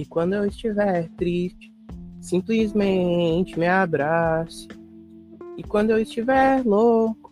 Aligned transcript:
E 0.00 0.06
quando 0.06 0.32
eu 0.32 0.46
estiver 0.46 1.10
triste, 1.10 1.70
simplesmente 2.22 3.58
me 3.58 3.68
abrace. 3.68 4.66
E 5.58 5.62
quando 5.62 5.90
eu 5.90 5.98
estiver 5.98 6.64
louco, 6.64 7.30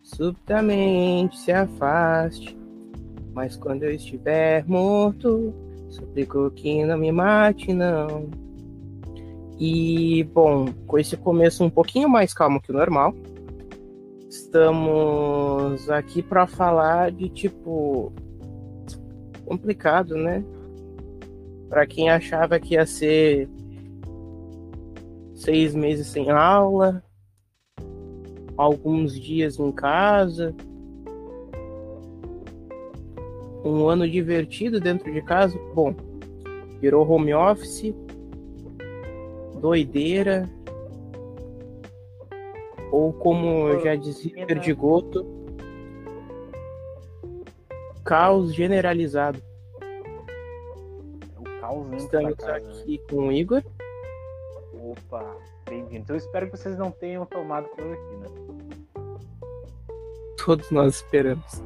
subitamente 0.00 1.36
se 1.36 1.50
afaste. 1.50 2.56
Mas 3.32 3.56
quando 3.56 3.82
eu 3.82 3.90
estiver 3.90 4.64
morto, 4.68 5.52
suplico 5.90 6.52
que 6.52 6.84
não 6.84 6.96
me 6.96 7.10
mate, 7.10 7.72
não. 7.72 8.30
E, 9.58 10.22
bom, 10.32 10.66
com 10.86 10.96
esse 10.96 11.16
começo 11.16 11.64
um 11.64 11.70
pouquinho 11.70 12.08
mais 12.08 12.32
calmo 12.32 12.62
que 12.62 12.70
o 12.70 12.74
normal, 12.74 13.12
estamos 14.30 15.90
aqui 15.90 16.22
para 16.22 16.46
falar 16.46 17.10
de 17.10 17.28
tipo. 17.28 18.12
complicado, 19.44 20.14
né? 20.14 20.44
Para 21.74 21.88
quem 21.88 22.08
achava 22.08 22.60
que 22.60 22.74
ia 22.74 22.86
ser 22.86 23.48
seis 25.34 25.74
meses 25.74 26.06
sem 26.06 26.30
aula, 26.30 27.02
alguns 28.56 29.20
dias 29.20 29.58
em 29.58 29.72
casa, 29.72 30.54
um 33.64 33.88
ano 33.88 34.08
divertido 34.08 34.78
dentro 34.78 35.12
de 35.12 35.20
casa, 35.20 35.58
bom, 35.74 35.92
virou 36.80 37.10
home 37.10 37.34
office, 37.34 37.92
doideira, 39.60 40.48
ou 42.92 43.12
como 43.12 43.80
já 43.80 43.96
dizia 43.96 44.46
Perdigoto, 44.46 45.26
caos 48.04 48.54
generalizado. 48.54 49.42
O 51.74 51.82
caos 51.90 52.04
Estamos 52.04 52.34
casa, 52.36 52.70
aqui 52.70 52.98
né? 52.98 53.04
com 53.10 53.26
o 53.26 53.32
Igor. 53.32 53.60
Opa, 54.80 55.36
bem-vindos. 55.68 56.08
Eu 56.08 56.14
espero 56.14 56.48
que 56.48 56.56
vocês 56.56 56.78
não 56.78 56.92
tenham 56.92 57.26
tomado 57.26 57.68
cloroquina. 57.70 58.28
Todos 60.44 60.70
nós 60.70 60.94
esperamos. 60.94 61.64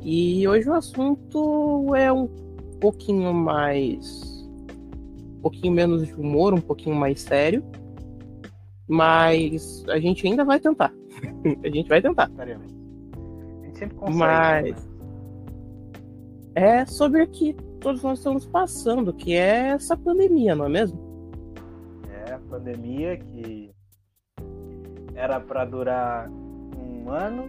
E 0.00 0.48
hoje 0.48 0.68
o 0.68 0.74
assunto 0.74 1.94
é 1.94 2.12
um 2.12 2.26
pouquinho 2.80 3.32
mais. 3.32 4.44
um 5.36 5.40
pouquinho 5.40 5.72
menos 5.72 6.04
de 6.04 6.14
humor, 6.14 6.52
um 6.52 6.60
pouquinho 6.60 6.96
mais 6.96 7.20
sério. 7.20 7.62
Mas 8.88 9.84
a 9.88 10.00
gente 10.00 10.26
ainda 10.26 10.44
vai 10.44 10.58
tentar. 10.58 10.92
a 11.62 11.68
gente 11.68 11.88
vai 11.88 12.02
tentar. 12.02 12.28
A 12.36 12.46
gente 13.64 13.78
sempre 13.78 13.96
consegue. 13.96 14.18
Mas. 14.18 14.86
Né? 14.86 14.94
É 16.56 16.84
sobre 16.84 17.22
o 17.22 17.28
que 17.28 17.54
todos 17.84 18.02
nós 18.02 18.18
estamos 18.18 18.46
passando, 18.46 19.12
que 19.12 19.34
é 19.34 19.68
essa 19.68 19.94
pandemia, 19.94 20.54
não 20.54 20.64
é 20.64 20.68
mesmo? 20.70 20.98
É, 22.08 22.32
a 22.32 22.38
pandemia 22.38 23.18
que 23.18 23.70
era 25.14 25.38
para 25.38 25.66
durar 25.66 26.30
um 26.30 27.10
ano 27.10 27.44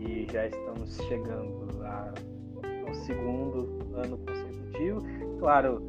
e 0.00 0.26
já 0.32 0.48
estamos 0.48 0.96
chegando 1.08 1.68
ao 1.86 2.94
segundo 2.94 3.94
ano 3.94 4.18
consecutivo. 4.18 5.02
Claro, 5.38 5.88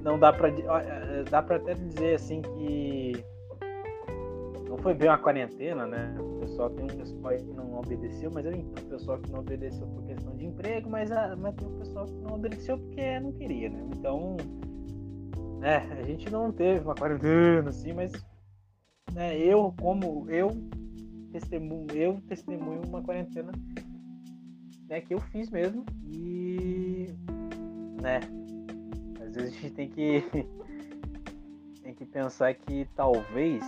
não 0.00 0.16
dá 0.16 0.32
para 0.32 0.50
dá 1.28 1.42
para 1.42 1.56
até 1.56 1.74
dizer 1.74 2.14
assim 2.14 2.40
que 2.40 3.24
não 4.74 4.82
foi 4.82 4.92
bem 4.92 5.08
uma 5.08 5.18
quarentena, 5.18 5.86
né? 5.86 6.16
O 6.18 6.40
pessoal 6.40 6.68
tem 6.70 6.84
um 6.84 6.88
pessoal 6.88 7.32
que 7.32 7.52
não 7.52 7.78
obedeceu, 7.78 8.30
mas 8.32 8.44
eu 8.44 8.52
entendo 8.52 8.86
o 8.86 8.90
pessoal 8.90 9.18
que 9.18 9.30
não 9.30 9.38
obedeceu 9.38 9.86
por 9.86 10.02
questão 10.04 10.36
de 10.36 10.46
emprego, 10.46 10.90
mas, 10.90 11.12
a, 11.12 11.36
mas 11.36 11.54
tem 11.54 11.68
o 11.68 11.78
pessoal 11.78 12.06
que 12.06 12.14
não 12.14 12.34
obedeceu 12.34 12.76
porque 12.76 13.20
não 13.20 13.32
queria, 13.32 13.70
né? 13.70 13.88
Então, 13.96 14.36
né, 15.60 15.76
a 15.92 16.02
gente 16.02 16.28
não 16.28 16.50
teve 16.50 16.80
uma 16.80 16.94
quarentena 16.94 17.68
assim, 17.68 17.92
mas 17.92 18.12
né, 19.12 19.38
eu 19.38 19.72
como 19.80 20.28
eu 20.28 20.50
testemunho, 21.30 21.86
eu 21.92 22.20
testemunho 22.28 22.82
uma 22.84 23.00
quarentena 23.00 23.52
né, 24.88 25.00
que 25.00 25.14
eu 25.14 25.20
fiz 25.20 25.50
mesmo 25.50 25.84
e 26.12 27.06
né, 28.02 28.18
às 29.24 29.34
vezes 29.36 29.56
a 29.56 29.60
gente 29.60 29.74
tem 29.74 29.88
que 29.88 30.24
tem 31.80 31.94
que 31.94 32.04
pensar 32.04 32.52
que 32.54 32.88
talvez 32.96 33.62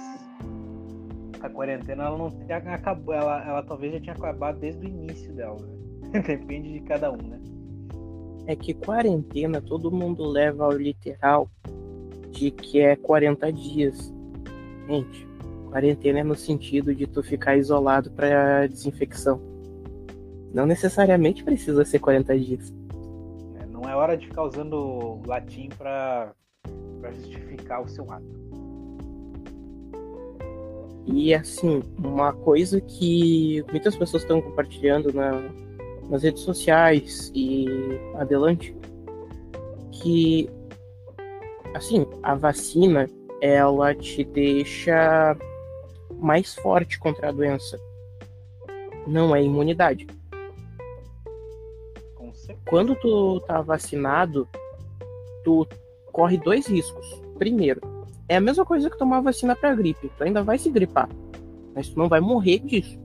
a 1.40 1.48
quarentena 1.48 2.04
ela 2.04 2.18
não 2.18 2.30
acabado, 2.48 3.12
ela, 3.12 3.44
ela 3.46 3.62
talvez 3.62 3.92
já 3.92 4.00
tinha 4.00 4.14
acabado 4.14 4.58
desde 4.58 4.84
o 4.84 4.88
início 4.88 5.32
dela, 5.32 5.58
né? 5.60 6.20
Depende 6.26 6.72
de 6.72 6.80
cada 6.80 7.10
um, 7.10 7.16
né? 7.16 7.40
É 8.46 8.54
que 8.54 8.72
quarentena 8.72 9.60
todo 9.60 9.90
mundo 9.90 10.24
leva 10.24 10.64
ao 10.64 10.72
literal 10.72 11.50
de 12.30 12.50
que 12.50 12.80
é 12.80 12.94
40 12.94 13.52
dias. 13.52 14.12
Gente, 14.88 15.26
quarentena 15.70 16.20
é 16.20 16.22
no 16.22 16.36
sentido 16.36 16.94
de 16.94 17.06
tu 17.06 17.22
ficar 17.22 17.56
isolado 17.56 18.10
para 18.12 18.66
desinfecção. 18.66 19.40
Não 20.54 20.64
necessariamente 20.64 21.42
precisa 21.42 21.84
ser 21.84 21.98
40 21.98 22.38
dias. 22.38 22.72
É, 23.60 23.66
não 23.66 23.82
é 23.82 23.96
hora 23.96 24.16
de 24.16 24.26
ficar 24.26 24.44
usando 24.44 25.20
latim 25.26 25.68
para 25.76 26.32
justificar 27.12 27.82
o 27.82 27.88
seu 27.88 28.10
ato. 28.10 28.45
E 31.06 31.32
assim, 31.32 31.82
uma 31.98 32.32
coisa 32.32 32.80
que 32.80 33.64
muitas 33.70 33.94
pessoas 33.96 34.22
estão 34.22 34.42
compartilhando 34.42 35.12
na, 35.12 35.40
nas 36.10 36.22
redes 36.22 36.42
sociais 36.42 37.30
e 37.34 37.66
adelante, 38.16 38.76
que 39.92 40.50
assim, 41.74 42.06
a 42.22 42.34
vacina 42.34 43.08
ela 43.40 43.94
te 43.94 44.24
deixa 44.24 45.36
mais 46.18 46.54
forte 46.54 46.98
contra 46.98 47.28
a 47.28 47.32
doença. 47.32 47.78
Não 49.06 49.36
é 49.36 49.42
imunidade. 49.42 50.06
Quando 52.68 52.96
tu 52.96 53.40
tá 53.40 53.60
vacinado, 53.60 54.48
tu 55.44 55.66
corre 56.12 56.36
dois 56.36 56.66
riscos. 56.66 57.06
Primeiro, 57.38 57.80
é 58.28 58.36
a 58.36 58.40
mesma 58.40 58.64
coisa 58.64 58.90
que 58.90 58.98
tomar 58.98 59.20
vacina 59.20 59.54
para 59.54 59.74
gripe. 59.74 60.10
Tu 60.16 60.24
ainda 60.24 60.42
vai 60.42 60.58
se 60.58 60.70
gripar, 60.70 61.08
mas 61.74 61.88
tu 61.88 61.98
não 61.98 62.08
vai 62.08 62.20
morrer 62.20 62.58
disso. 62.60 62.98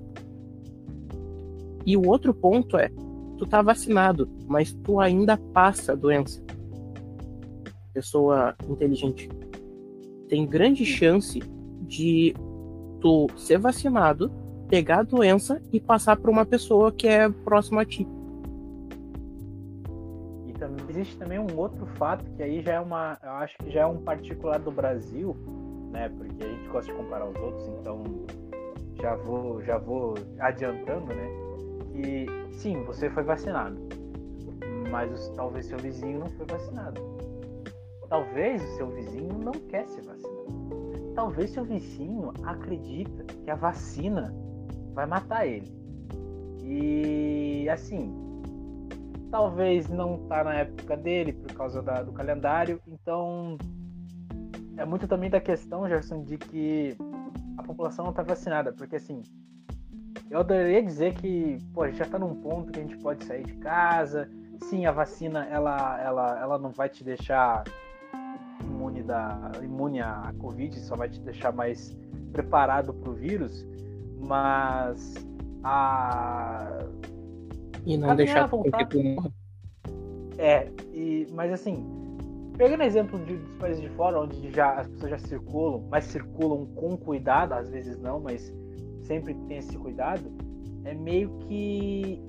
E 1.85 1.97
o 1.97 2.07
outro 2.07 2.33
ponto 2.33 2.77
é, 2.77 2.89
tu 3.37 3.45
tá 3.45 3.61
vacinado, 3.61 4.29
mas 4.47 4.73
tu 4.73 4.99
ainda 4.99 5.37
passa 5.37 5.93
a 5.93 5.95
doença. 5.95 6.41
Pessoa 7.93 8.55
inteligente 8.69 9.29
tem 10.29 10.45
grande 10.45 10.85
chance 10.85 11.39
de 11.81 12.33
tu 13.01 13.27
ser 13.35 13.57
vacinado, 13.57 14.31
pegar 14.69 14.99
a 14.99 15.03
doença 15.03 15.61
e 15.73 15.79
passar 15.79 16.15
para 16.15 16.31
uma 16.31 16.45
pessoa 16.45 16.91
que 16.91 17.07
é 17.07 17.27
próxima 17.27 17.81
a 17.81 17.85
ti 17.85 18.07
existe 21.01 21.17
também 21.17 21.39
um 21.39 21.57
outro 21.57 21.85
fato 21.97 22.23
que 22.35 22.43
aí 22.43 22.61
já 22.61 22.73
é 22.73 22.79
uma, 22.79 23.17
eu 23.23 23.31
acho 23.31 23.57
que 23.57 23.71
já 23.71 23.81
é 23.81 23.85
um 23.85 24.01
particular 24.03 24.59
do 24.59 24.71
Brasil, 24.71 25.35
né? 25.91 26.09
Porque 26.09 26.43
a 26.43 26.47
gente 26.47 26.69
gosta 26.69 26.91
de 26.91 26.97
comparar 26.97 27.27
os 27.27 27.35
outros, 27.35 27.67
então 27.67 28.03
já 29.01 29.15
vou, 29.15 29.61
já 29.63 29.77
vou 29.77 30.13
adiantando, 30.39 31.07
né? 31.07 31.27
Que 31.91 32.25
sim, 32.53 32.83
você 32.83 33.09
foi 33.09 33.23
vacinado, 33.23 33.77
mas 34.89 35.29
talvez 35.35 35.65
seu 35.65 35.77
vizinho 35.77 36.19
não 36.19 36.29
foi 36.29 36.45
vacinado. 36.45 37.01
Talvez 38.07 38.63
o 38.63 38.75
seu 38.75 38.89
vizinho 38.89 39.33
não 39.39 39.53
quer 39.53 39.87
ser 39.87 40.03
vacinado. 40.03 40.31
Talvez 41.15 41.49
seu 41.51 41.63
vizinho 41.63 42.31
acredita 42.43 43.23
que 43.23 43.49
a 43.49 43.55
vacina 43.55 44.33
vai 44.93 45.05
matar 45.05 45.47
ele. 45.47 45.71
E 46.63 47.67
assim, 47.69 48.13
talvez 49.31 49.87
não 49.89 50.19
tá 50.27 50.43
na 50.43 50.55
época 50.55 50.97
dele 50.97 51.31
por 51.33 51.53
causa 51.53 51.81
da, 51.81 52.03
do 52.03 52.11
calendário. 52.11 52.79
Então 52.85 53.57
é 54.77 54.85
muito 54.85 55.07
também 55.07 55.29
da 55.29 55.39
questão, 55.39 55.87
Gerson, 55.87 56.23
de 56.23 56.37
que 56.37 56.95
a 57.57 57.63
população 57.63 58.05
não 58.05 58.13
tá 58.13 58.21
vacinada, 58.21 58.73
porque 58.73 58.97
assim, 58.97 59.21
eu 60.29 60.39
adoraria 60.39 60.83
dizer 60.83 61.15
que, 61.15 61.57
pô, 61.73 61.83
a 61.83 61.87
gente 61.87 61.99
já 61.99 62.05
tá 62.05 62.19
num 62.19 62.35
ponto 62.35 62.71
que 62.71 62.79
a 62.79 62.83
gente 62.83 62.97
pode 62.97 63.23
sair 63.23 63.45
de 63.45 63.53
casa. 63.55 64.29
Sim, 64.63 64.85
a 64.85 64.91
vacina 64.91 65.45
ela 65.45 65.99
ela 66.01 66.39
ela 66.39 66.57
não 66.59 66.69
vai 66.69 66.89
te 66.89 67.03
deixar 67.03 67.63
imune 68.63 69.01
da 69.01 69.51
imune 69.63 70.01
à 70.01 70.33
Covid, 70.37 70.77
só 70.79 70.95
vai 70.95 71.09
te 71.09 71.19
deixar 71.21 71.51
mais 71.51 71.97
preparado 72.31 72.93
para 72.93 73.09
o 73.09 73.13
vírus, 73.13 73.65
mas 74.19 75.15
a 75.63 76.85
e 77.85 77.97
não 77.97 78.15
deixar 78.15 78.49
com 78.49 78.63
que 78.63 78.85
tu 78.85 79.03
morra. 79.03 79.31
É, 80.37 80.67
e, 80.93 81.27
mas 81.31 81.51
assim, 81.51 81.85
pegando 82.57 82.83
exemplo 82.83 83.19
de, 83.25 83.37
dos 83.37 83.57
países 83.57 83.81
de 83.81 83.89
fora, 83.89 84.19
onde 84.19 84.51
já, 84.51 84.73
as 84.73 84.87
pessoas 84.87 85.11
já 85.11 85.17
circulam, 85.19 85.87
mas 85.89 86.05
circulam 86.05 86.65
com 86.75 86.97
cuidado, 86.97 87.53
às 87.53 87.69
vezes 87.69 87.97
não, 87.99 88.19
mas 88.19 88.53
sempre 89.03 89.33
tem 89.47 89.57
esse 89.57 89.77
cuidado, 89.77 90.31
é 90.83 90.93
meio 90.93 91.29
que 91.47 92.21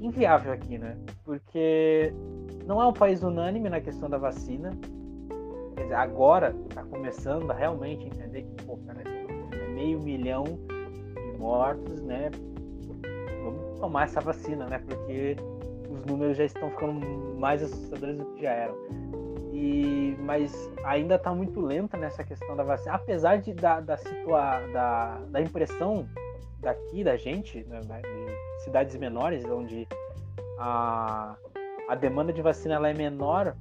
inviável 0.00 0.52
aqui, 0.52 0.78
né? 0.78 0.96
porque 1.28 2.14
não 2.64 2.80
é 2.80 2.86
um 2.86 2.92
país 2.94 3.22
unânime 3.22 3.68
na 3.68 3.82
questão 3.82 4.08
da 4.08 4.16
vacina. 4.16 4.70
Quer 5.76 5.82
dizer, 5.82 5.94
agora 5.94 6.56
está 6.66 6.82
começando 6.84 7.50
a 7.50 7.54
realmente 7.54 8.06
entender 8.06 8.44
que, 8.44 8.64
pô, 8.64 8.78
cara, 8.78 9.02
é 9.02 9.68
meio 9.74 10.00
milhão 10.00 10.44
de 10.44 11.38
mortos, 11.38 12.00
né? 12.00 12.30
Tomar 13.80 14.04
essa 14.04 14.20
vacina, 14.20 14.66
né? 14.66 14.82
Porque 14.86 15.36
os 15.90 16.04
números 16.04 16.36
já 16.36 16.44
estão 16.44 16.70
ficando 16.70 17.00
mais 17.38 17.62
assustadores 17.62 18.16
do 18.16 18.24
que 18.26 18.42
já 18.42 18.50
eram. 18.50 18.76
E, 19.52 20.16
mas 20.20 20.70
ainda 20.84 21.16
está 21.16 21.34
muito 21.34 21.60
lenta 21.60 21.96
nessa 21.96 22.22
questão 22.22 22.54
da 22.54 22.62
vacina, 22.62 22.94
apesar 22.94 23.38
de, 23.38 23.52
da, 23.52 23.80
da, 23.80 23.96
situa, 23.96 24.60
da, 24.72 25.18
da 25.30 25.40
impressão 25.40 26.06
daqui, 26.60 27.02
da 27.02 27.16
gente, 27.16 27.64
né, 27.64 27.80
de 27.80 28.62
cidades 28.64 28.96
menores, 28.96 29.44
onde 29.44 29.88
a, 30.58 31.36
a 31.88 31.94
demanda 31.94 32.32
de 32.32 32.42
vacina 32.42 32.74
ela 32.74 32.88
é 32.88 32.94
menor, 32.94 33.56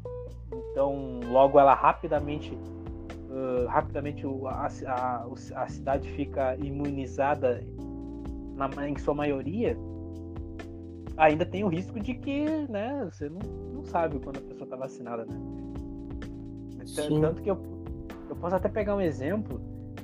então 0.71 1.19
logo 1.25 1.59
ela 1.59 1.73
rapidamente 1.73 2.53
uh, 2.53 3.67
rapidamente 3.67 4.25
a, 4.45 4.67
a, 4.87 5.27
a, 5.55 5.67
cidade 5.67 6.09
fica 6.11 6.55
imunizada 6.57 7.63
na, 8.55 8.87
em 8.87 8.97
sua 8.97 9.13
maioria, 9.13 9.77
ainda 11.17 11.45
tem 11.45 11.63
o 11.63 11.67
risco 11.67 11.99
de 11.99 12.13
que 12.13 12.45
né, 12.69 13.07
você 13.11 13.27
não, 13.29 13.39
não 13.73 13.83
sabe 13.83 14.19
quando 14.19 14.37
a 14.37 14.41
pessoa 14.41 14.63
está 14.63 14.75
vacinada. 14.75 15.25
Né? 15.25 16.85
Sim. 16.85 17.19
Tanto 17.19 17.41
que 17.41 17.49
eu, 17.49 17.57
eu 18.29 18.35
posso 18.35 18.55
até 18.55 18.69
pegar 18.69 18.95
um 18.95 19.01
exemplo 19.01 19.59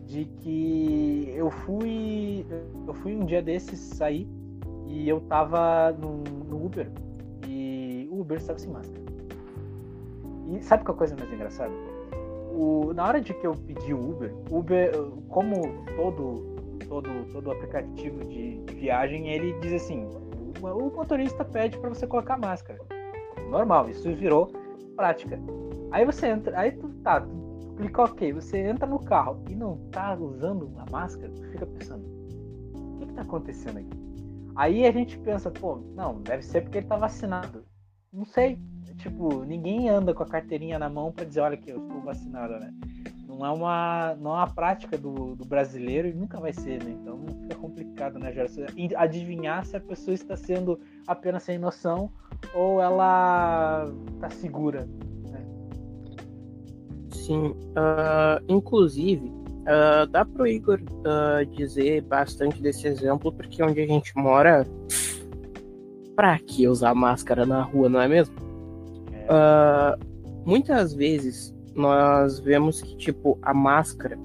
de 0.05 0.25
que 0.25 1.31
eu 1.35 1.49
fui 1.49 2.45
eu 2.87 2.93
fui 2.93 3.15
um 3.15 3.25
dia 3.25 3.41
desses 3.41 3.79
sair 3.79 4.27
e 4.87 5.07
eu 5.07 5.21
tava 5.21 5.91
no, 5.93 6.23
no 6.47 6.65
Uber 6.65 6.91
e 7.47 8.07
o 8.11 8.19
Uber 8.19 8.37
estava 8.37 8.59
sem 8.59 8.71
máscara. 8.71 9.01
E 10.51 10.61
sabe 10.61 10.83
qual 10.83 10.95
é 10.95 10.97
coisa 10.97 11.15
mais 11.15 11.31
engraçada? 11.31 11.73
O, 12.51 12.93
na 12.93 13.07
hora 13.07 13.21
de 13.21 13.33
que 13.33 13.47
eu 13.47 13.53
pedi 13.53 13.93
o 13.93 14.11
Uber, 14.11 14.33
Uber, 14.51 14.91
como 15.29 15.61
todo 15.95 16.53
todo 16.87 17.09
todo 17.31 17.51
aplicativo 17.51 18.23
de, 18.25 18.57
de 18.57 18.75
viagem, 18.75 19.29
ele 19.29 19.53
diz 19.61 19.73
assim: 19.73 20.05
o, 20.71 20.87
o 20.87 20.95
motorista 20.95 21.43
pede 21.43 21.77
para 21.77 21.89
você 21.89 22.07
colocar 22.07 22.37
máscara. 22.37 22.79
Normal, 23.49 23.89
isso 23.89 24.13
virou 24.15 24.51
prática. 24.95 25.39
Aí 25.91 26.05
você 26.05 26.27
entra, 26.27 26.57
aí 26.59 26.71
tu 26.71 26.89
tá, 27.03 27.21
tu 27.21 27.73
clica 27.77 28.03
ok, 28.03 28.33
você 28.33 28.59
entra 28.59 28.87
no 28.87 28.99
carro 28.99 29.43
e 29.49 29.55
não 29.55 29.77
tá 29.91 30.15
usando 30.15 30.71
a 30.77 30.89
máscara, 30.89 31.31
tu 31.31 31.43
fica 31.51 31.65
pensando, 31.65 32.03
o 32.75 32.97
que 32.99 33.05
que 33.07 33.13
tá 33.13 33.21
acontecendo 33.21 33.77
aqui? 33.77 34.03
Aí 34.55 34.85
a 34.85 34.91
gente 34.91 35.17
pensa, 35.19 35.49
pô, 35.49 35.77
não, 35.95 36.21
deve 36.21 36.43
ser 36.43 36.61
porque 36.61 36.79
ele 36.79 36.87
tá 36.87 36.95
vacinado. 36.95 37.65
Não 38.11 38.25
sei. 38.25 38.59
Tipo, 38.97 39.43
ninguém 39.43 39.89
anda 39.89 40.13
com 40.13 40.21
a 40.21 40.27
carteirinha 40.27 40.77
na 40.77 40.87
mão 40.87 41.11
para 41.11 41.25
dizer, 41.25 41.41
olha 41.41 41.57
que 41.57 41.71
eu 41.71 41.77
estou 41.77 42.01
vacinado, 42.01 42.53
né? 42.59 42.71
Não 43.43 43.49
é 43.49 43.51
uma, 43.51 44.15
não 44.21 44.31
é 44.31 44.35
uma 44.35 44.47
prática 44.47 44.97
do, 44.97 45.35
do 45.35 45.43
brasileiro 45.43 46.07
e 46.07 46.13
nunca 46.13 46.39
vai 46.39 46.53
ser, 46.53 46.81
né? 46.81 46.91
Então 46.91 47.25
fica 47.41 47.55
complicado, 47.55 48.17
né, 48.17 48.31
Gerson? 48.31 48.61
Adivinhar 48.95 49.65
se 49.65 49.75
a 49.75 49.81
pessoa 49.81 50.15
está 50.15 50.37
sendo 50.37 50.79
apenas 51.05 51.43
sem 51.43 51.57
noção 51.57 52.09
ou 52.53 52.79
ela 52.81 53.91
tá 54.21 54.29
segura. 54.29 54.87
Né? 55.29 55.45
Sim, 57.11 57.47
uh, 57.47 58.41
inclusive 58.47 59.43
Uh, 59.63 60.05
dá 60.07 60.25
pro 60.25 60.45
Igor 60.45 60.77
uh, 60.81 61.45
dizer 61.45 62.01
bastante 62.01 62.61
desse 62.61 62.85
exemplo, 62.85 63.31
porque 63.31 63.63
onde 63.63 63.79
a 63.79 63.87
gente 63.87 64.11
mora, 64.13 64.67
pra 66.17 66.37
que 66.37 66.67
usar 66.67 66.93
máscara 66.93 67.45
na 67.45 67.61
rua, 67.61 67.87
não 67.87 68.01
é 68.01 68.09
mesmo? 68.09 68.35
É. 69.13 69.25
Muitas 70.45 70.93
vezes 70.93 71.52
nós 71.75 72.39
vemos 72.39 72.81
que, 72.81 72.95
tipo, 72.95 73.37
a 73.41 73.53
máscara 73.53 74.17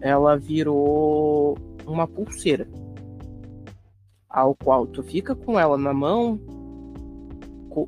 ela 0.00 0.36
virou 0.36 1.56
uma 1.86 2.06
pulseira, 2.06 2.66
ao 4.28 4.54
qual 4.54 4.86
tu 4.86 5.02
fica 5.02 5.34
com 5.34 5.58
ela 5.58 5.76
na 5.76 5.92
mão, 5.92 6.40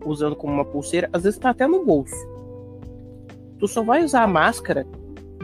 usando 0.05 0.37
como 0.37 0.53
uma 0.53 0.65
pulseira, 0.65 1.09
às 1.13 1.23
vezes 1.25 1.39
tá 1.39 1.51
até 1.51 1.67
no 1.67 1.85
bolso. 1.85 2.15
Tu 3.59 3.69
só 3.69 3.83
vai 3.83 4.05
usar 4.05 4.23
a 4.23 4.29
máscara 4.29 4.87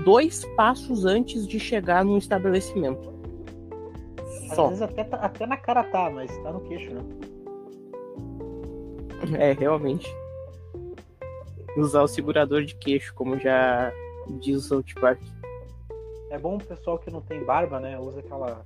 dois 0.05 0.45
passos 0.57 1.05
antes 1.05 1.47
de 1.47 1.59
chegar 1.59 2.05
num 2.05 2.19
estabelecimento. 2.19 3.11
Só. 4.55 4.65
Às 4.65 4.71
vezes 4.71 4.83
até, 4.83 5.05
tá, 5.05 5.17
até 5.19 5.47
na 5.47 5.57
cara 5.57 5.85
tá, 5.85 6.11
mas 6.11 6.37
tá 6.39 6.53
no 6.53 6.61
queixo, 6.61 6.93
né? 6.93 7.03
É, 9.39 9.53
realmente. 9.53 10.09
Usar 11.77 12.03
o 12.03 12.09
segurador 12.09 12.65
de 12.65 12.75
queixo, 12.75 13.15
como 13.15 13.39
já 13.39 13.93
diz 14.41 14.59
o 14.59 14.61
South 14.61 15.01
Park. 15.01 15.21
É 16.31 16.39
bom 16.39 16.57
o 16.57 16.65
pessoal 16.65 16.99
que 16.99 17.11
não 17.11 17.21
tem 17.21 17.45
barba, 17.45 17.81
né? 17.81 17.99
Usa 17.99 18.21
aquela, 18.21 18.65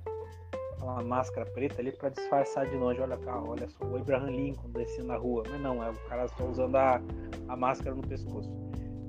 aquela 0.73 1.03
máscara 1.03 1.45
preta 1.47 1.81
ali 1.81 1.91
para 1.91 2.09
disfarçar 2.09 2.67
de 2.67 2.75
longe. 2.75 3.01
Olha 3.01 3.17
cá, 3.17 3.41
olha 3.41 3.67
só, 3.69 3.85
o 3.85 3.95
Abraham 3.95 4.29
Lincoln 4.29 4.69
descendo 4.69 5.07
na 5.07 5.17
rua. 5.17 5.43
Mas 5.49 5.61
não, 5.61 5.83
é 5.83 5.89
o 5.89 5.95
cara 6.07 6.27
só 6.27 6.45
usando 6.45 6.75
a, 6.75 7.01
a 7.47 7.55
máscara 7.55 7.95
no 7.95 8.03
pescoço. 8.03 8.49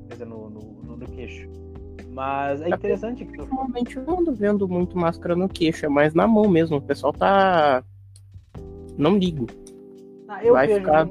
Quer 0.09 0.15
dizer, 0.15 0.27
no, 0.27 0.49
no, 0.49 0.61
no, 0.61 0.97
no 0.97 1.07
queixo. 1.07 1.49
Mas 2.09 2.63
é 2.63 2.71
interessante 2.71 3.27
que. 3.27 3.37
Normalmente 3.37 3.97
eu 3.97 4.03
não 4.05 4.21
ando 4.21 4.33
vendo 4.33 4.67
muito 4.67 4.97
máscara 4.97 5.37
no 5.37 5.49
queixo, 5.49 5.85
é 5.85 5.89
mais 5.89 6.15
na 6.15 6.27
mão 6.27 6.49
mesmo. 6.49 6.79
O 6.79 6.83
pessoal 6.83 7.13
tá. 7.13 7.85
Não 8.97 9.19
ligo. 9.19 9.47
Ah, 10.29 10.43
eu 10.43 10.55
Vai 10.55 10.67
vejo. 10.67 10.81
Ficar... 10.81 11.07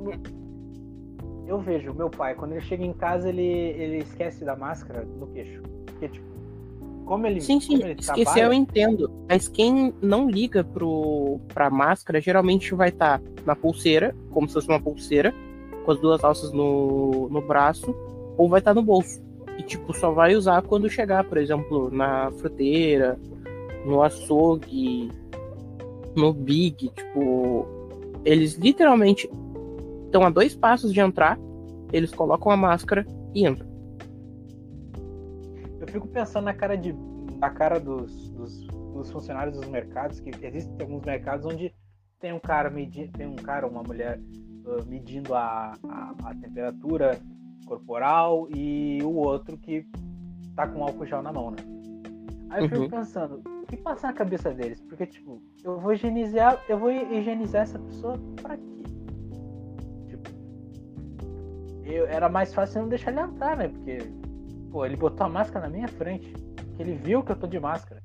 Eu 1.47 1.59
vejo 1.59 1.94
meu 1.94 2.09
pai, 2.09 2.36
quando 2.36 2.53
ele 2.53 2.62
chega 2.62 2.83
em 2.83 2.94
casa, 2.94 3.30
ele, 3.30 3.44
ele 3.44 3.97
esquece 4.00 4.44
da 4.44 4.56
máscara 4.56 5.06
no 5.19 5.27
queixo. 5.27 5.62
Porque, 5.86 6.09
tipo, 6.09 6.25
como 7.06 7.27
ele. 7.27 7.39
Sim, 7.39 7.59
sim, 7.59 7.75
ele 7.75 7.94
esquecer 8.00 8.24
trabalha... 8.24 8.44
eu 8.44 8.53
entendo. 8.53 9.12
Mas 9.30 9.47
quem 9.47 9.94
não 10.01 10.30
liga 10.30 10.63
pro, 10.63 11.39
pra 11.53 11.69
máscara 11.69 12.19
geralmente 12.19 12.74
vai 12.74 12.89
estar 12.89 13.19
tá 13.19 13.25
na 13.45 13.56
pulseira, 13.56 14.15
como 14.31 14.47
se 14.47 14.56
fosse 14.56 14.68
uma 14.68 14.80
pulseira, 14.80 15.33
com 15.86 15.92
as 15.92 16.00
duas 16.00 16.24
alças 16.24 16.51
no, 16.51 17.30
no 17.30 17.42
braço, 17.42 17.95
ou 18.38 18.50
vai 18.50 18.59
estar 18.59 18.74
tá 18.74 18.80
no 18.80 18.86
bolso 18.86 19.25
e 19.57 19.63
tipo 19.63 19.94
só 19.94 20.12
vai 20.12 20.36
usar 20.36 20.62
quando 20.63 20.89
chegar, 20.89 21.24
por 21.24 21.38
exemplo, 21.38 21.89
na 21.92 22.31
fruteira, 22.31 23.18
no 23.86 24.01
açougue, 24.01 25.12
no 26.15 26.33
big, 26.33 26.89
tipo, 26.89 27.65
eles 28.24 28.56
literalmente 28.56 29.30
estão 30.16 30.26
a 30.26 30.30
dois 30.30 30.56
passos 30.56 30.94
de 30.94 31.02
entrar, 31.02 31.38
eles 31.92 32.14
colocam 32.14 32.50
a 32.50 32.56
máscara 32.56 33.06
e 33.34 33.45
entram. 33.45 33.68
Eu 35.80 35.88
fico 35.88 36.07
pensando 36.07 36.45
na 36.45 36.54
cara 36.54 36.78
de 36.78 36.95
na 37.38 37.50
cara 37.50 37.80
dos, 37.80 38.31
dos, 38.31 38.66
dos 38.94 39.12
funcionários 39.12 39.57
dos 39.57 39.68
mercados, 39.68 40.22
que 40.22 40.30
existem 40.42 40.74
alguns 40.80 41.04
mercados 41.04 41.45
onde 41.45 41.74
tem 42.18 42.31
um 42.31 42.40
cara 42.40 42.69
medindo, 42.69 43.12
tem 43.12 43.28
um 43.28 43.36
cara, 43.36 43.68
uma 43.68 43.84
mulher 43.84 44.18
uh, 44.18 44.88
medindo 44.88 45.36
a, 45.36 45.74
a, 45.90 46.16
a 46.24 46.36
temperatura 46.36 47.19
corporal 47.66 48.48
e 48.56 49.00
o 49.04 49.16
outro 49.16 49.57
que 49.57 49.86
tá 50.56 50.66
com 50.66 50.81
álcool 50.81 51.06
gel 51.06 51.22
na 51.22 51.34
mão, 51.34 51.52
né? 51.52 51.57
Aí 52.52 52.64
eu 52.64 52.69
fico 52.69 52.84
uhum. 52.84 52.90
pensando, 52.90 53.42
o 53.64 53.66
que 53.68 53.76
passa 53.76 54.07
na 54.07 54.14
cabeça 54.14 54.54
deles? 54.54 54.80
Porque, 54.80 55.06
tipo, 55.06 55.42
eu 55.62 55.78
vou 55.78 55.92
higienizar, 55.92 56.64
eu 56.69 56.80
vou 56.80 56.90
higienizar 56.90 57.64
essa 57.64 57.78
pessoa 57.78 58.18
pra 58.42 58.56
quê? 58.56 58.74
Eu, 61.85 62.07
era 62.07 62.27
mais 62.27 62.54
fácil 62.54 62.81
não 62.81 62.89
deixar 62.89 63.11
ele 63.11 63.21
entrar, 63.21 63.56
né? 63.56 63.68
Porque, 63.68 63.99
pô, 64.71 64.85
ele 64.85 64.95
botou 64.95 65.25
a 65.25 65.30
máscara 65.30 65.68
na 65.68 65.71
minha 65.71 65.87
frente. 65.87 66.33
Ele 66.80 66.94
viu 66.95 67.23
que 67.23 67.31
eu 67.31 67.35
tô 67.35 67.47
de 67.47 67.59
máscara. 67.59 68.01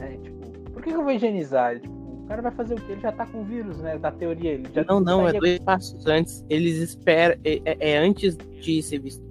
É, 0.00 0.16
tipo, 0.16 0.46
por 0.70 0.82
que, 0.82 0.90
que 0.90 0.96
eu 0.96 1.02
vou 1.02 1.12
higienizar? 1.12 1.78
Tipo, 1.78 1.94
o 1.94 2.26
cara 2.26 2.42
vai 2.42 2.52
fazer 2.52 2.74
o 2.74 2.80
quê? 2.80 2.92
Ele 2.92 3.00
já 3.00 3.12
tá 3.12 3.26
com 3.26 3.44
vírus, 3.44 3.78
né? 3.80 3.98
Da 3.98 4.10
teoria. 4.10 4.52
Ele 4.52 4.68
já 4.72 4.84
não, 4.84 5.00
não, 5.00 5.28
é 5.28 5.32
dois 5.32 5.58
passos 5.60 6.06
antes. 6.06 6.44
Eles 6.48 6.78
esperam. 6.78 7.38
É, 7.44 7.60
é, 7.64 7.92
é, 7.92 7.98
antes 7.98 8.36
de 8.36 8.82
ser 8.82 8.98
visto. 8.98 9.22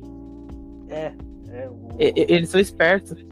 É, 0.89 1.11
é. 1.49 1.69
O... 1.69 1.89
Eles 1.97 2.49
são 2.49 2.59
espertos. 2.59 3.25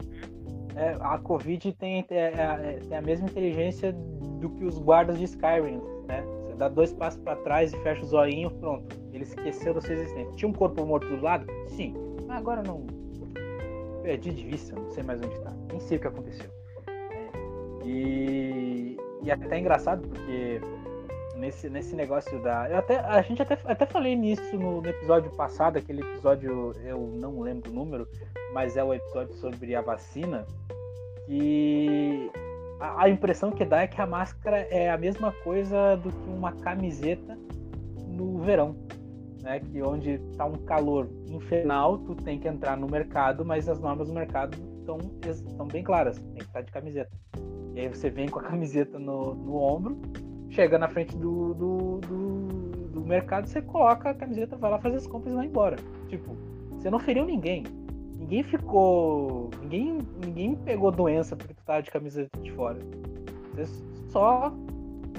É, 0.74 0.96
a 1.00 1.18
Covid 1.18 1.72
tem, 1.74 2.04
é, 2.10 2.16
é, 2.16 2.78
tem 2.88 2.96
a 2.96 3.02
mesma 3.02 3.28
inteligência 3.28 3.92
do 4.40 4.48
que 4.50 4.64
os 4.64 4.78
guardas 4.78 5.18
de 5.18 5.24
Skyrim, 5.24 5.80
né? 6.08 6.24
Você 6.46 6.54
dá 6.56 6.68
dois 6.68 6.92
passos 6.92 7.20
para 7.20 7.36
trás 7.36 7.72
e 7.72 7.76
fecha 7.82 8.02
o 8.02 8.06
zoinho, 8.06 8.50
pronto. 8.50 8.96
Ele 9.20 9.24
esqueceu 9.24 9.74
da 9.74 9.80
sua 9.80 9.94
existência. 9.94 10.32
Tinha 10.36 10.48
um 10.48 10.52
corpo 10.52 10.84
morto 10.84 11.06
do 11.08 11.22
lado? 11.22 11.46
Sim. 11.68 11.94
Mas 12.26 12.38
agora 12.38 12.62
não. 12.62 12.86
Perdi 14.02 14.32
de 14.32 14.44
vista, 14.44 14.74
não 14.74 14.90
sei 14.90 15.02
mais 15.02 15.20
onde 15.20 15.34
está. 15.34 15.52
Nem 15.70 15.80
sei 15.80 15.98
o 15.98 16.00
que 16.00 16.06
aconteceu. 16.06 16.50
É. 16.86 17.86
E 17.86 18.70
e 19.22 19.30
é 19.30 19.34
até 19.34 19.58
engraçado 19.58 20.06
porque 20.08 20.60
nesse, 21.36 21.68
nesse 21.68 21.94
negócio 21.94 22.42
da. 22.42 22.70
Eu 22.70 22.78
até, 22.78 22.98
a 22.98 23.20
gente 23.22 23.42
até, 23.42 23.58
até 23.64 23.86
falei 23.86 24.16
nisso 24.16 24.56
no, 24.56 24.80
no, 24.80 24.88
episódio 24.88 25.30
passado, 25.32 25.76
aquele 25.76 26.00
episódio, 26.00 26.72
eu 26.84 26.98
não 27.20 27.40
lembro 27.40 27.70
o 27.70 27.74
número, 27.74 28.08
mas 28.52 28.76
é 28.76 28.84
o 28.84 28.94
episódio 28.94 29.34
sobre 29.34 29.74
a 29.74 29.82
vacina. 29.82 30.46
Que 31.26 32.30
a, 32.80 33.04
a 33.04 33.10
impressão 33.10 33.50
que 33.50 33.64
dá 33.64 33.82
é 33.82 33.86
que 33.86 34.00
a 34.00 34.06
máscara 34.06 34.66
é 34.70 34.90
a 34.90 34.96
mesma 34.96 35.32
coisa 35.44 35.96
do 35.96 36.10
que 36.10 36.30
uma 36.30 36.52
camiseta 36.52 37.38
no 38.08 38.38
verão. 38.38 38.74
Né, 39.42 39.60
que 39.60 39.82
onde 39.82 40.12
está 40.30 40.44
um 40.44 40.56
calor 40.64 41.08
infernal, 41.26 41.98
tu 41.98 42.14
tem 42.14 42.38
que 42.38 42.48
entrar 42.48 42.76
no 42.76 42.86
mercado, 42.86 43.44
mas 43.44 43.68
as 43.68 43.80
normas 43.80 44.08
do 44.08 44.14
mercado 44.14 44.56
estão, 44.78 44.98
estão 45.26 45.66
bem 45.66 45.82
claras, 45.82 46.18
tem 46.18 46.34
que 46.34 46.42
estar 46.42 46.62
de 46.62 46.72
camiseta. 46.72 47.10
E 47.74 47.80
aí 47.80 47.88
você 47.88 48.10
vem 48.10 48.28
com 48.28 48.38
a 48.38 48.42
camiseta 48.48 48.98
no, 48.98 49.34
no 49.34 49.56
ombro, 49.56 49.98
chega 50.50 50.78
na 50.78 50.88
frente 50.88 51.16
do, 51.16 51.54
do, 51.54 51.98
do, 51.98 52.48
do 52.88 53.00
mercado, 53.00 53.46
você 53.46 53.62
coloca 53.62 54.10
a 54.10 54.14
camiseta, 54.14 54.56
vai 54.56 54.70
lá 54.70 54.78
fazer 54.78 54.96
as 54.96 55.06
compras 55.06 55.32
e 55.32 55.36
vai 55.36 55.46
embora. 55.46 55.76
Tipo, 56.08 56.36
você 56.72 56.90
não 56.90 56.98
feriu 56.98 57.24
ninguém. 57.24 57.64
Ninguém 58.16 58.42
ficou. 58.42 59.50
Ninguém, 59.62 59.98
ninguém 60.24 60.54
pegou 60.54 60.90
doença 60.90 61.34
porque 61.34 61.54
tu 61.54 61.62
tava 61.64 61.82
de 61.82 61.90
camiseta 61.90 62.38
de 62.38 62.52
fora. 62.52 62.78
Você 63.54 63.64
só 64.08 64.52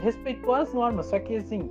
respeitou 0.01 0.53
as 0.53 0.73
normas. 0.73 1.07
Só 1.07 1.19
que 1.19 1.35
assim, 1.35 1.69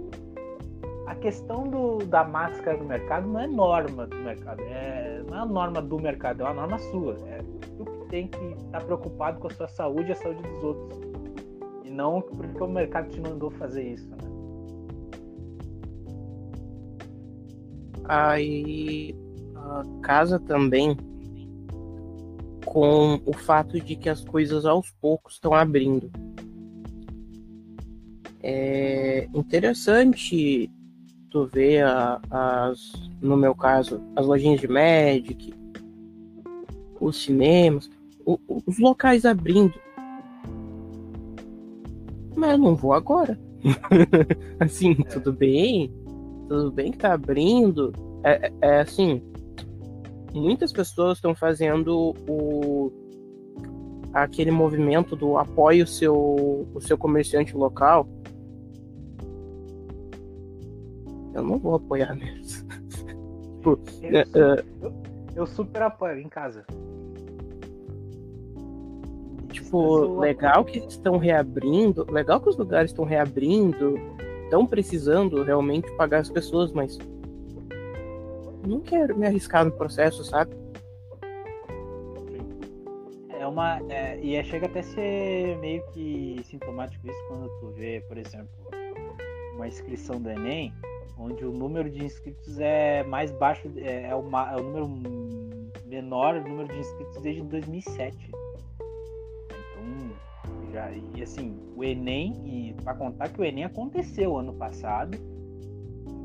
a 1.11 1.15
questão 1.17 1.69
do, 1.69 1.99
da 2.07 2.23
máscara 2.23 2.79
no 2.79 2.85
mercado 2.85 3.27
não 3.27 3.41
é 3.41 3.47
norma 3.49 4.07
do 4.07 4.17
mercado. 4.17 4.63
É, 4.63 5.21
não 5.29 5.37
é 5.37 5.41
a 5.41 5.45
norma 5.45 5.83
do 5.83 5.99
mercado, 5.99 6.43
é 6.43 6.45
uma 6.45 6.55
norma 6.55 6.79
sua. 6.79 7.17
É 7.27 7.43
tu 7.77 7.85
que 7.85 8.09
tem 8.09 8.29
que 8.29 8.39
estar 8.39 8.79
tá 8.79 8.85
preocupado 8.85 9.41
com 9.41 9.49
a 9.49 9.51
sua 9.51 9.67
saúde 9.67 10.11
e 10.11 10.13
a 10.13 10.17
saúde 10.17 10.41
dos 10.41 10.63
outros. 10.63 11.01
E 11.85 11.91
não 11.91 12.23
porque 12.23 12.63
o 12.63 12.69
mercado 12.69 13.09
te 13.09 13.21
mandou 13.21 13.51
fazer 13.51 13.93
isso. 13.93 14.09
Né? 14.09 14.19
Aí 18.05 19.13
casa 20.03 20.39
também 20.39 20.97
com 22.65 23.21
o 23.27 23.33
fato 23.33 23.81
de 23.81 23.97
que 23.97 24.09
as 24.09 24.25
coisas 24.25 24.65
aos 24.65 24.93
poucos 24.93 25.35
estão 25.35 25.55
abrindo. 25.55 26.09
É 28.43 29.29
interessante 29.35 30.71
tu 31.31 31.47
ver 31.47 31.85
a, 31.85 32.21
as, 32.31 32.93
no 33.21 33.37
meu 33.37 33.55
caso, 33.55 34.03
as 34.17 34.27
lojinhas 34.27 34.61
de 34.61 34.69
Magic, 34.69 35.55
os 37.01 37.23
cinemas, 37.23 37.89
o, 38.27 38.39
os 38.67 38.79
locais 38.79 39.25
abrindo. 39.25 39.75
Mas 42.37 42.53
eu 42.53 42.59
não 42.59 42.75
vou 42.75 42.93
agora. 42.93 43.39
assim, 44.59 44.97
é. 44.99 45.05
tudo 45.05 45.33
bem, 45.33 45.93
tudo 46.49 46.73
bem 46.73 46.91
que 46.91 46.99
tá 46.99 47.13
abrindo. 47.13 47.93
É, 48.25 48.47
é, 48.47 48.53
é 48.63 48.81
assim, 48.81 49.23
muitas 50.33 50.73
pessoas 50.73 51.19
estão 51.19 51.35
fazendo 51.35 52.15
o 52.29 52.93
aquele 54.13 54.51
movimento 54.51 55.15
do 55.15 55.39
apoio 55.39 55.85
o 55.85 55.87
seu 55.87 56.69
o 56.75 56.81
seu 56.81 56.99
comerciante 56.99 57.57
local. 57.57 58.09
Eu 61.41 61.47
não 61.47 61.59
vou 61.59 61.77
apoiar 61.77 62.15
mesmo. 62.15 62.69
tipo, 63.61 63.81
eu, 64.03 64.17
é, 64.17 64.21
é, 64.21 64.65
eu, 64.83 64.93
eu, 65.37 65.47
super 65.47 65.83
apoio 65.83 66.19
em 66.19 66.29
casa. 66.29 66.65
Tipo, 69.51 70.19
legal 70.19 70.65
que 70.65 70.79
estão 70.79 71.17
reabrindo, 71.17 72.07
legal 72.11 72.41
que 72.41 72.49
os 72.49 72.57
lugares 72.57 72.91
estão 72.91 73.05
reabrindo, 73.05 73.99
estão 74.45 74.67
precisando 74.67 75.43
realmente 75.43 75.91
pagar 75.93 76.21
as 76.21 76.29
pessoas, 76.29 76.73
mas 76.73 76.99
não 78.67 78.81
quero 78.81 79.17
me 79.17 79.27
arriscar 79.27 79.65
no 79.65 79.73
processo, 79.73 80.23
sabe? 80.25 80.55
É 83.39 83.47
uma. 83.47 83.81
É, 83.89 84.21
e 84.21 84.37
é, 84.37 84.45
chega 84.45 84.67
até 84.67 84.83
ser 84.83 85.57
meio 85.59 85.83
que 85.93 86.41
sintomático 86.45 87.09
isso 87.09 87.25
quando 87.29 87.49
tu 87.61 87.69
vê, 87.69 88.05
por 88.07 88.19
exemplo, 88.19 88.51
uma 89.55 89.67
inscrição 89.67 90.21
do 90.21 90.31
Enem, 90.31 90.75
onde 91.21 91.45
o 91.45 91.53
número 91.53 91.91
de 91.91 92.03
inscritos 92.03 92.59
é 92.59 93.05
mais 93.05 93.31
baixo, 93.33 93.71
é, 93.77 94.09
é, 94.09 94.17
o, 94.17 94.21
é 94.21 94.57
o 94.57 94.63
número 94.63 94.89
menor, 95.87 96.37
o 96.37 96.49
número 96.49 96.69
de 96.69 96.79
inscritos 96.79 97.21
desde 97.21 97.43
2007. 97.43 98.31
Então, 99.47 100.73
já, 100.73 100.91
e 101.15 101.23
assim, 101.23 101.57
o 101.77 101.85
Enem, 101.85 102.41
e 102.45 102.75
para 102.83 102.95
contar 102.95 103.29
que 103.29 103.41
o 103.41 103.45
Enem 103.45 103.65
aconteceu 103.65 104.37
ano 104.39 104.55
passado, 104.55 105.19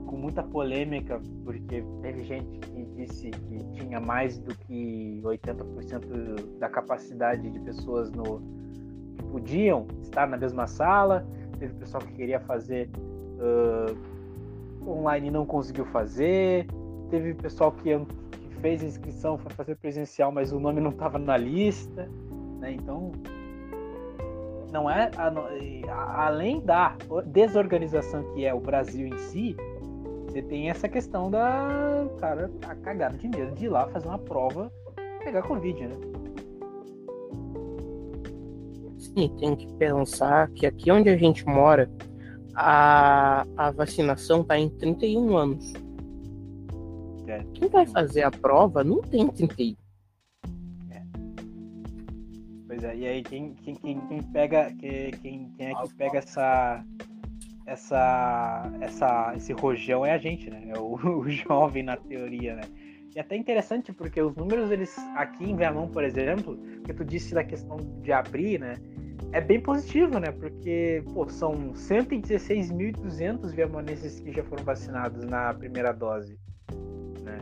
com 0.06 0.16
muita 0.16 0.42
polêmica, 0.42 1.22
porque 1.44 1.84
teve 2.02 2.24
gente 2.24 2.60
que 2.60 2.86
disse 2.96 3.32
que 3.32 3.64
tinha 3.74 4.00
mais 4.00 4.38
do 4.38 4.56
que 4.56 5.20
80% 5.24 6.58
da 6.58 6.70
capacidade 6.70 7.50
de 7.50 7.60
pessoas 7.60 8.12
no, 8.12 8.42
que 9.18 9.24
podiam 9.26 9.88
estar 10.02 10.28
na 10.28 10.38
mesma 10.38 10.68
sala, 10.68 11.28
teve 11.60 11.74
pessoal 11.74 12.04
que 12.04 12.14
queria 12.14 12.40
fazer 12.40 12.90
uh, 13.40 14.15
online 14.88 15.32
não 15.32 15.46
conseguiu 15.46 15.86
fazer, 15.86 16.68
teve 17.10 17.34
pessoal 17.34 17.72
que, 17.72 17.98
que 18.32 18.56
fez 18.62 18.84
a 18.84 18.86
inscrição, 18.86 19.38
foi 19.38 19.52
fazer 19.52 19.76
presencial, 19.76 20.32
mas 20.32 20.52
o 20.52 20.60
nome 20.60 20.82
não 20.82 20.92
estava 20.92 21.18
na 21.18 21.38
lista, 21.38 22.10
né? 22.60 22.72
Então 22.72 23.12
não 24.72 24.90
é 24.90 25.10
além 25.90 26.60
da 26.60 26.98
desorganização 27.28 28.24
que 28.34 28.46
é 28.46 28.54
o 28.54 28.60
Brasil 28.60 29.08
em 29.08 29.18
si, 29.18 29.56
você 30.28 30.42
tem 30.42 30.70
essa 30.70 30.90
questão 30.90 31.32
da 31.32 32.06
cara 32.20 32.52
a 32.68 32.76
cagada 32.76 33.18
de 33.18 33.30
medo 33.30 33.56
de 33.56 33.66
ir 33.66 33.70
lá 33.70 33.88
fazer 33.88 34.08
uma 34.08 34.20
prova 34.20 34.70
pegar 35.24 35.42
Covid, 35.44 35.88
né? 35.88 35.96
Sim, 38.98 39.30
tem 39.40 39.56
que 39.56 39.74
pensar 39.76 40.50
que 40.50 40.66
aqui 40.66 40.92
onde 40.92 41.10
a 41.10 41.18
gente 41.18 41.46
mora, 41.46 41.90
a, 42.56 43.46
a 43.58 43.72
vacinação 43.72 44.44
tá 44.44 44.58
em 44.58 44.70
31 44.70 45.38
anos. 45.38 45.74
É. 47.28 47.44
Quem 47.54 47.68
vai 47.70 47.86
fazer 47.86 48.24
a 48.24 48.32
prova 48.32 48.84
não 48.84 49.02
tem 49.02 49.28
31. 49.28 49.76
É. 50.92 51.04
Pois 52.68 52.84
é, 52.84 52.96
e 52.96 53.08
aí 53.08 53.24
quem, 53.24 53.54
quem, 53.56 53.76
quem, 53.76 54.00
quem 54.02 54.24
pega. 54.24 54.72
Quem, 54.80 55.12
quem 55.22 55.52
é 55.60 55.76
que 55.76 55.94
pega 55.96 56.20
essa 56.20 56.84
essa, 57.66 58.72
essa, 58.80 59.34
esse 59.36 59.52
rojão 59.54 60.06
é 60.06 60.14
a 60.14 60.18
gente, 60.18 60.50
né? 60.50 60.70
É 60.70 60.78
o, 60.78 60.96
o, 61.22 61.30
jovem 61.30 61.84
na 61.84 61.98
teoria, 61.98 62.56
né? 62.56 62.64
E 63.16 63.20
até 63.20 63.36
interessante 63.36 63.94
porque 63.94 64.22
os 64.22 64.36
números, 64.36 64.70
eles 64.72 64.96
aqui 65.16 65.50
em 65.50 65.56
Viamão, 65.56 65.88
por 65.88 66.04
exemplo, 66.04 66.58
que 66.86 66.94
tu 66.94 67.04
disse 67.04 67.34
da 67.34 67.44
questão 67.44 67.78
de 68.02 68.12
abrir, 68.12 68.60
né? 68.60 68.76
É 69.32 69.42
bem 69.42 69.60
positivo, 69.60 70.18
né? 70.20 70.32
Porque, 70.32 71.04
pô, 71.14 71.28
são 71.28 71.74
116.200 71.74 73.52
viamonenses 73.52 74.20
que 74.20 74.32
já 74.32 74.44
foram 74.44 74.64
vacinados 74.64 75.26
na 75.26 75.54
primeira 75.54 75.92
dose, 75.92 76.38
né? 77.22 77.40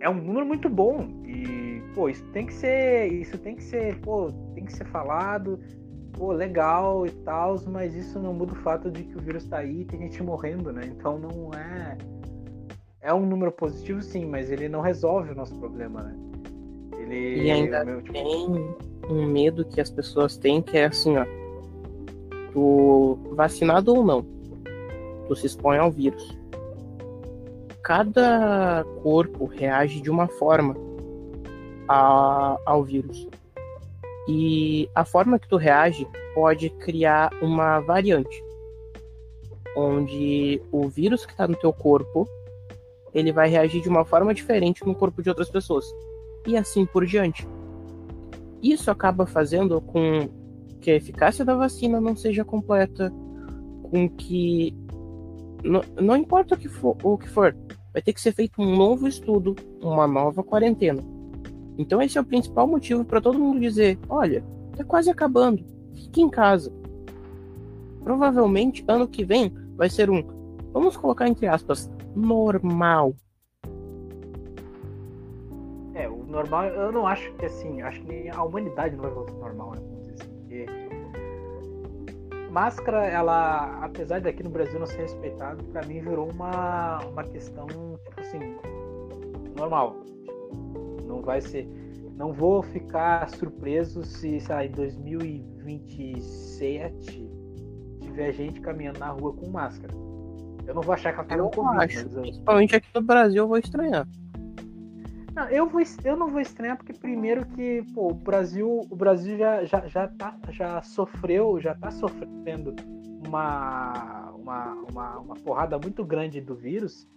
É 0.00 0.08
um 0.08 0.14
número 0.14 0.46
muito 0.46 0.68
bom 0.68 1.06
e, 1.24 1.82
pô, 1.94 2.08
isso 2.08 2.24
tem 2.32 2.46
que 2.46 2.54
ser, 2.54 3.12
isso 3.12 3.38
tem 3.38 3.54
que 3.54 3.62
ser, 3.62 3.96
pô, 4.00 4.32
tem 4.54 4.64
que 4.64 4.72
ser 4.72 4.86
falado, 4.86 5.60
pô, 6.12 6.32
legal 6.32 7.06
e 7.06 7.10
tal, 7.10 7.56
mas 7.68 7.94
isso 7.94 8.18
não 8.18 8.34
muda 8.34 8.52
o 8.52 8.56
fato 8.56 8.90
de 8.90 9.04
que 9.04 9.16
o 9.16 9.20
vírus 9.20 9.44
tá 9.44 9.58
aí 9.58 9.82
e 9.82 9.84
tem 9.84 10.00
gente 10.00 10.22
morrendo, 10.22 10.72
né? 10.72 10.82
Então 10.86 11.18
não 11.18 11.50
é. 11.54 11.96
É 13.02 13.14
um 13.14 13.24
número 13.24 13.52
positivo, 13.52 14.02
sim, 14.02 14.26
mas 14.26 14.50
ele 14.50 14.68
não 14.68 14.80
resolve 14.80 15.32
o 15.32 15.34
nosso 15.34 15.54
problema, 15.56 16.02
né? 16.02 16.16
Ele. 16.98 17.44
E 17.44 17.50
ainda 17.50 17.84
meu, 17.84 18.02
tipo... 18.02 18.12
tem 18.12 18.89
um 19.10 19.26
medo 19.26 19.64
que 19.64 19.80
as 19.80 19.90
pessoas 19.90 20.36
têm 20.36 20.62
que 20.62 20.76
é 20.76 20.86
assim, 20.86 21.16
ó. 21.16 21.24
Tu 22.52 23.18
vacinado 23.32 23.94
ou 23.94 24.04
não, 24.04 24.24
tu 25.26 25.36
se 25.36 25.46
expõe 25.46 25.78
ao 25.78 25.90
vírus. 25.90 26.36
Cada 27.82 28.84
corpo 29.02 29.46
reage 29.46 30.00
de 30.00 30.10
uma 30.10 30.28
forma 30.28 30.76
a, 31.88 32.58
ao 32.64 32.84
vírus. 32.84 33.28
E 34.28 34.88
a 34.94 35.04
forma 35.04 35.38
que 35.38 35.48
tu 35.48 35.56
reage 35.56 36.06
pode 36.34 36.70
criar 36.70 37.30
uma 37.42 37.80
variante, 37.80 38.44
onde 39.76 40.62
o 40.70 40.88
vírus 40.88 41.26
que 41.26 41.32
está 41.32 41.48
no 41.48 41.56
teu 41.56 41.72
corpo 41.72 42.28
ele 43.12 43.32
vai 43.32 43.48
reagir 43.48 43.82
de 43.82 43.88
uma 43.88 44.04
forma 44.04 44.32
diferente 44.32 44.86
no 44.86 44.94
corpo 44.94 45.22
de 45.22 45.28
outras 45.28 45.50
pessoas 45.50 45.84
e 46.46 46.56
assim 46.56 46.86
por 46.86 47.04
diante. 47.04 47.46
Isso 48.62 48.90
acaba 48.90 49.26
fazendo 49.26 49.80
com 49.80 50.28
que 50.80 50.90
a 50.90 50.96
eficácia 50.96 51.44
da 51.44 51.54
vacina 51.54 52.00
não 52.00 52.16
seja 52.16 52.44
completa, 52.44 53.12
com 53.82 54.08
que 54.08 54.74
não, 55.64 55.82
não 56.00 56.16
importa 56.16 56.54
o 56.54 56.58
que, 56.58 56.68
for, 56.68 56.96
o 57.02 57.18
que 57.18 57.28
for, 57.28 57.56
vai 57.92 58.02
ter 58.02 58.12
que 58.12 58.20
ser 58.20 58.32
feito 58.32 58.60
um 58.60 58.76
novo 58.76 59.06
estudo, 59.06 59.54
uma 59.82 60.06
nova 60.06 60.42
quarentena. 60.42 61.02
Então 61.76 62.00
esse 62.00 62.18
é 62.18 62.20
o 62.20 62.24
principal 62.24 62.66
motivo 62.66 63.04
para 63.04 63.20
todo 63.20 63.38
mundo 63.38 63.60
dizer: 63.60 63.98
olha, 64.08 64.44
tá 64.76 64.84
quase 64.84 65.10
acabando, 65.10 65.64
fique 65.94 66.20
em 66.20 66.28
casa. 66.28 66.72
Provavelmente 68.02 68.84
ano 68.88 69.06
que 69.06 69.24
vem 69.24 69.52
vai 69.76 69.90
ser 69.90 70.10
um, 70.10 70.22
vamos 70.72 70.96
colocar 70.96 71.28
entre 71.28 71.46
aspas, 71.46 71.90
normal. 72.14 73.14
Normal, 76.30 76.64
eu 76.66 76.92
não 76.92 77.06
acho 77.06 77.30
que 77.34 77.44
assim, 77.46 77.82
acho 77.82 78.00
que 78.02 78.28
a 78.30 78.42
humanidade 78.42 78.94
não 78.96 79.02
vai 79.02 79.12
voltar 79.12 79.32
normal, 79.34 79.72
né? 79.72 79.78
Vamos 79.82 80.00
dizer 80.06 80.14
assim, 80.22 80.30
porque 80.38 80.66
máscara, 82.50 83.06
ela, 83.06 83.84
apesar 83.84 84.20
de 84.20 84.28
aqui 84.28 84.42
no 84.42 84.50
Brasil 84.50 84.78
não 84.78 84.86
ser 84.86 85.02
respeitado, 85.02 85.62
para 85.64 85.84
mim 85.86 86.00
virou 86.00 86.30
uma, 86.30 86.98
uma 87.06 87.24
questão, 87.24 87.66
tipo 87.66 88.20
assim, 88.20 88.38
normal. 89.56 89.96
Não 91.06 91.22
vai 91.22 91.40
ser. 91.40 91.66
Não 92.16 92.32
vou 92.32 92.62
ficar 92.62 93.28
surpreso 93.30 94.02
se, 94.04 94.40
sei 94.40 94.54
lá, 94.54 94.64
em 94.64 94.70
2027 94.72 97.30
tiver 98.00 98.32
gente 98.32 98.60
caminhando 98.60 98.98
na 98.98 99.08
rua 99.08 99.32
com 99.32 99.48
máscara. 99.48 99.94
Eu 100.66 100.74
não 100.74 100.82
vou 100.82 100.92
achar 100.92 101.12
que 101.12 101.20
ela 101.20 101.28
tá 101.28 101.38
Covid, 101.38 102.14
eu- 102.14 102.20
Principalmente 102.22 102.76
aqui 102.76 102.88
no 102.94 103.02
Brasil 103.02 103.42
eu 103.44 103.48
vou 103.48 103.58
estranhar. 103.58 104.06
Não, 105.40 105.48
eu, 105.48 105.66
vou, 105.66 105.80
eu 106.04 106.16
não 106.18 106.28
vou 106.28 106.38
estranhar 106.38 106.76
porque 106.76 106.92
primeiro 106.92 107.46
que 107.46 107.82
pô, 107.94 108.08
o 108.08 108.14
Brasil, 108.14 108.86
o 108.90 108.94
Brasil 108.94 109.38
já, 109.38 109.64
já, 109.64 109.86
já, 109.86 110.06
tá, 110.06 110.36
já 110.50 110.82
sofreu, 110.82 111.58
já 111.58 111.74
tá 111.74 111.90
sofrendo 111.90 112.76
uma, 113.26 114.34
uma, 114.36 114.74
uma, 114.90 115.18
uma 115.20 115.34
porrada 115.36 115.78
muito 115.78 116.04
grande 116.04 116.42
do 116.42 116.54
vírus 116.54 117.08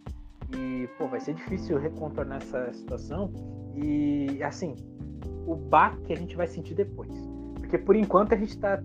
e 0.55 0.87
pô, 0.97 1.05
vai 1.05 1.19
ser 1.19 1.33
difícil 1.33 1.77
recontornar 1.77 2.37
essa 2.37 2.71
situação 2.71 3.29
e 3.75 4.41
assim, 4.41 4.73
o 5.45 5.53
baque 5.53 6.13
a 6.13 6.15
gente 6.15 6.37
vai 6.37 6.47
sentir 6.47 6.75
depois. 6.75 7.11
Porque 7.55 7.77
por 7.77 7.93
enquanto 7.93 8.35
a 8.35 8.37
gente 8.37 8.57
tá, 8.57 8.81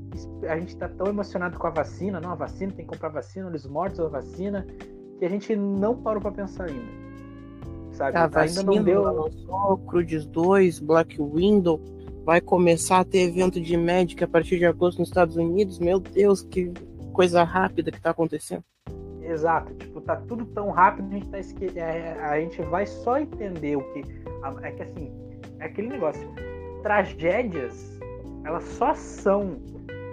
a 0.48 0.58
gente 0.58 0.76
tá 0.76 0.88
tão 0.88 1.06
emocionado 1.06 1.56
com 1.60 1.66
a 1.68 1.70
vacina, 1.70 2.20
não, 2.20 2.32
a 2.32 2.34
vacina, 2.34 2.72
tem 2.72 2.84
que 2.84 2.90
comprar 2.90 3.10
vacina, 3.10 3.48
os 3.48 3.68
mortos 3.68 3.98
da 3.98 4.08
vacina, 4.08 4.66
que 5.16 5.24
a 5.24 5.28
gente 5.28 5.54
não 5.54 5.96
parou 5.96 6.20
pra 6.20 6.32
pensar 6.32 6.64
ainda. 6.64 7.07
Sabe? 7.98 8.16
A 8.16 8.24
ainda 8.24 8.40
vacina 8.40 8.62
não 8.62 8.82
deu. 8.82 9.02
lançou, 9.02 9.78
Crudes 9.78 10.24
2, 10.24 10.78
Black 10.78 11.20
Window, 11.20 11.80
vai 12.24 12.40
começar 12.40 13.00
a 13.00 13.04
ter 13.04 13.22
evento 13.22 13.60
de 13.60 13.76
médica 13.76 14.24
a 14.24 14.28
partir 14.28 14.56
de 14.56 14.66
agosto 14.66 15.00
nos 15.00 15.08
Estados 15.08 15.36
Unidos. 15.36 15.80
Meu 15.80 15.98
Deus, 15.98 16.42
que 16.42 16.72
coisa 17.12 17.42
rápida 17.42 17.90
que 17.90 18.00
tá 18.00 18.10
acontecendo. 18.10 18.62
Exato, 19.20 19.74
tipo, 19.74 20.00
tá 20.00 20.14
tudo 20.14 20.46
tão 20.46 20.70
rápido, 20.70 21.08
a 21.10 21.14
gente, 21.14 21.28
tá 21.28 21.38
esque... 21.40 21.76
é, 21.76 22.12
a 22.22 22.40
gente 22.40 22.62
vai 22.62 22.86
só 22.86 23.18
entender 23.18 23.76
o 23.76 23.82
que. 23.92 24.04
É 24.62 24.70
que 24.70 24.82
assim, 24.82 25.12
é 25.58 25.64
aquele 25.64 25.88
negócio. 25.88 26.22
Tragédias, 26.84 27.98
elas 28.44 28.62
só 28.62 28.94
são 28.94 29.56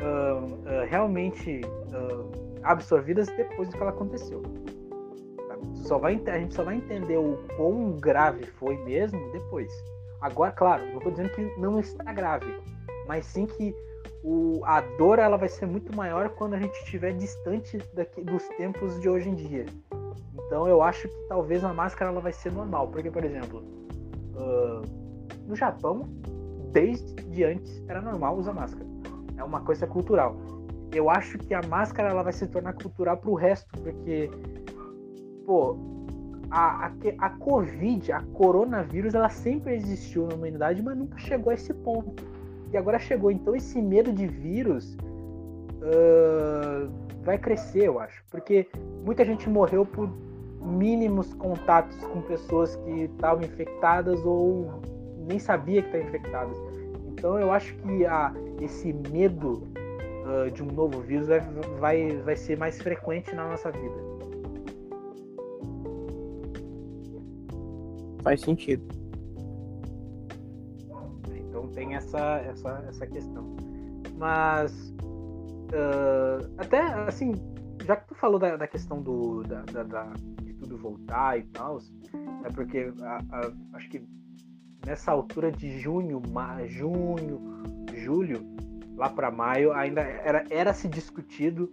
ah, 0.01 0.41
ah, 0.65 0.85
realmente 0.89 1.61
ah, 1.93 2.71
absorvidas 2.71 3.27
depois 3.37 3.69
do 3.69 3.75
que 3.77 3.81
ela 3.81 3.91
aconteceu. 3.91 4.41
Só 5.73 5.97
vai, 5.97 6.21
a 6.27 6.39
gente 6.39 6.53
só 6.53 6.63
vai 6.63 6.75
entender 6.75 7.17
o 7.17 7.37
quão 7.55 7.91
grave 7.93 8.45
foi 8.45 8.77
mesmo 8.83 9.31
depois. 9.31 9.71
Agora, 10.21 10.51
claro, 10.51 10.85
não 10.93 10.99
tô 10.99 11.11
dizendo 11.11 11.29
que 11.29 11.59
não 11.59 11.79
está 11.79 12.11
grave, 12.11 12.59
mas 13.07 13.25
sim 13.25 13.45
que 13.45 13.75
o, 14.23 14.61
a 14.65 14.81
dor 14.97 15.19
ela 15.19 15.37
vai 15.37 15.49
ser 15.49 15.67
muito 15.67 15.95
maior 15.95 16.29
quando 16.29 16.55
a 16.55 16.59
gente 16.59 16.73
estiver 16.79 17.13
distante 17.13 17.77
daqui, 17.93 18.21
dos 18.23 18.47
tempos 18.57 18.99
de 18.99 19.07
hoje 19.07 19.29
em 19.29 19.35
dia. 19.35 19.65
Então 20.47 20.67
eu 20.67 20.81
acho 20.81 21.07
que 21.07 21.27
talvez 21.27 21.63
a 21.63 21.73
máscara 21.73 22.11
ela 22.11 22.21
vai 22.21 22.33
ser 22.33 22.51
normal, 22.51 22.87
porque 22.87 23.11
por 23.11 23.23
exemplo, 23.23 23.63
ah, 24.35 24.81
no 25.45 25.55
Japão 25.55 26.09
desde 26.71 27.43
antes 27.43 27.81
era 27.87 28.01
normal 28.01 28.37
usar 28.37 28.53
máscara. 28.53 28.85
É 29.37 29.43
uma 29.43 29.61
coisa 29.61 29.87
cultural. 29.87 30.35
Eu 30.91 31.09
acho 31.09 31.37
que 31.37 31.53
a 31.53 31.61
máscara 31.61 32.09
ela 32.09 32.21
vai 32.21 32.33
se 32.33 32.47
tornar 32.47 32.73
cultural 32.73 33.17
pro 33.17 33.33
resto, 33.33 33.67
porque 33.81 34.29
pô, 35.45 35.77
a, 36.49 36.85
a, 36.85 36.89
que- 36.91 37.15
a 37.17 37.29
Covid, 37.29 38.11
a 38.11 38.21
coronavírus, 38.33 39.13
ela 39.13 39.29
sempre 39.29 39.75
existiu 39.75 40.27
na 40.27 40.35
humanidade, 40.35 40.81
mas 40.81 40.97
nunca 40.97 41.17
chegou 41.17 41.51
a 41.51 41.53
esse 41.53 41.73
ponto. 41.73 42.23
E 42.71 42.77
agora 42.77 42.99
chegou. 42.99 43.31
Então 43.31 43.55
esse 43.55 43.81
medo 43.81 44.11
de 44.11 44.27
vírus 44.27 44.97
ah, 45.81 46.87
vai 47.23 47.37
crescer, 47.37 47.85
eu 47.87 47.99
acho. 47.99 48.23
Porque 48.29 48.67
muita 49.05 49.23
gente 49.25 49.49
morreu 49.49 49.85
por 49.85 50.09
mínimos 50.61 51.33
contatos 51.35 51.95
com 52.07 52.21
pessoas 52.21 52.75
que 52.77 53.03
estavam 53.03 53.43
infectadas 53.43 54.19
ou 54.25 54.71
nem 55.27 55.37
sabia 55.39 55.81
que 55.81 55.87
estavam 55.89 56.07
infectadas. 56.07 56.57
Então 57.07 57.39
eu 57.39 57.51
acho 57.51 57.75
que 57.77 58.05
a, 58.05 58.33
esse 58.61 58.93
medo 59.11 59.67
ah, 60.25 60.49
de 60.49 60.63
um 60.63 60.67
novo 60.67 60.99
vírus 61.01 61.27
vai, 61.27 61.39
vai, 61.79 62.17
vai 62.17 62.35
ser 62.35 62.57
mais 62.57 62.81
frequente 62.81 63.33
na 63.35 63.47
nossa 63.47 63.71
vida. 63.71 64.04
Faz 68.25 68.41
sentido. 68.41 68.83
Então 71.33 71.67
tem 71.69 71.95
essa, 71.95 72.37
essa, 72.39 72.83
essa 72.89 73.07
questão. 73.07 73.55
Mas 74.17 74.93
ah, 75.73 76.39
até 76.57 76.81
assim, 77.07 77.33
já 77.85 77.95
que 77.95 78.07
tu 78.07 78.15
falou 78.15 78.39
da, 78.39 78.57
da 78.57 78.67
questão 78.67 79.01
do, 79.01 79.43
da, 79.43 79.61
da- 79.61 79.83
da- 79.83 80.13
de 80.41 80.53
tudo 80.55 80.75
voltar 80.77 81.37
e 81.37 81.43
tal, 81.43 81.77
é 82.43 82.49
porque 82.49 82.91
a- 83.01 83.21
a- 83.31 83.51
acho 83.73 83.89
que 83.89 84.01
nessa 84.85 85.11
altura 85.11 85.51
de 85.51 85.79
junho, 85.79 86.19
ma, 86.31 86.65
junho, 86.65 87.39
julho, 87.93 88.41
lá 88.95 89.07
para 89.09 89.29
maio, 89.29 89.71
ainda 89.71 90.01
era, 90.01 90.43
era 90.49 90.73
se 90.73 90.87
discutido 90.87 91.71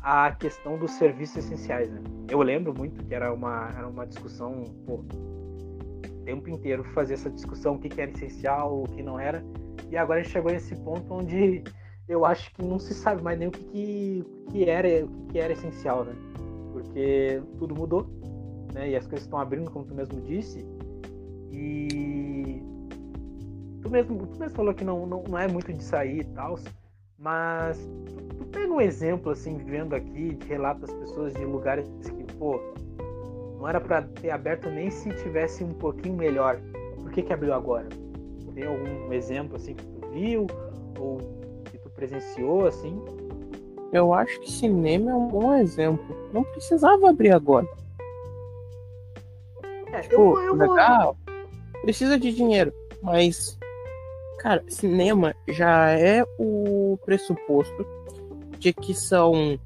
a 0.00 0.32
questão 0.32 0.78
dos 0.78 0.90
serviços 0.92 1.36
essenciais. 1.44 1.90
Né? 1.90 2.00
Eu 2.28 2.40
lembro 2.42 2.74
muito 2.76 3.04
que 3.04 3.14
era 3.14 3.32
uma, 3.32 3.70
era 3.76 3.86
uma 3.88 4.06
discussão, 4.06 4.62
pô, 4.86 5.04
tempo 6.26 6.50
inteiro 6.50 6.82
fazer 6.92 7.14
essa 7.14 7.30
discussão, 7.30 7.76
o 7.76 7.78
que, 7.78 7.88
que 7.88 8.00
era 8.00 8.10
essencial, 8.10 8.82
o 8.82 8.84
que 8.84 9.02
não 9.02 9.18
era. 9.18 9.42
E 9.88 9.96
agora 9.96 10.20
a 10.20 10.22
gente 10.22 10.32
chegou 10.32 10.50
nesse 10.50 10.74
ponto 10.74 11.14
onde 11.14 11.62
eu 12.08 12.26
acho 12.26 12.52
que 12.52 12.62
não 12.62 12.78
se 12.78 12.92
sabe 12.92 13.22
mais 13.22 13.38
nem 13.38 13.48
o 13.48 13.50
que, 13.50 13.64
que, 13.64 14.24
que 14.50 14.68
era 14.68 15.04
o 15.04 15.08
que, 15.08 15.26
que 15.32 15.38
era 15.38 15.52
essencial, 15.52 16.04
né? 16.04 16.14
Porque 16.72 17.40
tudo 17.58 17.74
mudou, 17.74 18.06
né? 18.74 18.90
E 18.90 18.96
as 18.96 19.06
coisas 19.06 19.24
estão 19.24 19.38
abrindo, 19.38 19.70
como 19.70 19.84
tu 19.84 19.94
mesmo 19.94 20.20
disse. 20.20 20.66
E 21.52 22.60
tu 23.80 23.88
mesmo, 23.88 24.26
tu 24.26 24.38
mesmo 24.38 24.56
falou 24.56 24.74
que 24.74 24.84
não, 24.84 25.06
não, 25.06 25.22
não 25.22 25.38
é 25.38 25.46
muito 25.46 25.72
de 25.72 25.82
sair 25.82 26.20
e 26.20 26.24
tal, 26.24 26.58
mas 27.16 27.78
tu, 28.04 28.34
tu 28.36 28.44
pega 28.46 28.72
um 28.72 28.80
exemplo 28.80 29.30
assim, 29.30 29.56
vendo 29.58 29.94
aqui, 29.94 30.34
de 30.34 30.46
relato 30.48 30.80
das 30.80 30.92
pessoas 30.92 31.32
de 31.34 31.44
lugares 31.44 31.88
que, 32.02 32.34
pô, 32.34 32.60
não 33.58 33.68
era 33.68 33.80
pra 33.80 34.02
ter 34.02 34.30
aberto 34.30 34.68
nem 34.70 34.90
se 34.90 35.10
tivesse 35.16 35.64
um 35.64 35.72
pouquinho 35.72 36.14
melhor. 36.14 36.60
Por 36.96 37.10
que, 37.10 37.22
que 37.22 37.32
abriu 37.32 37.54
agora? 37.54 37.88
Tem 38.54 38.64
algum 38.64 39.12
exemplo 39.12 39.56
assim 39.56 39.74
que 39.74 39.84
tu 39.84 40.08
viu 40.08 40.46
ou 40.98 41.18
que 41.70 41.76
tu 41.78 41.90
presenciou 41.90 42.66
assim? 42.66 42.98
Eu 43.92 44.14
acho 44.14 44.40
que 44.40 44.50
cinema 44.50 45.10
é 45.10 45.14
um 45.14 45.28
bom 45.28 45.54
exemplo. 45.54 46.16
Não 46.32 46.42
precisava 46.42 47.10
abrir 47.10 47.32
agora. 47.32 47.66
É, 49.92 50.02
Pô, 50.08 50.38
legal. 50.54 51.16
Precisa 51.82 52.18
de 52.18 52.32
dinheiro, 52.32 52.72
mas 53.02 53.58
cara, 54.38 54.64
cinema 54.68 55.34
já 55.48 55.90
é 55.90 56.24
o 56.38 56.98
pressuposto 57.04 57.86
de 58.58 58.72
que 58.72 58.94
são 58.94 59.58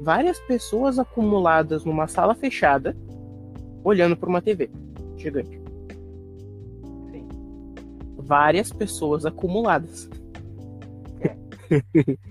várias 0.00 0.38
pessoas 0.40 0.98
acumuladas 0.98 1.84
numa 1.84 2.08
sala 2.08 2.34
fechada, 2.34 2.96
olhando 3.84 4.16
para 4.16 4.28
uma 4.28 4.40
TV 4.42 4.70
gigante. 5.16 5.60
Sim. 7.10 7.28
Várias 8.16 8.72
pessoas 8.72 9.24
acumuladas. 9.26 10.08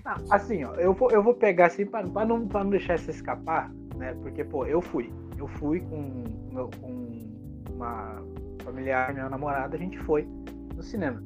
Ah, 0.04 0.20
assim, 0.30 0.62
ó, 0.62 0.74
eu 0.74 0.92
vou, 0.94 1.10
eu 1.10 1.20
vou 1.20 1.34
pegar 1.34 1.66
assim 1.66 1.84
pra, 1.84 2.04
pra 2.06 2.24
não, 2.24 2.46
pra 2.46 2.62
não 2.62 2.70
deixar 2.70 2.94
isso 2.94 3.10
escapar, 3.10 3.72
né? 3.96 4.14
Porque, 4.22 4.44
pô, 4.44 4.64
eu 4.66 4.80
fui. 4.80 5.12
Eu 5.36 5.48
fui 5.48 5.80
com, 5.80 6.22
meu- 6.52 6.70
com 6.80 7.08
uma 7.74 8.22
familiar, 8.62 9.12
minha 9.12 9.28
namorada, 9.28 9.74
a 9.74 9.78
gente 9.78 9.98
foi 9.98 10.28
no 10.76 10.82
cinema. 10.82 11.20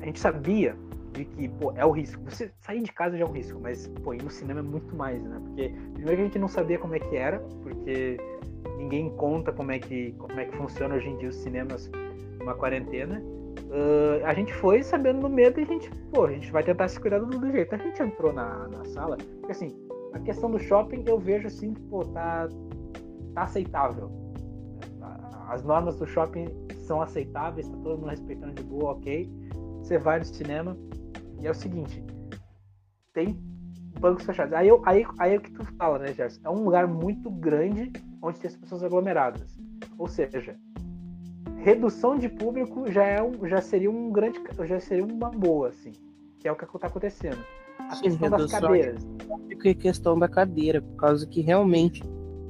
A 0.00 0.06
gente 0.06 0.18
sabia 0.18 0.74
de 1.12 1.26
que, 1.26 1.46
pô, 1.48 1.72
é 1.76 1.84
o 1.84 1.90
risco. 1.90 2.22
Você 2.24 2.50
sair 2.60 2.82
de 2.82 2.90
casa 2.90 3.18
já 3.18 3.24
é 3.24 3.28
um 3.28 3.32
risco, 3.32 3.60
mas, 3.60 3.86
pô, 4.02 4.14
ir 4.14 4.22
no 4.22 4.30
cinema 4.30 4.60
é 4.60 4.62
muito 4.62 4.96
mais, 4.96 5.22
né? 5.22 5.38
Porque, 5.44 5.68
primeiro 5.92 6.16
que 6.16 6.22
a 6.22 6.24
gente 6.24 6.38
não 6.38 6.48
sabia 6.48 6.78
como 6.78 6.94
é 6.94 7.00
que 7.00 7.14
era, 7.14 7.38
porque 7.62 8.16
ninguém 8.76 9.10
conta 9.16 9.52
como 9.52 9.72
é 9.72 9.78
que, 9.78 10.12
como 10.12 10.38
é 10.38 10.44
que 10.44 10.56
funciona 10.56 10.94
hoje 10.94 11.08
em 11.08 11.16
dia 11.18 11.28
os 11.28 11.36
cinemas 11.36 11.90
numa 12.38 12.54
quarentena. 12.54 13.22
Ah, 13.70 14.30
a 14.30 14.34
gente 14.34 14.52
foi 14.54 14.82
sabendo 14.82 15.20
do 15.20 15.28
medo 15.28 15.60
e 15.60 15.62
a 15.62 15.66
gente, 15.66 15.90
pô, 16.12 16.24
a 16.24 16.32
gente 16.32 16.50
vai 16.52 16.62
tentar 16.62 16.88
se 16.88 17.00
cuidar 17.00 17.18
do, 17.18 17.26
do 17.26 17.50
jeito. 17.50 17.74
A 17.74 17.78
gente 17.78 18.02
entrou 18.02 18.32
na, 18.32 18.68
na 18.68 18.84
sala, 18.84 19.16
porque 19.16 19.52
assim, 19.52 19.74
a 20.12 20.18
questão 20.18 20.50
do 20.50 20.58
shopping 20.58 21.04
eu 21.06 21.18
vejo 21.18 21.46
assim 21.46 21.72
que, 21.72 21.80
pô, 21.82 22.04
tá, 22.04 22.48
tá 23.34 23.42
aceitável. 23.42 24.10
As 25.48 25.62
normas 25.62 25.96
do 25.96 26.06
shopping 26.06 26.46
são 26.78 27.02
aceitáveis, 27.02 27.68
tá 27.68 27.76
todo 27.82 27.98
mundo 27.98 28.10
respeitando 28.10 28.54
de 28.54 28.62
boa, 28.62 28.92
ok. 28.92 29.30
Você 29.78 29.98
vai 29.98 30.18
no 30.18 30.24
cinema 30.24 30.76
e 31.40 31.46
é 31.46 31.50
o 31.50 31.54
seguinte, 31.54 32.02
tem 33.12 33.36
bancos 34.00 34.24
fechados. 34.24 34.54
Aí, 34.54 34.68
eu, 34.68 34.80
aí, 34.86 35.04
aí 35.18 35.34
é 35.34 35.38
o 35.38 35.40
que 35.40 35.50
tu 35.50 35.64
fala, 35.76 35.98
né, 35.98 36.12
Gerson? 36.12 36.40
É 36.44 36.50
um 36.50 36.64
lugar 36.64 36.86
muito 36.86 37.30
grande 37.30 37.92
onde 38.22 38.38
tem 38.38 38.48
as 38.48 38.56
pessoas 38.56 38.82
aglomeradas. 38.82 39.58
Ou 39.98 40.06
seja, 40.06 40.56
redução 41.58 42.16
de 42.16 42.28
público 42.28 42.90
já 42.90 43.04
é 43.04 43.22
um, 43.22 43.46
já 43.46 43.60
seria 43.60 43.90
um 43.90 44.10
grande 44.10 44.40
já 44.64 44.80
seria 44.80 45.04
uma 45.04 45.30
boa 45.30 45.68
assim 45.68 45.92
que 46.42 46.48
é 46.48 46.52
o 46.52 46.56
que 46.56 46.64
está 46.64 46.88
acontecendo 46.88 47.38
a 47.78 47.94
Sim, 47.94 48.02
questão 48.02 48.30
das 48.30 48.50
cadeiras. 48.50 49.06
A 49.52 49.74
questão 49.74 50.18
da 50.18 50.28
cadeira, 50.28 50.82
por 50.82 50.96
causa 50.96 51.26
que 51.26 51.40
realmente 51.40 52.02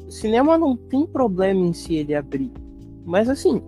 o 0.07 0.11
cinema 0.11 0.57
não 0.57 0.77
tem 0.77 1.07
problema 1.07 1.61
em 1.61 1.75
si 1.75 1.97
ele 1.97 2.15
abrir. 2.15 2.51
Mas 3.05 3.29
assim, 3.29 3.63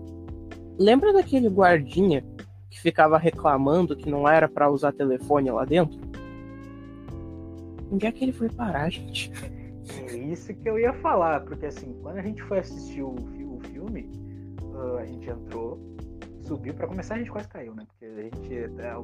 lembra 0.78 1.12
daquele 1.12 1.48
guardinha 1.48 2.24
que 2.70 2.80
ficava 2.80 3.18
reclamando 3.18 3.94
que 3.94 4.08
não 4.08 4.26
era 4.26 4.48
pra 4.48 4.70
usar 4.70 4.92
telefone 4.92 5.50
lá 5.50 5.64
dentro? 5.66 6.00
Onde 7.92 8.06
é 8.06 8.12
que 8.12 8.24
ele 8.24 8.32
foi 8.32 8.48
parar, 8.48 8.88
gente? 8.90 9.30
É 10.00 10.16
isso 10.16 10.54
que 10.54 10.68
eu 10.68 10.78
ia 10.78 10.92
falar, 10.92 11.40
porque 11.40 11.66
assim, 11.66 11.94
quando 12.02 12.18
a 12.18 12.22
gente 12.22 12.42
foi 12.42 12.58
assistir 12.58 13.02
o, 13.02 13.14
o 13.14 13.60
filme, 13.72 14.10
ah, 14.74 14.98
a 15.00 15.06
gente 15.06 15.28
entrou, 15.28 15.78
subiu, 16.40 16.74
pra 16.74 16.86
começar 16.86 17.14
a 17.14 17.18
gente 17.18 17.30
quase 17.30 17.48
caiu, 17.48 17.74
né? 17.74 17.86
Porque 17.88 18.04
a 18.04 18.22
gente, 18.22 18.80
é, 18.80 18.96
o 18.96 19.02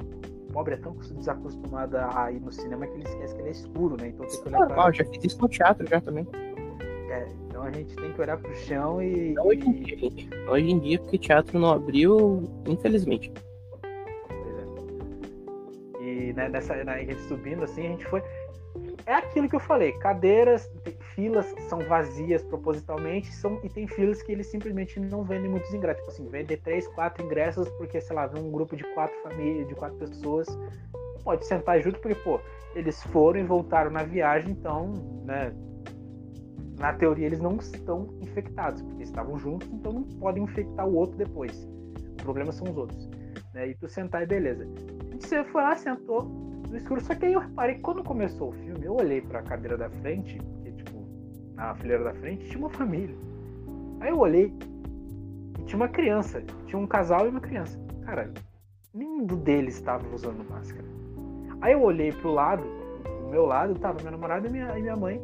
pobre 0.51 0.73
é 0.75 0.77
tão 0.77 0.93
desacostumado 0.93 1.97
a 1.97 2.31
ir 2.31 2.39
no 2.39 2.51
cinema 2.51 2.85
que 2.85 2.93
ele 2.93 3.03
esquece 3.03 3.33
que 3.35 3.41
ele 3.41 3.49
é 3.49 3.51
escuro, 3.51 3.97
né? 3.99 4.09
Então 4.09 4.25
tem 4.27 4.41
que 4.41 4.47
olhar 4.47 4.57
pra, 4.57 4.67
Normal, 4.67 4.93
já 4.93 5.05
fiz 5.05 5.23
isso 5.23 5.41
no 5.41 5.47
teatro 5.47 5.87
já 5.87 6.01
também. 6.01 6.27
é, 7.09 7.27
então 7.47 7.63
a 7.63 7.71
gente 7.71 7.95
tem 7.95 8.11
que 8.13 8.21
olhar 8.21 8.37
pro 8.37 8.55
chão 8.55 9.01
e, 9.01 9.33
Não 9.33 9.47
hoje 9.47 9.67
em 9.67 9.73
dia. 9.73 9.97
Hoje 10.49 10.69
em 10.69 10.79
dia, 10.79 10.99
porque 10.99 11.17
teatro 11.17 11.59
não 11.59 11.71
abriu, 11.71 12.49
infelizmente. 12.67 13.31
Pois 13.81 13.83
é. 15.99 16.03
E 16.03 16.33
né, 16.33 16.49
nessa 16.49 16.83
na, 16.83 16.95
subindo 17.27 17.63
assim, 17.63 17.85
a 17.85 17.89
gente 17.89 18.05
foi. 18.05 18.21
É 19.05 19.13
aquilo 19.13 19.49
que 19.49 19.55
eu 19.55 19.59
falei, 19.59 19.91
cadeiras, 19.93 20.69
filas 21.15 21.51
que 21.53 21.61
são 21.63 21.79
vazias 21.79 22.43
propositalmente, 22.43 23.33
são, 23.33 23.59
e 23.63 23.69
tem 23.69 23.87
filas 23.87 24.21
que 24.21 24.31
eles 24.31 24.47
simplesmente 24.47 24.99
não 24.99 25.23
vendem 25.23 25.49
muitos 25.49 25.73
ingressos. 25.73 26.01
Tipo 26.01 26.11
assim, 26.11 26.29
vender 26.29 26.57
três, 26.57 26.87
quatro 26.89 27.23
ingressos, 27.25 27.69
porque, 27.71 27.99
sei 27.99 28.15
lá, 28.15 28.27
vem 28.27 28.43
um 28.43 28.51
grupo 28.51 28.75
de 28.75 28.83
quatro 28.93 29.15
famílias, 29.23 29.67
de 29.67 29.75
quatro 29.75 29.97
pessoas, 29.97 30.47
pode 31.23 31.45
sentar 31.45 31.81
junto, 31.81 31.99
porque, 31.99 32.15
pô, 32.15 32.39
eles 32.75 33.01
foram 33.03 33.39
e 33.39 33.43
voltaram 33.43 33.91
na 33.91 34.03
viagem, 34.03 34.51
então, 34.51 34.93
né? 35.25 35.53
Na 36.79 36.93
teoria 36.93 37.27
eles 37.27 37.39
não 37.39 37.57
estão 37.57 38.07
infectados, 38.21 38.81
porque 38.81 39.03
estavam 39.03 39.37
juntos, 39.37 39.67
então 39.71 39.93
não 39.93 40.03
podem 40.03 40.43
infectar 40.43 40.87
o 40.87 40.95
outro 40.95 41.15
depois. 41.17 41.63
O 42.11 42.23
problema 42.23 42.51
são 42.51 42.67
os 42.67 42.77
outros 42.77 43.09
né? 43.53 43.69
E 43.69 43.75
tu 43.75 43.87
sentar 43.87 44.23
e 44.23 44.25
beleza. 44.25 44.67
Você 45.19 45.43
foi 45.45 45.61
lá, 45.61 45.75
sentou 45.75 46.50
no 46.71 46.77
escuro. 46.77 47.01
Só 47.01 47.13
que 47.13 47.25
aí 47.25 47.33
eu 47.33 47.39
reparei 47.39 47.75
que 47.75 47.81
quando 47.81 48.03
começou 48.03 48.49
o 48.49 48.53
filme, 48.53 48.85
eu 48.85 48.95
olhei 48.95 49.21
pra 49.21 49.41
cadeira 49.41 49.77
da 49.77 49.89
frente, 49.89 50.39
que 50.63 50.71
tipo, 50.71 51.05
na 51.53 51.75
fileira 51.75 52.03
da 52.03 52.13
frente, 52.13 52.45
tinha 52.45 52.59
uma 52.59 52.69
família. 52.69 53.15
Aí 53.99 54.09
eu 54.09 54.17
olhei 54.17 54.53
e 55.59 55.63
tinha 55.63 55.77
uma 55.77 55.87
criança. 55.87 56.41
Tinha 56.65 56.79
um 56.79 56.87
casal 56.87 57.25
e 57.25 57.29
uma 57.29 57.41
criança. 57.41 57.79
Cara, 58.05 58.31
nenhum 58.93 59.25
deles 59.25 59.75
estava 59.75 60.03
usando 60.15 60.43
máscara. 60.49 60.85
Aí 61.61 61.73
eu 61.73 61.81
olhei 61.83 62.11
pro 62.11 62.31
lado, 62.31 62.63
do 63.21 63.29
meu 63.29 63.45
lado, 63.45 63.75
tava 63.75 63.99
minha 63.99 64.11
namorada 64.11 64.47
e 64.47 64.51
minha, 64.51 64.77
e 64.77 64.81
minha 64.81 64.95
mãe 64.95 65.21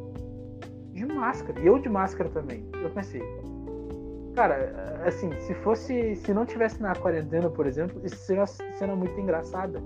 de 0.91 1.05
máscara. 1.05 1.59
E 1.59 1.65
eu 1.65 1.79
de 1.79 1.89
máscara 1.89 2.29
também. 2.29 2.63
Eu 2.83 2.89
pensei, 2.91 3.21
Cara, 4.37 5.01
assim, 5.03 5.31
se 5.39 5.55
fosse. 5.55 6.15
Se 6.17 6.31
não 6.31 6.45
tivesse 6.45 6.79
na 6.79 6.93
quarentena, 6.93 7.49
por 7.49 7.65
exemplo, 7.65 7.99
isso 8.05 8.17
seria 8.17 8.41
uma 8.41 8.47
cena 8.47 8.95
muito 8.95 9.19
engraçada. 9.19 9.81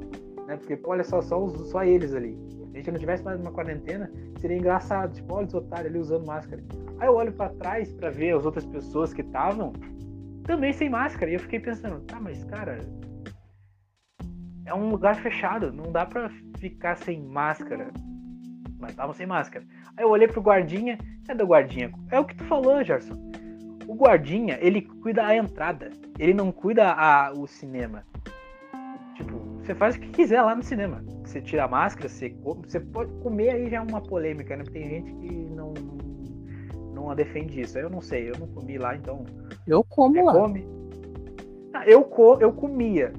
Né? 0.51 0.57
Porque, 0.57 0.75
pô, 0.75 0.91
olha 0.91 1.03
só, 1.03 1.21
só, 1.21 1.47
só 1.47 1.83
eles 1.83 2.13
ali. 2.13 2.37
Se 2.71 2.73
a 2.73 2.77
gente 2.77 2.91
não 2.91 2.99
tivesse 2.99 3.23
mais 3.23 3.39
uma 3.39 3.51
quarentena, 3.51 4.11
seria 4.37 4.57
engraçado. 4.57 5.13
Tipo, 5.13 5.35
olha 5.35 5.47
os 5.47 5.53
otários 5.53 5.87
ali 5.87 5.97
usando 5.97 6.25
máscara. 6.25 6.61
Aí 6.99 7.07
eu 7.07 7.15
olho 7.15 7.31
pra 7.31 7.49
trás 7.49 7.91
pra 7.93 8.09
ver 8.09 8.35
as 8.35 8.45
outras 8.45 8.65
pessoas 8.65 9.13
que 9.13 9.21
estavam 9.21 9.71
também 10.43 10.73
sem 10.73 10.89
máscara. 10.89 11.31
E 11.31 11.35
eu 11.35 11.39
fiquei 11.39 11.59
pensando, 11.59 12.01
tá, 12.01 12.19
mas 12.19 12.43
cara. 12.43 12.79
É 14.65 14.73
um 14.73 14.89
lugar 14.89 15.15
fechado, 15.15 15.71
não 15.71 15.91
dá 15.91 16.05
pra 16.05 16.29
ficar 16.57 16.97
sem 16.97 17.21
máscara. 17.21 17.91
Mas 18.77 18.91
estavam 18.91 19.13
sem 19.13 19.25
máscara. 19.25 19.65
Aí 19.95 20.03
eu 20.03 20.09
olhei 20.09 20.27
pro 20.27 20.41
guardinha, 20.41 20.97
cadê 21.25 21.43
o 21.43 21.47
guardinha? 21.47 21.91
É 22.09 22.19
o 22.19 22.25
que 22.25 22.35
tu 22.35 22.43
falou, 22.43 22.83
Gerson 22.83 23.31
o 23.91 23.95
guardinha, 23.95 24.57
ele 24.61 24.81
cuida 24.81 25.25
a 25.25 25.35
entrada. 25.35 25.89
Ele 26.17 26.33
não 26.33 26.49
cuida 26.49 26.93
a, 26.93 27.33
o 27.33 27.45
cinema. 27.45 28.05
Você 29.63 29.75
faz 29.75 29.95
o 29.95 29.99
que 29.99 30.09
quiser 30.09 30.41
lá 30.41 30.55
no 30.55 30.63
cinema. 30.63 31.03
Você 31.23 31.39
tira 31.41 31.65
a 31.65 31.67
máscara, 31.67 32.09
você, 32.09 32.29
come, 32.29 32.61
você 32.67 32.79
pode 32.79 33.11
comer 33.21 33.49
aí 33.51 33.69
já 33.69 33.77
é 33.77 33.81
uma 33.81 34.01
polêmica, 34.01 34.55
né? 34.55 34.63
Porque 34.63 34.79
tem 34.79 34.89
gente 34.89 35.13
que 35.13 35.33
não 35.51 35.73
não 36.93 37.15
defende 37.15 37.59
isso. 37.61 37.77
Eu 37.79 37.89
não 37.89 38.01
sei, 38.01 38.29
eu 38.29 38.33
não 38.39 38.47
comi 38.47 38.77
lá, 38.77 38.95
então. 38.95 39.25
Eu 39.67 39.83
como 39.83 40.17
É, 40.17 40.23
lá. 40.23 40.33
come. 40.33 40.67
Ah, 41.73 41.85
eu, 41.87 42.03
co, 42.03 42.37
eu 42.39 42.51
comia 42.51 43.11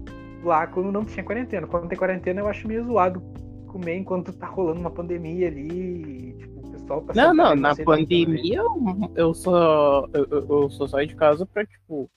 lá 0.44 0.66
quando 0.66 0.92
não 0.92 1.04
tinha 1.04 1.24
quarentena. 1.24 1.66
Quando 1.66 1.88
tem 1.88 1.98
quarentena, 1.98 2.40
eu 2.40 2.48
acho 2.48 2.66
meio 2.68 2.84
zoado 2.84 3.22
comer 3.66 3.96
enquanto 3.96 4.32
tá 4.32 4.46
rolando 4.46 4.80
uma 4.80 4.90
pandemia 4.90 5.48
ali. 5.48 6.34
Tipo, 6.38 6.60
o 6.66 6.70
pessoal 6.70 7.00
tá 7.02 7.12
Não, 7.14 7.34
não, 7.34 7.56
na 7.56 7.74
pandemia 7.74 8.58
eu, 8.58 9.10
eu 9.14 9.34
só 9.34 10.06
eu, 10.12 10.26
eu- 10.48 10.70
só 10.70 10.86
saio 10.86 11.06
de 11.08 11.16
casa 11.16 11.46
pra, 11.46 11.64
tipo, 11.64 12.08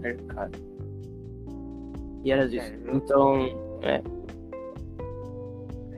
mercado. 0.00 0.58
E 2.24 2.32
era 2.32 2.44
isso. 2.46 2.58
É, 2.58 2.78
eu- 2.86 3.65
Então, 3.94 4.16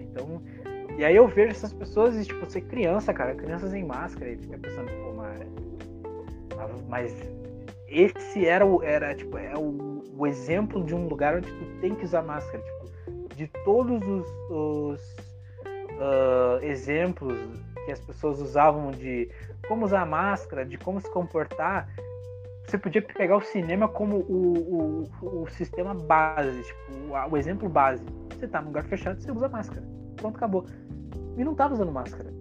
Então, 0.01 0.43
e 0.99 1.05
aí 1.05 1.17
eu 1.17 1.27
vejo 1.29 1.51
essas 1.51 1.73
pessoas 1.73 2.17
e, 2.17 2.25
tipo, 2.25 2.41
você 2.41 2.61
criança, 2.61 3.13
cara, 3.13 3.35
crianças 3.35 3.73
em 3.75 3.85
máscara, 3.85 4.31
e 4.31 4.37
fica 4.37 4.59
pensando, 4.59 4.91
pô, 4.91 5.13
mas, 5.13 6.85
mas 6.89 7.15
esse 7.87 8.47
era 8.47 8.67
o, 8.67 8.83
era, 8.83 9.15
tipo, 9.15 9.39
é 9.39 9.55
o, 9.57 10.03
o 10.17 10.27
exemplo 10.27 10.83
de 10.85 10.95
um 10.95 11.07
lugar 11.07 11.37
onde 11.37 11.51
tu 11.51 11.81
tem 11.81 11.95
que 11.95 12.05
usar 12.05 12.23
máscara, 12.23 12.63
tipo, 12.63 13.35
de 13.35 13.47
todos 13.65 14.03
os, 14.03 14.27
os, 14.51 15.17
ah, 16.01 16.59
exemplos 16.63 17.39
que 17.85 17.93
as 17.93 18.01
pessoas 18.01 18.41
usavam 18.41 18.91
de 18.91 19.31
como 19.67 19.85
usar 19.85 20.05
máscara, 20.07 20.65
de 20.65 20.77
como 20.77 21.01
se 21.01 21.11
comportar, 21.11 21.89
você 22.69 22.77
podia 22.77 23.01
pegar 23.01 23.37
o 23.37 23.41
cinema 23.41 23.89
como 23.89 24.19
o, 24.19 25.05
o, 25.23 25.43
o 25.43 25.47
sistema 25.49 25.95
base, 25.95 26.63
tipo, 26.63 26.79
o, 27.11 27.33
o 27.33 27.37
exemplo 27.37 27.69
base. 27.69 28.05
Você 28.31 28.47
tá 28.47 28.61
num 28.61 28.69
lugar 28.69 28.85
fechado, 28.85 29.21
você 29.21 29.33
usa 29.33 29.49
máscara. 29.49 29.83
Pronto, 30.17 30.37
acabou. 30.37 30.67
E 31.37 31.45
não 31.45 31.55
tava 31.55 31.75
usando 31.75 31.91
máscara. 31.91 32.33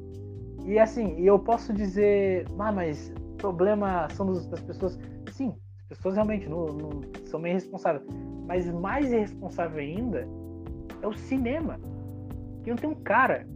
E 0.65 0.77
assim, 0.77 1.19
eu 1.21 1.39
posso 1.39 1.71
dizer, 1.71 2.45
ah, 2.59 2.71
mas 2.71 3.13
problema 3.37 4.09
são 4.09 4.31
das 4.33 4.61
pessoas. 4.61 4.99
Sim, 5.31 5.55
as 5.89 5.97
pessoas 5.97 6.15
realmente 6.15 6.49
não, 6.49 6.65
não- 6.65 7.01
são 7.25 7.39
meio 7.39 7.53
irresponsáveis. 7.53 8.05
Mas 8.45 8.69
mais 8.71 9.11
irresponsável 9.11 9.79
ainda 9.79 10.27
é 11.01 11.07
o 11.07 11.13
cinema. 11.13 11.79
Que 12.63 12.69
não 12.69 12.77
tem 12.77 12.89
um 12.89 12.95
cara 12.95 13.47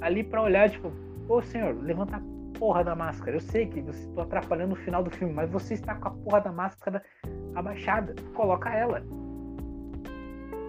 ali 0.00 0.22
pra 0.22 0.42
olhar, 0.42 0.70
tipo, 0.70 0.92
ô 1.28 1.42
senhor, 1.42 1.74
levanta 1.82 2.16
a 2.16 2.20
porra 2.60 2.84
da 2.84 2.94
máscara. 2.94 3.36
Eu 3.36 3.40
sei 3.40 3.66
que 3.66 3.80
você 3.80 4.06
está 4.06 4.22
atrapalhando 4.22 4.74
o 4.74 4.76
final 4.76 5.02
do 5.02 5.10
filme, 5.10 5.32
mas 5.32 5.50
você 5.50 5.74
está 5.74 5.94
com 5.94 6.08
a 6.08 6.10
porra 6.10 6.40
da 6.42 6.52
máscara 6.52 7.02
abaixada. 7.54 8.14
Coloca 8.34 8.68
ela. 8.68 9.02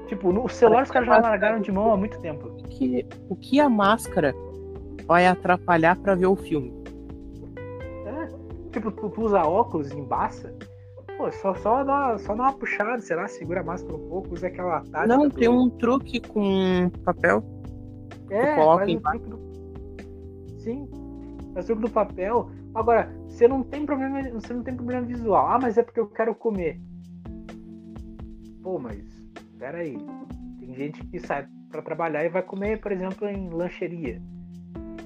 Tipo, 0.08 0.32
no 0.32 0.48
celular 0.48 0.84
os 0.84 0.92
caras 0.92 1.08
já 1.08 1.20
largaram 1.20 1.60
de 1.60 1.72
mão 1.72 1.92
há 1.92 1.98
muito 1.98 2.20
tempo. 2.22 2.48
o 2.48 2.64
que, 2.64 3.06
o 3.30 3.36
que 3.36 3.60
a 3.60 3.70
máscara 3.70 4.34
vai 5.06 5.28
atrapalhar 5.28 5.98
pra 5.98 6.16
ver 6.16 6.28
o 6.28 6.36
filme? 6.36 6.74
É. 8.06 8.28
Tipo, 8.72 8.92
tu, 8.92 9.10
tu 9.10 9.22
usa 9.22 9.44
óculos 9.44 9.92
e 9.92 9.98
embaça. 9.98 10.54
Pô, 11.18 11.32
só, 11.32 11.54
só, 11.56 11.84
dá, 11.84 12.18
só 12.18 12.34
dá 12.34 12.44
uma 12.44 12.54
puxada, 12.54 13.00
sei 13.02 13.16
lá, 13.16 13.28
segura 13.28 13.60
a 13.60 13.64
máscara 13.64 13.96
um 13.96 14.10
pouco, 14.10 14.34
usa 14.34 14.48
aquela 14.48 14.80
tática. 14.80 15.08
Não, 15.08 15.30
tem 15.30 15.50
um 15.50 15.70
truque 15.70 16.20
com 16.22 16.90
papel. 17.04 17.44
É, 18.30 18.56
coloca 18.56 18.80
faz 18.80 18.90
o 18.90 18.92
embaixo. 18.92 19.24
truque. 19.26 19.52
Sim, 20.60 20.88
faz 21.54 21.70
o 21.70 21.76
do 21.76 21.90
papel. 21.90 22.50
Agora, 22.74 23.14
você 23.28 23.48
não 23.48 23.64
tem 23.64 23.86
problema, 23.86 24.22
você 24.32 24.54
não 24.54 24.64
tem 24.64 24.76
problema 24.76 25.06
visual. 25.06 25.48
Ah, 25.48 25.60
mas 25.62 25.78
é 25.78 25.84
porque 25.84 26.00
eu 26.00 26.08
quero 26.08 26.34
comer. 26.36 26.80
Pô, 28.62 28.80
mas 28.80 29.04
pera 29.58 29.80
aí. 29.80 29.98
Tem 30.60 30.74
gente 30.74 31.04
que 31.06 31.20
sai 31.20 31.48
pra 31.70 31.82
trabalhar 31.82 32.24
e 32.24 32.30
vai 32.30 32.42
comer, 32.42 32.80
por 32.80 32.92
exemplo, 32.92 33.28
em 33.28 33.50
lancheria. 33.50 34.22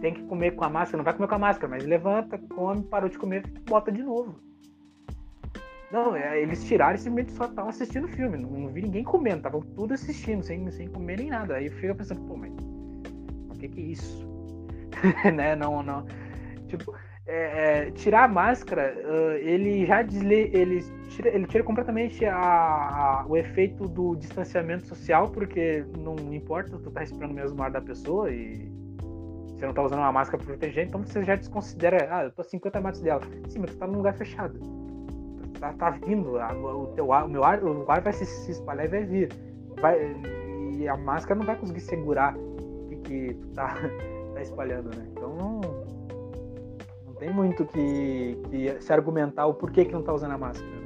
Tem 0.01 0.13
que 0.13 0.23
comer 0.23 0.51
com 0.51 0.65
a 0.65 0.69
máscara, 0.69 0.97
não 0.97 1.05
vai 1.05 1.13
comer 1.13 1.27
com 1.27 1.35
a 1.35 1.39
máscara, 1.39 1.67
mas 1.69 1.85
levanta, 1.85 2.37
come, 2.37 2.83
parou 2.83 3.09
de 3.09 3.17
comer, 3.17 3.43
bota 3.67 3.91
de 3.91 4.03
novo. 4.03 4.35
Não, 5.91 6.15
é, 6.15 6.41
eles 6.41 6.63
tiraram 6.65 6.95
e 6.95 6.97
simplesmente 6.97 7.31
só 7.31 7.45
estavam 7.45 7.69
assistindo 7.69 8.05
o 8.05 8.09
filme. 8.09 8.37
Não, 8.37 8.49
não 8.49 8.67
vi 8.69 8.81
ninguém 8.81 9.03
comendo, 9.03 9.37
estavam 9.37 9.61
tudo 9.61 9.93
assistindo, 9.93 10.43
sem, 10.43 10.69
sem 10.71 10.87
comer 10.89 11.19
nem 11.19 11.29
nada. 11.29 11.55
Aí 11.55 11.69
fica 11.69 11.95
pensando, 11.95 12.21
pô, 12.21 12.35
mas 12.35 12.51
o 13.49 13.57
que, 13.57 13.69
que 13.69 13.79
é 13.79 13.83
isso? 13.83 14.27
né? 15.33 15.55
Não, 15.55 15.81
não. 15.81 16.05
Tipo, 16.77 16.93
é, 17.27 17.87
é, 17.87 17.91
tirar 17.91 18.25
a 18.25 18.27
máscara, 18.27 18.93
ah, 19.03 19.37
ele 19.39 19.85
já 19.85 20.01
desle, 20.03 20.51
ele 20.53 20.83
tira, 21.09 21.29
ele 21.29 21.47
tira 21.47 21.63
completamente 21.63 22.23
a, 22.25 22.35
a- 22.35 23.25
o 23.27 23.35
efeito 23.35 23.87
do 23.87 24.15
distanciamento 24.15 24.85
social, 24.87 25.29
porque 25.29 25.83
não 25.97 26.15
importa, 26.33 26.77
tu 26.77 26.91
tá 26.91 26.99
respirando 26.99 27.33
o 27.33 27.35
mesmo 27.35 27.61
ar 27.63 27.71
da 27.71 27.81
pessoa 27.81 28.29
e 28.31 28.71
você 29.47 29.65
não 29.65 29.73
tá 29.73 29.81
usando 29.83 29.99
uma 29.99 30.11
máscara 30.11 30.37
pra 30.37 30.47
proteger, 30.53 30.85
então 30.85 31.01
você 31.01 31.23
já 31.23 31.35
desconsidera, 31.35 32.07
ah, 32.11 32.23
eu 32.25 32.31
tô 32.31 32.41
a 32.41 32.45
50 32.45 32.79
metros 32.81 33.01
dela. 33.01 33.21
Sim, 33.47 33.59
mas 33.59 33.71
tu 33.71 33.77
tá 33.77 33.87
num 33.87 33.97
lugar 33.97 34.13
fechado. 34.13 34.59
Tá, 35.59 35.71
tá 35.73 35.89
vindo, 35.91 36.37
a- 36.37 36.53
o 36.53 36.87
teu 36.95 37.11
ar, 37.13 37.25
o 37.25 37.29
meu 37.29 37.43
ar, 37.43 37.63
o 37.63 37.89
ar 37.89 38.01
vai 38.01 38.13
se, 38.13 38.25
se 38.25 38.51
espalhar 38.51 38.85
e 38.85 38.89
vai 38.89 39.03
vir. 39.05 39.29
Vai, 39.81 40.15
e 40.77 40.87
a 40.87 40.95
máscara 40.97 41.39
não 41.39 41.45
vai 41.45 41.55
conseguir 41.55 41.79
segurar 41.79 42.35
o 42.37 42.87
que, 42.89 42.95
que 42.97 43.33
tu 43.33 43.47
tá, 43.53 43.73
tá 44.35 44.41
espalhando, 44.41 44.89
né? 44.95 45.07
Então 45.11 45.33
não 45.35 45.61
tem 47.25 47.33
muito 47.33 47.65
que, 47.65 48.37
que 48.51 48.81
se 48.81 48.93
argumentar 48.93 49.47
o 49.47 49.53
porquê 49.55 49.83
que 49.83 49.91
não 49.91 50.03
tá 50.03 50.13
usando 50.13 50.33
a 50.33 50.37
máscara, 50.37 50.69
né? 50.69 50.85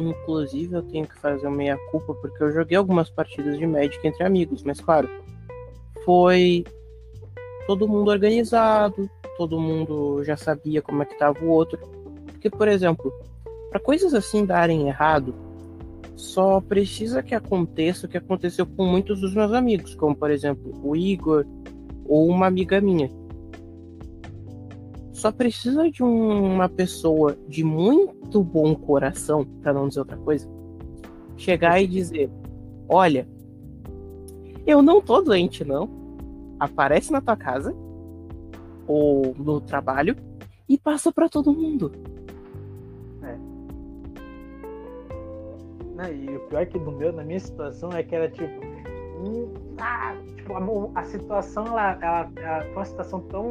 Inclusive, 0.00 0.74
eu 0.74 0.82
tenho 0.82 1.06
que 1.06 1.16
fazer 1.20 1.46
uma 1.46 1.56
meia-culpa 1.56 2.12
porque 2.14 2.42
eu 2.42 2.50
joguei 2.50 2.76
algumas 2.76 3.08
partidas 3.08 3.56
de 3.56 3.64
Magic 3.64 4.04
entre 4.04 4.24
amigos, 4.24 4.64
mas 4.64 4.80
claro, 4.80 5.08
foi 6.04 6.64
todo 7.68 7.86
mundo 7.86 8.10
organizado, 8.10 9.08
todo 9.38 9.60
mundo 9.60 10.24
já 10.24 10.36
sabia 10.36 10.82
como 10.82 11.02
é 11.02 11.06
que 11.06 11.16
tava 11.16 11.38
o 11.44 11.48
outro. 11.48 11.78
Porque, 12.26 12.50
por 12.50 12.66
exemplo, 12.66 13.12
para 13.70 13.78
coisas 13.78 14.12
assim 14.12 14.44
darem 14.44 14.88
errado, 14.88 15.36
só 16.16 16.60
precisa 16.60 17.22
que 17.22 17.34
aconteça 17.34 18.06
o 18.06 18.08
que 18.08 18.18
aconteceu 18.18 18.66
com 18.66 18.84
muitos 18.84 19.20
dos 19.20 19.32
meus 19.34 19.52
amigos, 19.52 19.94
como 19.94 20.16
por 20.16 20.32
exemplo 20.32 20.74
o 20.82 20.96
Igor 20.96 21.46
ou 22.06 22.26
uma 22.26 22.46
amiga 22.48 22.80
minha. 22.80 23.08
Só 25.16 25.32
precisa 25.32 25.90
de 25.90 26.02
uma 26.02 26.68
pessoa 26.68 27.34
de 27.48 27.64
muito 27.64 28.44
bom 28.44 28.74
coração, 28.74 29.46
para 29.62 29.72
não 29.72 29.88
dizer 29.88 30.00
outra 30.00 30.18
coisa, 30.18 30.46
chegar 31.38 31.80
e 31.80 31.86
dizer: 31.86 32.30
Olha, 32.86 33.26
eu 34.66 34.82
não 34.82 35.00
tô 35.00 35.22
doente, 35.22 35.64
não. 35.64 35.88
Aparece 36.60 37.10
na 37.10 37.22
tua 37.22 37.34
casa 37.34 37.74
ou 38.86 39.34
no 39.38 39.58
trabalho 39.58 40.14
e 40.68 40.76
passa 40.76 41.10
para 41.10 41.30
todo 41.30 41.50
mundo. 41.50 41.92
É. 43.22 43.38
Não, 45.94 46.12
e 46.12 46.36
o 46.36 46.40
pior 46.40 46.60
é 46.60 46.66
que 46.66 46.78
no 46.78 46.92
meu, 46.92 47.10
na 47.10 47.24
minha 47.24 47.40
situação 47.40 47.90
é 47.90 48.02
que 48.02 48.14
era 48.14 48.28
tipo. 48.28 48.60
Hum, 49.24 49.54
ah, 49.78 50.14
tipo 50.36 50.52
a, 50.52 51.00
a 51.00 51.04
situação 51.04 51.66
ela, 51.68 51.98
ela, 52.02 52.30
ela 52.36 52.62
foi 52.64 52.74
uma 52.74 52.84
situação 52.84 53.20
tão 53.22 53.50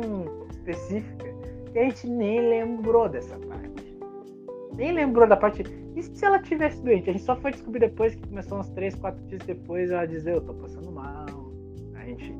específica 0.51 1.24
e 1.75 1.79
a 1.79 1.83
gente 1.83 2.07
nem 2.07 2.39
lembrou 2.39 3.09
dessa 3.09 3.37
parte. 3.37 3.97
Nem 4.77 4.93
lembrou 4.93 5.27
da 5.27 5.35
parte. 5.35 5.61
E 5.93 6.01
se 6.01 6.23
ela 6.25 6.39
tivesse 6.39 6.81
doente? 6.81 7.09
A 7.09 7.13
gente 7.13 7.25
só 7.25 7.35
foi 7.35 7.51
descobrir 7.51 7.79
depois 7.79 8.15
que 8.15 8.25
começou 8.25 8.59
uns 8.59 8.69
3, 8.69 8.95
4 8.95 9.27
dias 9.27 9.41
depois 9.45 9.91
ela 9.91 10.05
dizer, 10.05 10.35
eu 10.35 10.41
tô 10.41 10.53
passando 10.53 10.89
mal. 10.89 11.25
A 11.95 12.05
gente. 12.05 12.31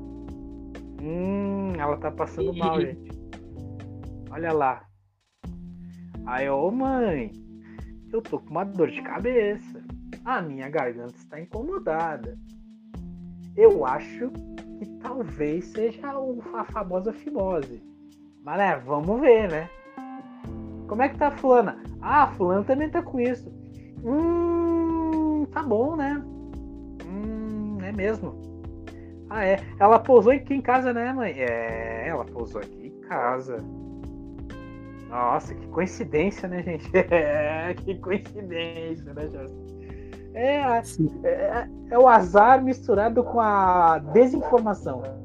Hum, 1.02 1.74
ela 1.78 1.98
tá 1.98 2.10
passando 2.10 2.54
mal, 2.54 2.80
gente. 2.80 3.12
Olha 4.32 4.54
lá. 4.54 4.88
Aí, 6.26 6.50
ô 6.50 6.72
mãe, 6.72 7.30
eu 8.14 8.22
tô 8.22 8.40
com 8.40 8.52
uma 8.52 8.64
dor 8.64 8.90
de 8.90 9.02
cabeça. 9.02 9.84
A 10.24 10.42
minha 10.42 10.70
garganta 10.70 11.16
está 11.18 11.42
incomodada. 11.42 12.38
Eu 13.58 13.86
acho 13.86 14.32
que 14.80 14.86
talvez 15.02 15.66
seja 15.66 16.14
a 16.54 16.64
famosa 16.64 17.12
fimose. 17.12 17.95
Mas 18.46 18.60
né, 18.60 18.80
vamos 18.86 19.20
ver, 19.20 19.50
né? 19.50 19.68
Como 20.88 21.02
é 21.02 21.10
que 21.10 21.18
tá 21.18 21.30
a 21.30 21.32
fulana? 21.32 21.82
Ah, 22.00 22.26
a 22.26 22.28
fulana 22.28 22.64
também 22.64 22.88
tá 22.88 23.02
com 23.02 23.20
isso. 23.20 23.52
Hum, 24.04 25.48
tá 25.52 25.64
bom, 25.64 25.96
né? 25.96 26.22
Hum, 27.04 27.80
é 27.82 27.92
mesmo. 27.92 28.36
Ah, 29.32 29.44
é. 29.44 29.60
Ela 29.80 29.98
pousou 29.98 30.32
aqui 30.32 30.54
em 30.54 30.62
casa, 30.62 30.94
né, 30.94 31.12
mãe? 31.12 31.34
É, 31.40 32.08
ela 32.08 32.24
pousou 32.24 32.62
aqui 32.62 32.94
em 32.96 33.02
casa. 33.08 33.58
Nossa, 35.10 35.56
que 35.56 35.66
coincidência, 35.70 36.48
né, 36.48 36.62
gente? 36.62 36.88
É, 36.94 37.74
que 37.74 37.96
coincidência, 37.96 39.12
né, 39.12 39.28
Jorge? 39.28 39.56
É, 40.36 40.60
é, 41.24 41.68
é, 41.90 41.98
o 41.98 42.08
azar 42.08 42.64
misturado 42.64 43.24
com 43.24 43.40
a 43.40 43.98
desinformação. 43.98 45.25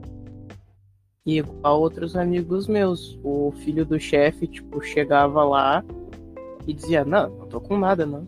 E 1.27 1.39
igual 1.39 1.81
outros 1.81 2.17
amigos 2.17 2.67
meus, 2.67 3.19
o 3.23 3.53
filho 3.59 3.85
do 3.85 4.01
chefe, 4.01 4.47
tipo, 4.47 4.81
chegava 4.81 5.45
lá 5.45 5.85
e 6.67 6.73
dizia, 6.73 7.05
não, 7.05 7.29
não 7.29 7.47
tô 7.47 7.61
com 7.61 7.77
nada, 7.77 8.07
não. 8.07 8.27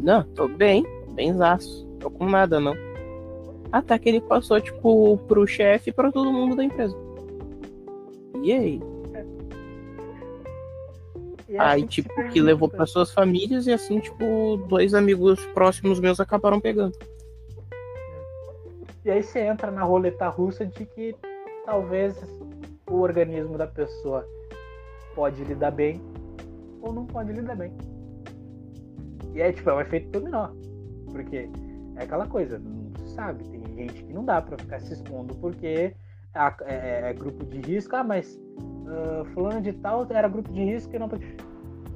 Não, 0.00 0.24
tô 0.24 0.48
bem, 0.48 0.84
benzaço, 1.12 1.86
tô 2.00 2.10
com 2.10 2.28
nada, 2.28 2.58
não. 2.58 2.74
Até 3.70 3.96
que 3.96 4.08
ele 4.08 4.20
passou, 4.20 4.60
tipo, 4.60 5.18
pro 5.28 5.46
chefe 5.46 5.90
e 5.90 5.92
pra 5.92 6.10
todo 6.10 6.32
mundo 6.32 6.56
da 6.56 6.64
empresa. 6.64 6.96
E 8.42 8.52
aí? 8.52 8.82
E 11.48 11.56
aí, 11.56 11.86
tipo, 11.86 12.10
que 12.30 12.40
levou 12.40 12.68
para 12.68 12.86
suas 12.86 13.12
famílias 13.12 13.68
e 13.68 13.72
assim, 13.72 14.00
tipo, 14.00 14.56
dois 14.68 14.94
amigos 14.94 15.44
próximos 15.54 16.00
meus 16.00 16.18
acabaram 16.18 16.60
pegando. 16.60 16.98
E 19.04 19.10
aí 19.10 19.22
você 19.22 19.38
entra 19.40 19.70
na 19.70 19.84
roleta 19.84 20.28
russa 20.28 20.66
de 20.66 20.84
que 20.84 21.14
talvez 21.66 22.16
o 22.88 23.00
organismo 23.00 23.58
da 23.58 23.66
pessoa 23.66 24.26
pode 25.14 25.42
lidar 25.44 25.72
bem 25.72 26.00
ou 26.80 26.92
não 26.92 27.04
pode 27.04 27.32
lidar 27.32 27.56
bem. 27.56 27.72
E 29.34 29.42
é 29.42 29.52
tipo, 29.52 29.68
é 29.68 29.74
um 29.74 29.80
efeito 29.80 30.08
dominó. 30.10 30.48
Porque 31.10 31.50
é 31.96 32.04
aquela 32.04 32.26
coisa, 32.26 32.58
não 32.58 33.06
sabe, 33.08 33.44
tem 33.44 33.62
gente 33.74 34.04
que 34.04 34.12
não 34.12 34.24
dá 34.24 34.40
para 34.40 34.56
ficar 34.56 34.80
se 34.80 34.94
expondo 34.94 35.34
porque 35.36 35.66
é, 35.66 36.54
é, 36.64 37.10
é, 37.10 37.12
grupo 37.14 37.44
de 37.44 37.60
risco, 37.60 37.96
ah, 37.96 38.04
mas 38.04 38.34
uh, 38.34 39.24
fulano 39.32 39.60
de 39.60 39.72
tal 39.72 40.06
era 40.10 40.28
grupo 40.28 40.52
de 40.52 40.64
risco 40.64 40.94
e 40.94 40.98
não 40.98 41.08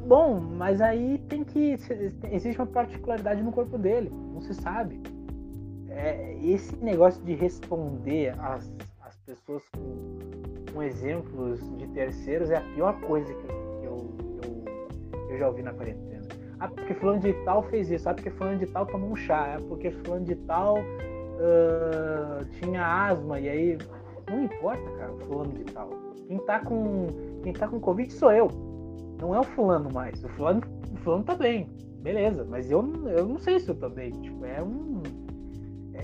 Bom, 0.06 0.40
mas 0.40 0.80
aí 0.80 1.18
tem 1.28 1.44
que. 1.44 1.76
Existe 2.32 2.58
uma 2.58 2.66
particularidade 2.66 3.42
no 3.42 3.52
corpo 3.52 3.76
dele, 3.76 4.10
não 4.10 4.40
se 4.40 4.54
sabe. 4.54 5.00
É, 5.90 6.38
esse 6.42 6.74
negócio 6.76 7.22
de 7.22 7.34
responder 7.34 8.34
às, 8.40 8.72
pessoas 9.30 9.62
com, 9.68 10.72
com, 10.72 10.82
exemplos 10.82 11.60
de 11.78 11.86
terceiros 11.88 12.50
é 12.50 12.56
a 12.56 12.60
pior 12.74 13.00
coisa 13.02 13.32
que 13.32 13.46
eu, 13.84 14.14
eu, 14.42 15.28
eu 15.30 15.38
já 15.38 15.48
ouvi 15.48 15.62
na 15.62 15.72
quarentena. 15.72 16.26
Ah, 16.58 16.68
porque 16.68 16.94
fulano 16.94 17.20
de 17.20 17.32
tal 17.44 17.62
fez 17.62 17.90
isso, 17.90 18.08
ah, 18.08 18.14
porque 18.14 18.30
fulano 18.30 18.58
de 18.58 18.66
tal 18.66 18.86
tomou 18.86 19.10
um 19.10 19.16
chá, 19.16 19.56
ah, 19.56 19.60
porque 19.68 19.90
fulano 19.90 20.24
de 20.24 20.34
tal 20.34 20.78
uh, 20.78 22.44
tinha 22.60 22.84
asma, 22.84 23.38
e 23.40 23.48
aí. 23.48 23.78
Não 24.28 24.44
importa, 24.44 24.82
cara, 24.96 25.12
fulano 25.26 25.52
de 25.52 25.64
tal. 25.72 25.90
Quem 26.28 26.38
tá 26.38 26.60
com. 26.60 27.06
Quem 27.42 27.52
tá 27.52 27.66
com 27.66 27.80
Covid 27.80 28.12
sou 28.12 28.30
eu. 28.30 28.48
Não 29.20 29.34
é 29.34 29.40
o 29.40 29.44
fulano 29.44 29.90
mais. 29.92 30.22
O 30.22 30.28
fulano, 30.28 30.62
o 30.92 30.96
fulano 30.98 31.24
tá 31.24 31.34
bem. 31.34 31.68
Beleza, 32.00 32.46
mas 32.48 32.70
eu, 32.70 32.80
eu 33.08 33.26
não 33.26 33.38
sei 33.38 33.58
se 33.58 33.68
eu 33.68 33.74
tô 33.74 33.88
bem. 33.88 34.12
Tipo, 34.12 34.44
é 34.44 34.62
um 34.62 35.02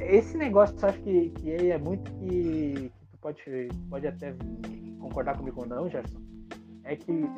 esse 0.00 0.36
negócio, 0.36 0.76
eu 0.80 0.88
acho 0.88 1.00
que, 1.00 1.30
que 1.30 1.70
é 1.70 1.78
muito 1.78 2.10
que, 2.12 2.92
pode, 3.26 3.68
pode 3.90 4.06
até 4.06 4.34
concordar 5.00 5.36
comigo 5.36 5.60
ou 5.60 5.66
não, 5.66 5.88
Gerson, 5.88 6.20
é 6.84 6.94
que 6.94 7.28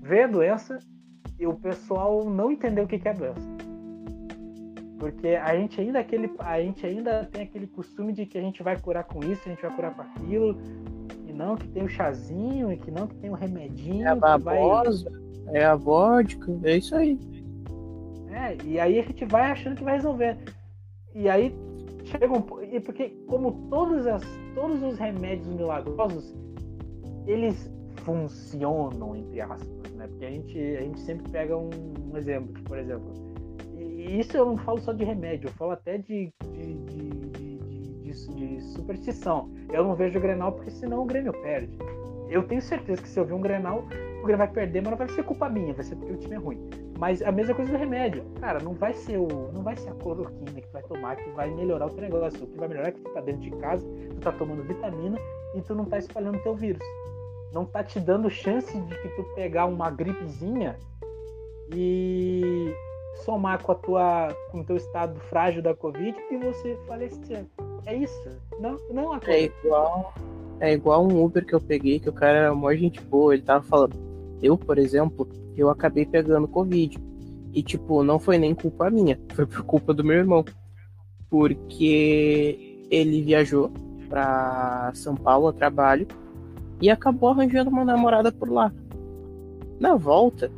vê 0.00 0.22
a 0.22 0.26
doença 0.26 0.78
e 1.38 1.46
o 1.46 1.54
pessoal 1.54 2.24
não 2.24 2.50
entendeu 2.50 2.84
o 2.84 2.86
que 2.86 3.06
é 3.06 3.10
a 3.10 3.14
doença. 3.14 3.52
Porque 4.98 5.28
a 5.28 5.54
gente 5.56 5.78
ainda 5.78 5.98
aquele, 5.98 6.32
a 6.38 6.60
gente 6.60 6.86
ainda 6.86 7.24
tem 7.24 7.42
aquele 7.42 7.66
costume 7.66 8.12
de 8.14 8.24
que 8.24 8.38
a 8.38 8.40
gente 8.40 8.62
vai 8.62 8.78
curar 8.78 9.04
com 9.04 9.20
isso, 9.20 9.42
a 9.44 9.48
gente 9.50 9.60
vai 9.60 9.74
curar 9.74 9.94
com 9.94 10.02
aquilo, 10.02 10.56
e 11.26 11.32
não 11.32 11.56
que 11.56 11.68
tem 11.68 11.82
o 11.82 11.88
chazinho, 11.88 12.72
e 12.72 12.78
que 12.78 12.90
não 12.90 13.06
que 13.06 13.16
tem 13.16 13.28
o 13.28 13.34
remedinho. 13.34 14.06
É 14.06 14.10
a 14.10 14.14
babosa, 14.14 15.10
vai... 15.44 15.56
é 15.56 15.64
a 15.66 15.74
vodka, 15.74 16.50
é 16.64 16.76
isso 16.76 16.94
aí. 16.94 17.18
É, 18.30 18.56
e 18.64 18.80
aí 18.80 18.98
a 18.98 19.02
gente 19.02 19.24
vai 19.26 19.50
achando 19.50 19.76
que 19.76 19.84
vai 19.84 19.96
resolver. 19.96 20.38
E 21.14 21.28
aí 21.28 21.54
chega 22.04 22.32
um 22.32 22.40
e 22.72 22.80
porque 22.80 23.10
como 23.28 23.68
todos 23.68 24.06
as 24.06 24.22
todos 24.54 24.82
os 24.82 24.98
remédios 24.98 25.46
milagrosos 25.48 26.34
eles 27.26 27.70
funcionam 27.98 29.14
entre 29.14 29.40
aspas, 29.40 29.92
né? 29.92 30.08
Porque 30.08 30.24
a 30.24 30.30
gente 30.30 30.58
a 30.58 30.80
gente 30.80 30.98
sempre 31.00 31.30
pega 31.30 31.56
um, 31.56 31.70
um 32.10 32.16
exemplo, 32.16 32.52
por 32.64 32.78
exemplo, 32.78 33.12
e 33.76 34.18
isso 34.18 34.36
eu 34.36 34.46
não 34.46 34.56
falo 34.56 34.80
só 34.80 34.92
de 34.92 35.04
remédio, 35.04 35.48
eu 35.48 35.52
falo 35.52 35.72
até 35.72 35.98
de, 35.98 36.32
de, 36.44 36.74
de, 36.74 37.58
de, 38.02 38.12
de 38.34 38.60
superstição. 38.72 39.48
Eu 39.72 39.84
não 39.84 39.94
vejo 39.94 40.18
o 40.18 40.22
Grenal 40.22 40.52
porque 40.52 40.70
senão 40.72 41.02
o 41.02 41.04
Grêmio 41.04 41.32
perde. 41.32 41.78
Eu 42.28 42.42
tenho 42.42 42.60
certeza 42.60 43.00
que 43.00 43.08
se 43.08 43.20
eu 43.20 43.24
ver 43.24 43.34
um 43.34 43.40
Grenal, 43.40 43.84
o 44.20 44.22
Grêmio 44.22 44.38
vai 44.38 44.48
perder, 44.48 44.80
mas 44.80 44.90
não 44.90 44.98
vai 44.98 45.08
ser 45.08 45.22
culpa 45.22 45.48
minha, 45.48 45.72
vai 45.72 45.84
ser 45.84 45.94
porque 45.94 46.12
o 46.12 46.16
time 46.16 46.34
é 46.34 46.38
ruim. 46.38 46.58
Mas 46.98 47.22
a 47.22 47.32
mesma 47.32 47.54
coisa 47.54 47.72
do 47.72 47.78
remédio. 47.78 48.24
Cara, 48.40 48.60
não 48.60 48.74
vai 48.74 48.92
ser 48.92 49.18
o. 49.18 49.50
Não 49.52 49.62
vai 49.62 49.76
ser 49.76 49.90
a 49.90 49.94
cloroquina 49.94 50.60
que 50.60 50.66
tu 50.66 50.72
vai 50.72 50.82
tomar 50.82 51.16
que 51.16 51.30
vai 51.30 51.50
melhorar 51.50 51.86
o 51.86 51.90
teu 51.90 52.02
negócio. 52.02 52.44
O 52.44 52.46
que 52.46 52.58
vai 52.58 52.68
melhorar 52.68 52.88
é 52.88 52.92
que 52.92 53.00
tu 53.00 53.10
tá 53.10 53.20
dentro 53.20 53.42
de 53.42 53.50
casa, 53.52 53.84
tu 54.10 54.20
tá 54.20 54.32
tomando 54.32 54.62
vitamina 54.62 55.18
e 55.54 55.60
tu 55.60 55.74
não 55.74 55.84
tá 55.84 55.98
espalhando 55.98 56.42
teu 56.42 56.54
vírus. 56.54 56.82
Não 57.52 57.64
tá 57.64 57.82
te 57.82 58.00
dando 58.00 58.30
chance 58.30 58.78
de 58.78 58.94
que 59.02 59.08
tu 59.10 59.24
pegar 59.34 59.66
uma 59.66 59.90
gripezinha 59.90 60.76
e 61.74 62.74
somar 63.24 63.62
com 63.62 63.72
a 63.72 63.74
tua 63.74 64.28
com 64.50 64.60
o 64.60 64.64
teu 64.64 64.76
estado 64.76 65.18
frágil 65.28 65.62
da 65.62 65.74
covid 65.74 66.16
e 66.30 66.36
você 66.38 66.78
falecer. 66.86 67.44
É 67.86 67.94
isso. 67.94 68.28
Não, 68.58 68.76
não 68.90 69.18
É 69.26 69.42
igual 69.42 70.14
é 70.60 70.72
igual 70.72 71.04
um 71.04 71.24
Uber 71.24 71.44
que 71.44 71.54
eu 71.54 71.60
peguei, 71.60 71.98
que 71.98 72.08
o 72.08 72.12
cara 72.12 72.38
era 72.38 72.54
mó 72.54 72.72
gente 72.72 73.00
boa, 73.00 73.34
ele 73.34 73.42
tava 73.42 73.64
falando. 73.64 74.11
Eu, 74.42 74.58
por 74.58 74.76
exemplo, 74.76 75.28
eu 75.56 75.70
acabei 75.70 76.04
pegando 76.04 76.48
Covid. 76.48 76.98
E, 77.54 77.62
tipo, 77.62 78.02
não 78.02 78.18
foi 78.18 78.38
nem 78.38 78.54
culpa 78.54 78.90
minha, 78.90 79.18
foi 79.34 79.46
por 79.46 79.62
culpa 79.62 79.94
do 79.94 80.02
meu 80.02 80.16
irmão. 80.16 80.44
Porque 81.30 82.86
ele 82.90 83.22
viajou 83.22 83.70
para 84.08 84.92
São 84.94 85.14
Paulo 85.14 85.48
a 85.48 85.52
trabalho 85.52 86.06
e 86.80 86.90
acabou 86.90 87.30
arranjando 87.30 87.70
uma 87.70 87.84
namorada 87.84 88.32
por 88.32 88.50
lá. 88.50 88.72
Na 89.78 89.94
volta, 89.94 90.50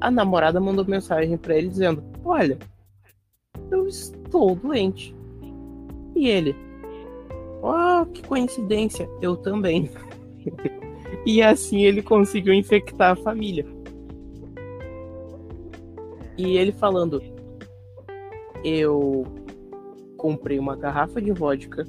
a 0.00 0.10
namorada 0.10 0.60
mandou 0.60 0.84
mensagem 0.84 1.36
para 1.36 1.56
ele 1.56 1.68
dizendo: 1.68 2.02
Olha, 2.24 2.58
eu 3.70 3.86
estou 3.86 4.54
doente. 4.54 5.14
E 6.14 6.28
ele: 6.28 6.54
Oh, 7.62 8.06
que 8.06 8.22
coincidência, 8.22 9.08
eu 9.20 9.36
também. 9.36 9.90
e 11.26 11.42
assim 11.42 11.82
ele 11.82 12.00
conseguiu 12.02 12.54
infectar 12.54 13.10
a 13.10 13.16
família. 13.16 13.66
E 16.38 16.56
ele 16.56 16.70
falando: 16.70 17.20
Eu 18.64 19.24
comprei 20.16 20.58
uma 20.58 20.76
garrafa 20.76 21.20
de 21.20 21.32
vodka, 21.32 21.84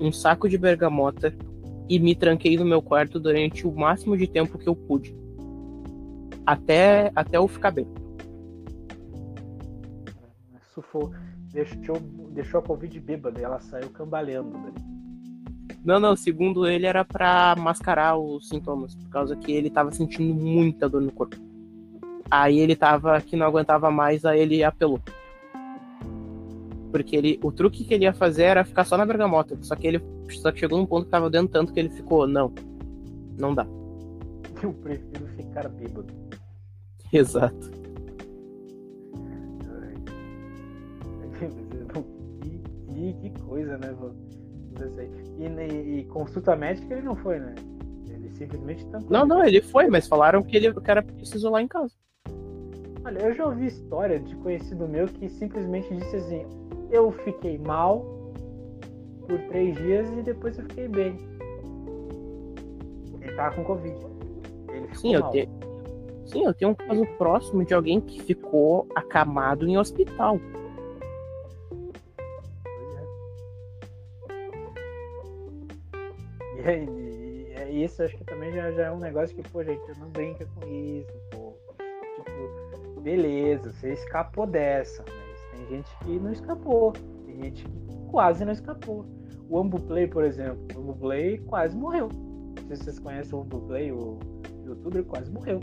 um 0.00 0.10
saco 0.10 0.48
de 0.48 0.56
bergamota 0.56 1.34
e 1.88 1.98
me 1.98 2.14
tranquei 2.14 2.56
no 2.56 2.64
meu 2.64 2.80
quarto 2.80 3.20
durante 3.20 3.66
o 3.66 3.72
máximo 3.72 4.16
de 4.16 4.26
tempo 4.26 4.58
que 4.58 4.68
eu 4.68 4.74
pude. 4.74 5.14
Até, 6.46 7.12
até 7.14 7.36
eu 7.36 7.46
ficar 7.46 7.70
bem. 7.70 7.86
Sufou, 10.74 11.12
deixou, 11.52 12.00
deixou 12.30 12.60
a 12.60 12.62
Covid 12.62 12.98
bêbada 12.98 13.38
e 13.38 13.44
ela 13.44 13.60
saiu 13.60 13.90
cambaleando 13.90 14.72
Não, 15.84 15.98
não, 15.98 16.14
segundo 16.14 16.66
ele 16.66 16.86
era 16.86 17.04
para 17.04 17.56
mascarar 17.56 18.16
os 18.16 18.48
sintomas, 18.48 18.94
por 18.94 19.08
causa 19.08 19.34
que 19.34 19.50
ele 19.50 19.68
tava 19.68 19.90
sentindo 19.90 20.32
muita 20.32 20.88
dor 20.88 21.02
no 21.02 21.10
corpo. 21.10 21.36
Aí 22.30 22.60
ele 22.60 22.76
tava 22.76 23.20
que 23.20 23.36
não 23.36 23.46
aguentava 23.46 23.90
mais, 23.90 24.24
aí 24.24 24.40
ele 24.40 24.62
apelou. 24.62 25.00
Porque 26.90 27.16
ele, 27.16 27.40
o 27.42 27.50
truque 27.50 27.84
que 27.84 27.94
ele 27.94 28.04
ia 28.04 28.12
fazer 28.12 28.44
era 28.44 28.64
ficar 28.64 28.84
só 28.84 28.96
na 28.96 29.04
bergamota. 29.04 29.58
Só 29.62 29.74
que 29.74 29.86
ele 29.86 30.00
só 30.30 30.52
que 30.52 30.60
chegou 30.60 30.78
num 30.78 30.86
ponto 30.86 31.04
que 31.04 31.10
tava 31.10 31.28
dentro 31.28 31.48
tanto 31.48 31.72
que 31.72 31.80
ele 31.80 31.90
ficou, 31.90 32.26
não. 32.26 32.52
Não 33.38 33.54
dá. 33.54 33.66
Eu 34.62 34.72
prefiro 34.74 35.26
ficar 35.36 35.68
bêbado. 35.68 36.12
Exato. 37.12 37.70
E, 42.94 43.14
que 43.14 43.30
coisa, 43.40 43.76
né? 43.78 43.92
E, 45.38 45.44
e, 45.44 46.00
e 46.00 46.04
consulta 46.04 46.56
médica 46.56 46.94
ele 46.94 47.02
não 47.02 47.16
foi, 47.16 47.38
né? 47.38 47.54
Ele 48.08 48.30
simplesmente 48.30 48.86
tampou. 48.86 49.10
Não, 49.10 49.26
não, 49.26 49.44
ele 49.44 49.60
foi, 49.60 49.88
mas 49.88 50.06
falaram 50.06 50.42
que 50.42 50.56
ele, 50.56 50.68
o 50.68 50.80
cara 50.80 51.02
precisou 51.02 51.50
lá 51.50 51.62
em 51.62 51.68
casa. 51.68 51.94
Olha, 53.04 53.18
eu 53.18 53.34
já 53.34 53.46
ouvi 53.46 53.66
história 53.66 54.20
de 54.20 54.34
conhecido 54.36 54.86
meu 54.86 55.06
que 55.08 55.28
simplesmente 55.28 55.94
disse 55.94 56.16
assim: 56.16 56.46
eu 56.90 57.10
fiquei 57.10 57.58
mal 57.58 58.04
por 59.26 59.38
três 59.48 59.76
dias 59.76 60.08
e 60.10 60.22
depois 60.22 60.58
eu 60.58 60.64
fiquei 60.64 60.88
bem. 60.88 61.18
Ele 63.20 63.32
tava 63.34 63.56
com 63.56 63.64
Covid. 63.64 63.96
Sim, 64.94 65.14
eu 65.14 65.20
mal. 65.20 65.30
tenho. 65.30 65.48
Sim, 66.26 66.44
eu 66.44 66.54
tenho 66.54 66.70
um 66.70 66.74
caso 66.74 67.04
próximo 67.18 67.64
de 67.64 67.74
alguém 67.74 68.00
que 68.00 68.22
ficou 68.22 68.86
acamado 68.94 69.66
em 69.66 69.76
hospital. 69.76 70.38
E, 76.64 77.48
e, 77.48 77.52
é 77.54 77.70
isso 77.70 78.02
acho 78.02 78.16
que 78.16 78.24
também 78.24 78.52
já, 78.52 78.70
já 78.72 78.86
é 78.86 78.90
um 78.90 78.98
negócio 78.98 79.34
que, 79.34 79.48
pô, 79.48 79.62
gente, 79.62 79.98
não 79.98 80.08
brinca 80.10 80.46
com 80.54 80.66
isso, 80.66 81.12
pô. 81.30 81.54
Tipo, 82.16 83.00
beleza, 83.00 83.72
você 83.72 83.92
escapou 83.92 84.46
dessa, 84.46 85.04
mas 85.08 85.50
tem 85.50 85.76
gente 85.76 85.98
que 85.98 86.18
não 86.18 86.32
escapou. 86.32 86.92
Tem 87.26 87.42
gente 87.42 87.64
que 87.64 87.82
quase 88.10 88.44
não 88.44 88.52
escapou. 88.52 89.06
O 89.48 89.58
Ambuplay, 89.58 90.06
por 90.06 90.24
exemplo, 90.24 90.66
o 90.76 90.80
Ambuplay 90.80 91.38
quase 91.38 91.76
morreu. 91.76 92.08
Não 92.08 92.66
sei 92.68 92.76
se 92.76 92.84
vocês 92.84 92.98
conhecem 92.98 93.34
o 93.34 93.42
Ambuplay, 93.42 93.92
o 93.92 94.18
youtuber 94.64 95.04
quase 95.04 95.30
morreu. 95.30 95.60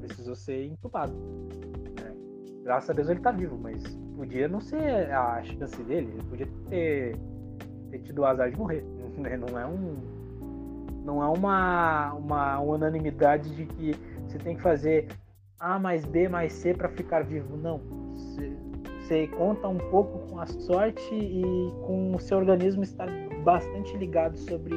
Precisou 0.00 0.34
ser 0.34 0.64
entubado. 0.66 1.12
né? 1.12 2.14
Graças 2.64 2.90
a 2.90 2.92
Deus 2.92 3.08
ele 3.08 3.20
tá 3.20 3.30
vivo, 3.30 3.58
mas 3.58 3.82
podia 4.16 4.48
não 4.48 4.60
ser 4.60 5.12
a 5.12 5.42
chance 5.42 5.82
dele. 5.84 6.10
Ele 6.12 6.22
podia 6.24 6.48
ter, 6.68 7.16
ter 7.90 7.98
tido 8.00 8.20
o 8.20 8.24
azar 8.24 8.50
de 8.50 8.56
morrer. 8.56 8.84
né? 9.18 9.36
Não 9.36 9.58
é 9.58 9.66
um. 9.66 10.19
Não 11.04 11.22
é 11.22 11.26
uma, 11.26 12.12
uma 12.14 12.60
unanimidade 12.60 13.54
de 13.54 13.66
que 13.66 13.94
você 14.26 14.38
tem 14.38 14.56
que 14.56 14.62
fazer 14.62 15.08
A 15.58 15.78
mais 15.78 16.04
B 16.04 16.28
mais 16.28 16.52
C 16.52 16.74
para 16.74 16.88
ficar 16.88 17.24
vivo. 17.24 17.56
Não. 17.56 17.78
Você, 18.14 18.56
você 19.00 19.26
conta 19.28 19.68
um 19.68 19.78
pouco 19.78 20.18
com 20.28 20.38
a 20.38 20.46
sorte 20.46 21.14
e 21.14 21.42
com 21.86 22.14
o 22.14 22.20
seu 22.20 22.38
organismo 22.38 22.82
estar 22.82 23.08
bastante 23.42 23.96
ligado 23.96 24.38
sobre 24.38 24.74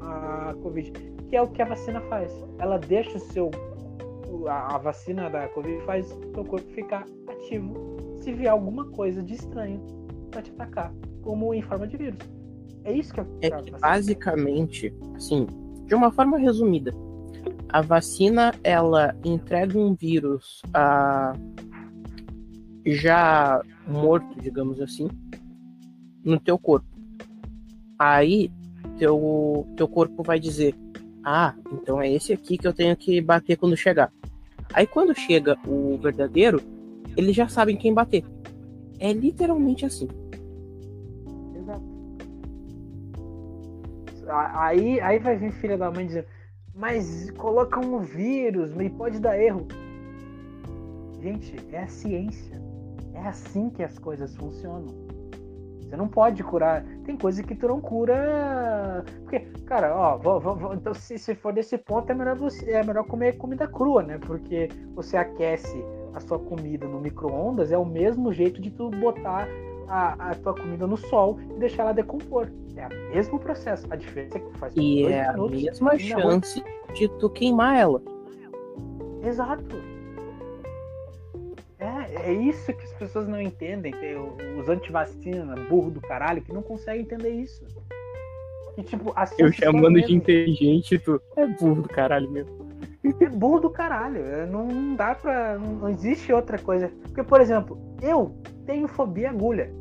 a 0.00 0.54
Covid, 0.62 0.92
que 1.28 1.36
é 1.36 1.42
o 1.42 1.48
que 1.48 1.62
a 1.62 1.66
vacina 1.66 2.00
faz. 2.02 2.32
Ela 2.58 2.78
deixa 2.78 3.16
o 3.16 3.20
seu 3.20 3.50
a, 4.48 4.74
a 4.74 4.78
vacina 4.78 5.28
da 5.28 5.48
Covid 5.48 5.82
faz 5.84 6.10
o 6.10 6.34
seu 6.34 6.44
corpo 6.44 6.70
ficar 6.72 7.04
ativo 7.28 7.74
se 8.20 8.32
vier 8.32 8.50
alguma 8.50 8.86
coisa 8.90 9.22
de 9.22 9.34
estranho 9.34 9.80
para 10.30 10.42
te 10.42 10.50
atacar, 10.50 10.92
como 11.22 11.52
em 11.54 11.62
forma 11.62 11.86
de 11.86 11.96
vírus. 11.96 12.18
É 12.84 12.92
isso 12.92 13.12
que 13.12 13.20
a, 13.20 13.26
É 13.42 13.48
a 13.48 13.62
que 13.62 13.70
basicamente, 13.72 14.94
assim, 15.14 15.46
de 15.86 15.94
uma 15.94 16.10
forma 16.10 16.38
resumida, 16.38 16.94
a 17.68 17.80
vacina 17.80 18.52
ela 18.64 19.14
entrega 19.24 19.78
um 19.78 19.94
vírus 19.94 20.62
ah, 20.74 21.32
já 22.86 23.62
morto, 23.86 24.40
digamos 24.40 24.80
assim, 24.80 25.08
no 26.24 26.38
teu 26.38 26.58
corpo. 26.58 26.86
Aí 27.98 28.50
teu, 28.98 29.66
teu 29.76 29.88
corpo 29.88 30.22
vai 30.22 30.38
dizer: 30.40 30.74
Ah, 31.24 31.54
então 31.72 32.00
é 32.00 32.10
esse 32.10 32.32
aqui 32.32 32.56
que 32.58 32.66
eu 32.66 32.72
tenho 32.72 32.96
que 32.96 33.20
bater 33.20 33.56
quando 33.56 33.76
chegar. 33.76 34.12
Aí 34.72 34.86
quando 34.86 35.18
chega 35.18 35.58
o 35.66 35.98
verdadeiro, 35.98 36.60
eles 37.16 37.34
já 37.34 37.48
sabem 37.48 37.76
quem 37.76 37.92
bater. 37.92 38.24
É 38.98 39.12
literalmente 39.12 39.84
assim. 39.84 40.08
Aí, 44.30 45.00
aí 45.00 45.18
vai 45.18 45.36
vir 45.36 45.52
filha 45.52 45.76
da 45.76 45.90
mãe 45.90 46.06
dizendo, 46.06 46.26
mas 46.74 47.30
coloca 47.32 47.80
um 47.80 47.98
vírus, 47.98 48.72
mas 48.72 48.90
pode 48.92 49.18
dar 49.20 49.38
erro. 49.38 49.66
Gente, 51.20 51.54
é 51.72 51.82
a 51.82 51.88
ciência. 51.88 52.60
É 53.14 53.20
assim 53.20 53.68
que 53.70 53.82
as 53.82 53.98
coisas 53.98 54.34
funcionam. 54.36 54.88
Você 55.82 55.96
não 55.96 56.06
pode 56.06 56.42
curar. 56.44 56.84
Tem 57.04 57.16
coisa 57.16 57.42
que 57.42 57.54
tu 57.54 57.66
não 57.66 57.80
cura. 57.80 59.04
Porque, 59.22 59.40
cara, 59.66 59.94
ó, 59.94 60.16
vou- 60.16 60.40
vou- 60.40 60.74
então 60.74 60.94
se, 60.94 61.18
se 61.18 61.34
for 61.34 61.52
desse 61.52 61.76
ponto, 61.76 62.10
é 62.10 62.14
melhor, 62.14 62.36
você, 62.36 62.70
é 62.70 62.84
melhor 62.84 63.04
comer 63.04 63.36
comida 63.36 63.66
crua, 63.66 64.02
né? 64.02 64.16
Porque 64.18 64.68
você 64.94 65.16
aquece 65.16 65.84
a 66.14 66.20
sua 66.20 66.38
comida 66.38 66.86
no 66.86 67.00
micro-ondas, 67.00 67.70
é 67.72 67.78
o 67.78 67.84
mesmo 67.84 68.32
jeito 68.32 68.60
de 68.60 68.70
tu 68.70 68.88
botar 68.90 69.48
a, 69.90 70.30
a 70.30 70.34
tua 70.36 70.54
comida 70.54 70.86
no 70.86 70.96
sol 70.96 71.38
e 71.56 71.58
deixar 71.58 71.82
ela 71.82 71.92
decompor. 71.92 72.48
É 72.76 72.86
o 72.86 73.10
mesmo 73.14 73.38
processo. 73.38 73.86
A 73.90 73.96
diferença 73.96 74.38
é 74.38 74.40
que 74.40 74.58
faz 74.58 74.72
por 74.72 74.80
E 74.80 75.04
é 75.04 75.26
a 75.26 75.36
mesma 75.36 75.94
e 75.96 75.98
chance 75.98 76.62
de 76.94 77.08
tu 77.18 77.28
queimar 77.28 77.76
ela. 77.76 78.00
Exato. 79.22 79.76
É, 81.78 82.30
é 82.30 82.32
isso 82.32 82.72
que 82.72 82.84
as 82.84 82.92
pessoas 82.92 83.26
não 83.26 83.40
entendem. 83.40 83.92
Os 84.58 84.68
antivacina, 84.68 85.54
burro 85.68 85.90
do 85.90 86.00
caralho, 86.00 86.40
que 86.42 86.52
não 86.52 86.62
conseguem 86.62 87.02
entender 87.02 87.30
isso. 87.30 87.64
Que, 88.76 88.82
tipo, 88.84 89.12
Eu 89.38 89.52
chamando 89.52 89.94
de 89.94 90.00
mesmas. 90.02 90.10
inteligente, 90.10 90.98
tu 90.98 91.20
é 91.36 91.46
burro 91.46 91.82
do 91.82 91.88
caralho 91.88 92.30
mesmo. 92.30 92.70
É 93.20 93.28
burro 93.28 93.60
do 93.60 93.70
caralho. 93.70 94.24
é, 94.24 94.46
Não, 94.46 94.66
não 94.68 94.94
dá 94.94 95.14
pra. 95.14 95.58
Não, 95.58 95.72
não 95.74 95.88
existe 95.88 96.32
outra 96.32 96.58
coisa. 96.58 96.90
Porque, 97.02 97.22
por 97.22 97.40
exemplo, 97.40 97.78
eu 98.00 98.34
tenho 98.64 98.86
fobia 98.86 99.30
agulha. 99.30 99.72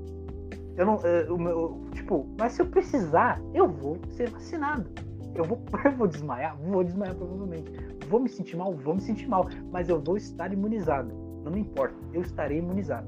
Eu 0.80 0.86
não. 0.86 0.96
é, 1.04 1.30
o 1.30 1.38
meu, 1.38 1.82
tipo, 1.92 2.26
mas 2.40 2.54
se 2.54 2.62
eu 2.62 2.66
precisar, 2.66 3.42
eu 3.54 3.68
vou 3.68 4.00
ser 4.12 4.30
vacinado. 4.30 4.90
Eu 5.36 5.44
vou, 5.44 5.62
eu 5.84 5.92
vou 5.92 6.08
desmaiar? 6.08 6.56
Vou 6.58 6.86
desmaiar 6.86 7.16
provavelmente. 7.16 7.70
Vou 8.08 8.22
me 8.22 8.30
sentir 8.30 8.56
mal? 8.56 8.74
Vou 8.74 8.96
me 8.96 9.02
sentir 9.02 9.28
mal. 9.28 9.50
Mas 9.74 9.90
eu 9.90 10.00
vou 10.00 10.16
estar 10.16 10.54
imunizado. 10.54 11.14
Não 11.44 11.52
me 11.52 11.60
importa. 11.60 11.96
Eu 12.14 12.22
estarei 12.22 12.60
imunizado. 12.60 13.06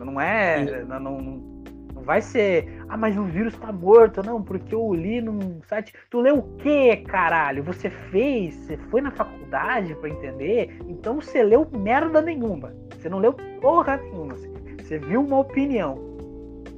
Não 0.00 0.20
é. 0.20 0.84
Não, 0.84 0.98
não, 0.98 1.20
não 1.20 2.02
vai 2.02 2.20
ser. 2.20 2.84
Ah, 2.88 2.96
mas 2.96 3.16
o 3.16 3.22
vírus 3.22 3.56
tá 3.56 3.70
morto. 3.70 4.24
Não, 4.24 4.42
porque 4.42 4.74
eu 4.74 4.92
li 4.92 5.20
num 5.20 5.62
site. 5.68 5.94
Tu 6.10 6.18
leu 6.18 6.38
o 6.38 6.56
quê, 6.56 6.96
caralho? 7.06 7.62
Você 7.62 7.90
fez? 7.90 8.56
Você 8.56 8.76
foi 8.76 9.00
na 9.00 9.12
faculdade 9.12 9.94
pra 9.94 10.08
entender? 10.08 10.76
Então 10.88 11.20
você 11.20 11.44
leu 11.44 11.64
merda 11.70 12.20
nenhuma. 12.20 12.74
Você 12.90 13.08
não 13.08 13.20
leu 13.20 13.34
porra 13.60 13.98
nenhuma. 13.98 14.34
Você 14.36 14.55
viu 14.98 15.20
uma 15.20 15.40
opinião. 15.40 15.98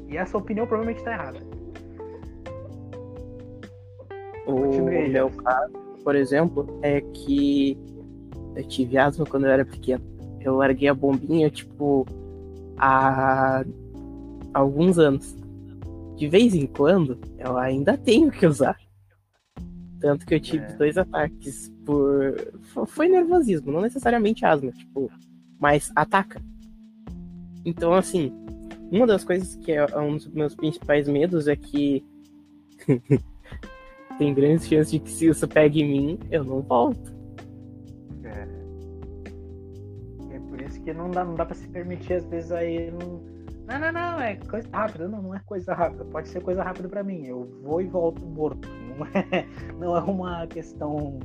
E 0.09 0.17
essa 0.17 0.39
opinião 0.39 0.67
provavelmente 0.67 1.05
tá 1.05 1.13
errada. 1.13 1.39
O 4.47 4.83
meu 5.11 5.31
caso, 5.31 5.73
por 6.03 6.17
exemplo, 6.17 6.79
é 6.83 7.03
que 7.03 7.77
eu 8.57 8.65
tive 8.67 8.97
asma 8.97 9.27
quando 9.27 9.45
eu 9.45 9.51
era 9.51 9.65
pequeno. 9.65 10.03
Eu 10.41 10.57
larguei 10.57 10.89
a 10.89 10.95
bombinha, 10.95 11.51
tipo, 11.51 12.07
há 12.79 13.65
alguns 14.55 14.99
anos. 14.99 15.37
De 16.17 16.27
vez 16.27 16.55
em 16.55 16.67
quando, 16.67 17.19
eu 17.39 17.57
ainda 17.59 17.97
tenho 17.99 18.31
que 18.31 18.47
usar. 18.47 18.79
Tanto 20.01 20.25
que 20.25 20.35
eu 20.35 20.41
tive 20.41 20.65
é. 20.65 20.73
dois 20.75 20.97
ataques 20.97 21.71
por. 21.85 22.35
Foi 22.87 23.09
nervosismo, 23.09 23.71
não 23.71 23.81
necessariamente 23.81 24.45
asma, 24.45 24.71
tipo, 24.73 25.11
mas 25.61 25.93
ataca. 25.95 26.41
Então, 27.69 27.93
assim, 27.93 28.33
uma 28.91 29.07
das 29.07 29.23
coisas 29.23 29.55
que 29.57 29.73
é 29.73 29.85
um 29.99 30.17
dos 30.17 30.27
meus 30.29 30.55
principais 30.55 31.07
medos 31.07 31.47
é 31.47 31.55
que 31.55 32.03
tem 34.19 34.33
grandes 34.33 34.67
chances 34.67 34.91
de 34.91 34.99
que 34.99 35.11
se 35.11 35.27
isso 35.27 35.47
pegue 35.47 35.83
em 35.83 35.89
mim, 35.89 36.19
eu 36.31 36.43
não 36.43 36.63
volto. 36.63 37.15
É. 38.25 38.49
É 40.35 40.41
por 40.49 40.63
isso 40.63 40.81
que 40.81 40.95
não 40.95 41.11
dá, 41.11 41.27
não 41.27 41.35
dá 41.35 41.45
pra 41.45 41.55
se 41.55 41.69
permitir, 41.69 42.15
às 42.15 42.25
vezes, 42.25 42.51
aí. 42.53 42.91
Não, 42.91 43.21
não, 43.67 43.79
não, 43.79 43.93
não, 43.93 44.21
é 44.21 44.37
coisa 44.37 44.69
rápida. 44.73 45.07
Não, 45.07 45.21
não 45.21 45.35
é 45.35 45.41
coisa 45.41 45.75
rápida. 45.75 46.07
Pode 46.07 46.29
ser 46.29 46.41
coisa 46.41 46.63
rápida 46.63 46.89
para 46.89 47.05
mim. 47.05 47.27
Eu 47.27 47.45
vou 47.63 47.83
e 47.83 47.87
volto 47.87 48.25
morto. 48.25 48.67
Não 48.99 49.07
é, 49.07 49.47
não 49.79 49.97
é 49.97 50.01
uma 50.01 50.47
questão 50.49 51.21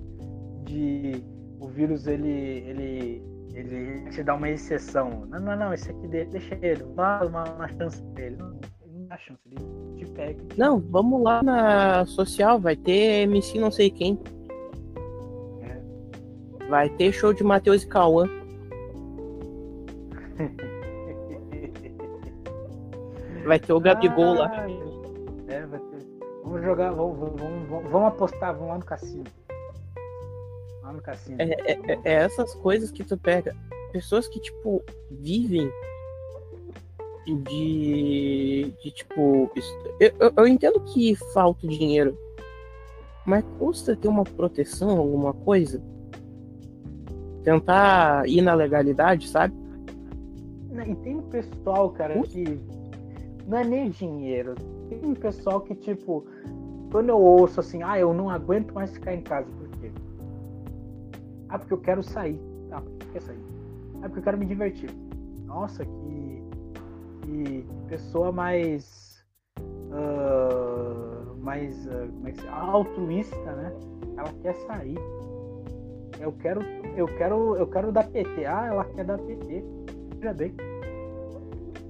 de 0.63 1.23
o 1.59 1.67
vírus 1.67 2.05
ele, 2.05 2.29
ele, 2.29 3.23
ele 3.53 4.09
te 4.09 4.23
dá 4.23 4.33
uma 4.35 4.49
exceção. 4.49 5.25
Não, 5.29 5.39
não, 5.39 5.55
não, 5.55 5.73
esse 5.73 5.89
aqui 5.91 6.07
deixa 6.07 6.57
ele, 6.61 6.83
dá 6.95 7.21
uma, 7.25 7.43
uma 7.43 7.69
chance 7.69 8.01
pra 8.13 8.23
ele. 8.23 8.35
Não, 8.37 8.49
não 8.49 8.59
dá 9.07 9.17
chance, 9.17 9.39
ele 9.51 9.63
te 9.97 10.05
pega. 10.11 10.43
Não, 10.57 10.79
vamos 10.79 11.21
lá 11.21 11.43
na 11.43 12.05
social, 12.05 12.57
vai 12.59 12.75
ter 12.75 13.23
MC 13.23 13.59
não 13.59 13.71
sei 13.71 13.91
quem. 13.91 14.19
É. 15.61 15.79
Vai 16.67 16.89
ter 16.89 17.13
show 17.13 17.33
de 17.33 17.43
Matheus 17.43 17.83
e 17.83 17.87
Cauã. 17.87 18.27
vai 23.45 23.59
ter 23.59 23.73
o 23.73 23.79
Gabigol 23.79 24.41
ah, 24.41 24.47
lá. 24.47 24.65
É, 25.47 25.63
vai 25.65 25.79
ter. 25.79 26.03
Vamos 26.43 26.63
jogar, 26.63 26.91
vamos, 26.91 27.19
vamos, 27.19 27.39
vamos, 27.69 27.91
vamos 27.91 28.07
apostar, 28.07 28.53
vamos 28.53 28.69
lá 28.69 28.79
no 28.79 28.85
cassino. 28.85 29.42
Lá 30.93 30.97
no 30.97 31.01
cassino. 31.01 31.37
É, 31.39 31.45
é, 31.45 31.79
é, 31.87 31.99
é 32.03 32.13
essas 32.13 32.53
coisas 32.55 32.91
que 32.91 33.03
tu 33.03 33.17
pega. 33.17 33.55
Pessoas 33.91 34.27
que, 34.27 34.39
tipo, 34.39 34.83
vivem 35.11 35.69
de, 37.25 38.73
de 38.81 38.91
tipo. 38.91 39.51
Eu, 39.99 40.11
eu, 40.19 40.33
eu, 40.37 40.47
entendo 40.47 40.79
que 40.81 41.15
falta 41.33 41.67
dinheiro, 41.67 42.17
mas 43.25 43.43
custa 43.57 43.95
ter 43.95 44.07
uma 44.07 44.23
proteção, 44.23 44.97
alguma 44.97 45.33
coisa? 45.33 45.81
Tentar 47.43 48.27
ir 48.27 48.41
na 48.41 48.53
legalidade, 48.53 49.27
sabe? 49.27 49.53
E 50.71 50.95
tem 50.95 51.17
um 51.17 51.23
pessoal, 51.23 51.89
cara, 51.91 52.19
que 52.23 52.59
não 53.47 53.57
é 53.57 53.63
nem 53.63 53.89
dinheiro. 53.89 54.55
Tem 54.89 54.99
um 55.03 55.13
pessoal 55.13 55.61
que, 55.61 55.75
tipo, 55.75 56.25
quando 56.91 57.09
eu 57.09 57.19
ouço 57.19 57.59
assim, 57.59 57.83
ah, 57.83 57.99
eu 57.99 58.13
não 58.13 58.29
aguento 58.29 58.73
mais 58.73 58.91
ficar 58.91 59.13
em 59.13 59.21
casa? 59.21 59.47
Ah, 61.53 61.59
porque 61.59 61.73
eu 61.73 61.77
quero 61.77 62.01
sair. 62.01 62.39
Ah, 62.71 62.81
por 62.81 62.91
que 62.97 63.07
quer 63.11 63.21
sair? 63.21 63.39
Ah, 63.97 64.09
porque 64.09 64.19
eu 64.19 64.23
quero 64.23 64.37
me 64.39 64.45
divertir. 64.47 64.89
Nossa, 65.45 65.85
que, 65.85 66.43
que 67.21 67.67
pessoa 67.87 68.31
mais. 68.31 69.23
Uh, 69.59 71.37
mais. 71.37 71.85
Uh, 71.85 72.11
como 72.11 72.27
é 72.27 72.31
que 72.31 72.41
se 72.41 72.47
altruísta, 72.47 73.51
né? 73.55 73.71
Ela 74.17 74.33
quer 74.41 74.55
sair. 74.65 74.97
Eu 76.19 76.31
quero, 76.31 76.63
eu 76.97 77.05
quero, 77.05 77.55
eu 77.55 77.67
quero 77.67 77.91
dar 77.91 78.07
PT. 78.07 78.45
Ah, 78.47 78.65
ela 78.65 78.85
quer 78.85 79.05
dar 79.05 79.19
PT. 79.19 79.63
Veja 80.17 80.33
bem. 80.33 80.55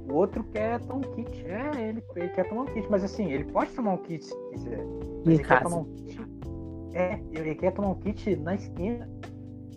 O 0.09 0.15
outro 0.15 0.43
quer 0.51 0.81
tomar 0.81 1.07
um 1.07 1.11
kit. 1.13 1.45
É, 1.45 1.87
ele, 1.87 2.03
ele 2.17 2.29
quer 2.29 2.49
tomar 2.49 2.63
um 2.63 2.65
kit, 2.65 2.85
mas 2.91 3.01
assim, 3.01 3.31
ele 3.31 3.45
pode 3.45 3.71
tomar 3.71 3.93
um 3.93 3.97
kit 3.97 4.25
se 4.25 4.35
quiser. 4.49 4.85
Mas 5.25 5.35
ele 5.35 5.43
casa. 5.43 5.61
quer 5.61 5.69
tomar 5.69 5.77
um 5.77 5.85
kit. 5.85 6.21
É, 6.93 7.19
ele 7.31 7.55
quer 7.55 7.71
tomar 7.71 7.87
um 7.91 7.95
kit 7.95 8.35
na 8.35 8.55
esquina. 8.55 9.09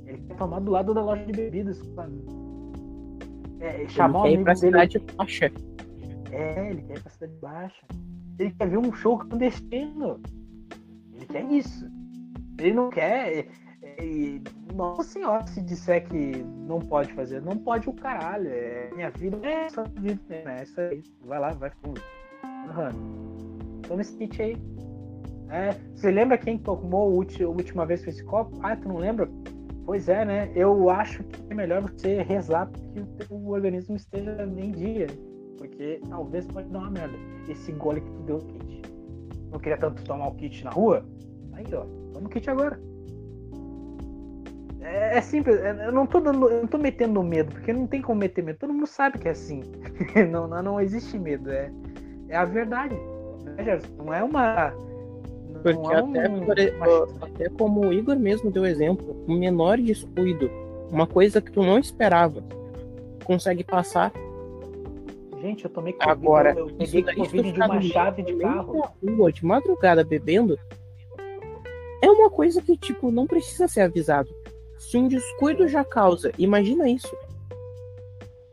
Ele 0.06 0.18
quer 0.18 0.36
tomar 0.36 0.60
do 0.60 0.70
lado 0.70 0.94
da 0.94 1.02
loja 1.02 1.24
de 1.24 1.32
bebidas. 1.32 1.80
É, 3.60 3.88
chamar 3.88 4.28
ele 4.28 4.36
quer 4.36 4.40
ir 4.40 4.44
pra 4.44 4.54
dele. 4.54 4.66
cidade 4.66 4.98
baixa. 5.16 5.52
É, 6.30 6.70
ele 6.70 6.82
quer 6.82 6.96
ir 6.96 7.02
pra 7.02 7.10
cidade 7.10 7.36
baixa. 7.40 7.86
Ele 8.38 8.50
quer 8.50 8.68
ver 8.68 8.78
um 8.78 8.92
show 8.92 9.18
clandestino. 9.18 10.20
Ele 11.14 11.26
quer 11.26 11.44
isso. 11.50 11.86
Ele 12.58 12.74
não 12.74 12.90
quer. 12.90 13.48
E, 13.98 14.42
nossa 14.74 15.04
senhora, 15.04 15.46
se 15.46 15.62
disser 15.62 16.06
que 16.08 16.44
não 16.66 16.80
pode 16.80 17.12
fazer, 17.14 17.40
não 17.40 17.56
pode 17.56 17.88
o 17.88 17.92
caralho. 17.92 18.48
É, 18.48 18.90
minha 18.94 19.10
vida 19.10 19.38
é 19.42 19.64
essa 19.64 19.84
vida, 19.84 20.20
né? 20.28 20.58
É 20.58 20.62
isso 20.62 20.80
aí. 20.80 21.02
Vai 21.24 21.38
lá, 21.38 21.50
vai 21.52 21.70
fundo. 21.82 22.00
Uhum. 22.44 23.80
Toma 23.82 24.00
esse 24.00 24.16
kit 24.16 24.42
aí. 24.42 24.56
É, 25.48 25.72
você 25.94 26.10
lembra 26.10 26.36
quem 26.36 26.58
tomou 26.58 27.02
a 27.02 27.46
última 27.46 27.86
vez 27.86 28.02
com 28.02 28.10
esse 28.10 28.24
copo? 28.24 28.58
Ah, 28.62 28.76
tu 28.76 28.88
não 28.88 28.96
lembra? 28.96 29.28
Pois 29.86 30.08
é, 30.08 30.24
né? 30.24 30.50
Eu 30.54 30.90
acho 30.90 31.22
que 31.22 31.40
é 31.48 31.54
melhor 31.54 31.80
você 31.80 32.20
rezar 32.22 32.68
que 32.68 33.00
o 33.00 33.06
teu 33.06 33.46
organismo 33.46 33.94
esteja 33.94 34.42
em 34.42 34.72
dia. 34.72 35.06
Porque 35.56 36.00
talvez 36.10 36.44
pode 36.46 36.68
dar 36.70 36.80
uma 36.80 36.90
merda. 36.90 37.16
Esse 37.48 37.70
gole 37.72 38.00
que 38.00 38.10
tu 38.10 38.22
deu 38.24 38.36
o 38.38 38.44
kit. 38.44 38.82
Não 39.52 39.60
queria 39.60 39.78
tanto 39.78 40.02
tomar 40.02 40.26
o 40.26 40.34
kit 40.34 40.64
na 40.64 40.70
rua? 40.70 41.06
Aí, 41.52 41.64
ó. 41.72 41.86
Toma 42.12 42.26
o 42.26 42.28
kit 42.28 42.50
agora. 42.50 42.80
É, 44.80 45.18
é, 45.18 45.20
simples, 45.20 45.56
é, 45.60 45.86
eu 45.86 45.92
não 45.92 46.06
tô 46.06 46.20
dando, 46.20 46.48
eu 46.48 46.60
não 46.60 46.68
tô 46.68 46.78
metendo 46.78 47.20
medo, 47.22 47.50
porque 47.52 47.72
não 47.72 47.86
tem 47.86 48.02
como 48.02 48.20
meter 48.20 48.42
medo. 48.42 48.58
Todo 48.58 48.72
mundo 48.72 48.86
sabe 48.86 49.18
que 49.18 49.28
é 49.28 49.32
assim. 49.32 49.60
não, 50.30 50.46
não, 50.46 50.62
não 50.62 50.80
existe 50.80 51.18
medo, 51.18 51.50
é, 51.50 51.72
é 52.28 52.36
a 52.36 52.44
verdade. 52.44 52.94
Né, 53.44 53.80
não 53.96 54.12
é 54.12 54.22
uma. 54.22 54.72
Porque 55.62 55.92
é 55.92 55.98
até, 55.98 56.28
um, 56.28 56.44
uma... 56.44 57.26
até 57.26 57.48
como 57.50 57.86
o 57.86 57.92
Igor 57.92 58.18
mesmo 58.18 58.50
deu 58.50 58.64
exemplo, 58.64 59.16
um 59.28 59.36
menor 59.36 59.78
descuido, 59.78 60.50
uma 60.90 61.06
coisa 61.06 61.40
que 61.40 61.50
tu 61.50 61.62
não 61.62 61.78
esperava, 61.78 62.42
consegue 63.24 63.64
passar. 63.64 64.12
Gente, 65.40 65.64
eu 65.64 65.70
tomei 65.70 65.92
Covid, 65.92 66.10
Agora, 66.10 66.54
eu, 66.56 66.68
eu 66.68 66.74
peguei 66.76 67.02
Covid 67.02 67.52
de 67.52 67.60
uma 67.60 67.80
chave 67.82 68.22
de 68.22 68.36
carro. 68.36 68.84
Rua, 69.04 69.32
de 69.32 69.44
madrugada 69.44 70.02
bebendo, 70.02 70.58
é 72.02 72.10
uma 72.10 72.30
coisa 72.30 72.62
que, 72.62 72.76
tipo, 72.76 73.10
não 73.10 73.26
precisa 73.26 73.68
ser 73.68 73.82
avisado. 73.82 74.28
Se 74.78 74.96
um 74.96 75.08
descuido 75.08 75.66
já 75.68 75.84
causa, 75.84 76.32
imagina 76.38 76.88
isso. 76.88 77.14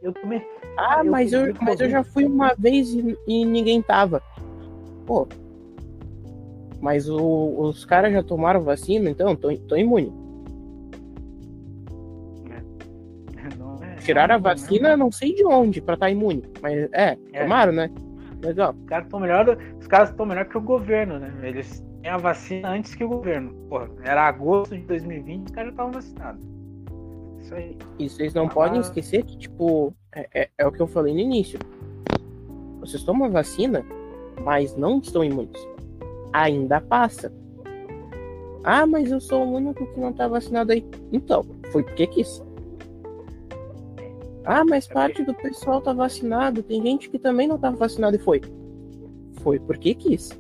Eu 0.02 0.14
também. 0.14 0.46
Ah, 0.78 1.02
eu 1.04 1.12
mas, 1.12 1.32
eu, 1.32 1.54
mas 1.62 1.80
eu 1.80 1.90
já 1.90 2.04
fui 2.04 2.26
uma 2.26 2.54
vez 2.56 2.90
e, 2.94 3.18
e 3.28 3.46
ninguém 3.46 3.82
tava. 3.82 4.22
Pô. 5.06 5.28
Mas 6.84 7.08
o, 7.08 7.62
os 7.62 7.86
caras 7.86 8.12
já 8.12 8.22
tomaram 8.22 8.62
vacina, 8.62 9.10
então 9.10 9.38
tô, 9.38 9.56
tô 9.56 9.78
imune. 9.78 10.14
É. 12.52 13.88
é 13.88 13.96
Tiraram 13.96 14.36
a 14.36 14.38
vacina, 14.38 14.98
não 14.98 15.10
sei 15.10 15.34
de 15.34 15.46
onde, 15.46 15.82
pra 15.82 15.94
estar 15.94 16.08
tá 16.08 16.12
imune. 16.12 16.44
Mas 16.62 16.90
é, 16.92 17.18
é. 17.32 17.44
tomaram, 17.44 17.72
né? 17.72 17.90
Legal. 18.44 18.76
Os 18.78 18.86
caras 18.86 19.06
estão 19.06 19.20
melhor, 19.22 19.58
os 19.80 19.88
caras 19.88 20.10
estão 20.10 20.26
melhor 20.26 20.44
que 20.44 20.58
o 20.58 20.62
governo, 20.62 21.20
né? 21.20 21.34
Eles 21.42 21.82
a 22.06 22.18
vacina 22.18 22.72
antes 22.72 22.94
que 22.96 23.04
o 23.06 23.08
governo. 23.08 23.54
Porra, 23.70 23.90
era 24.04 24.28
agosto 24.28 24.78
de 24.78 24.84
2020 24.84 25.46
os 25.46 25.52
caras 25.52 25.68
já 25.68 25.72
estavam 25.72 25.92
vacinados. 25.94 26.46
Isso 27.40 27.56
aí. 27.56 27.78
E 27.98 28.10
vocês 28.10 28.34
não 28.34 28.48
ah, 28.48 28.50
podem 28.50 28.82
esquecer 28.82 29.24
que, 29.24 29.38
tipo, 29.38 29.96
é, 30.14 30.28
é, 30.34 30.50
é, 30.58 30.68
o 30.68 30.72
que 30.74 30.82
eu 30.82 30.88
falei 30.88 31.14
no 31.14 31.22
início. 31.22 31.58
Vocês 32.82 33.04
tomam 33.04 33.32
vacina, 33.32 33.86
mas 34.44 34.76
não 34.76 35.00
estão 35.00 35.24
imunes. 35.24 35.73
Ainda 36.34 36.82
passa. 36.82 37.32
Ah, 38.64 38.86
mas 38.86 39.12
eu 39.12 39.22
sou 39.22 39.46
o 39.46 39.54
único 39.56 39.86
que 39.94 40.00
não 40.00 40.12
tá 40.12 40.28
vacinado 40.28 40.72
aí. 40.72 40.86
Então, 41.12 41.46
foi 41.72 41.84
porque 41.84 42.08
quis. 42.08 42.44
Ah, 44.46 44.64
mas 44.66 44.88
parte 44.88 45.24
do 45.24 45.34
pessoal 45.34 45.82
tá 45.82 45.94
vacinado. 45.94 46.64
Tem 46.64 46.82
gente 46.82 47.10
que 47.10 47.20
também 47.20 47.48
não 47.48 47.58
tava 47.58 47.78
vacinado 47.78 48.16
e 48.16 48.20
foi. 48.20 48.42
Foi 49.42 49.60
porque 49.60 49.94
quis. 49.94 50.32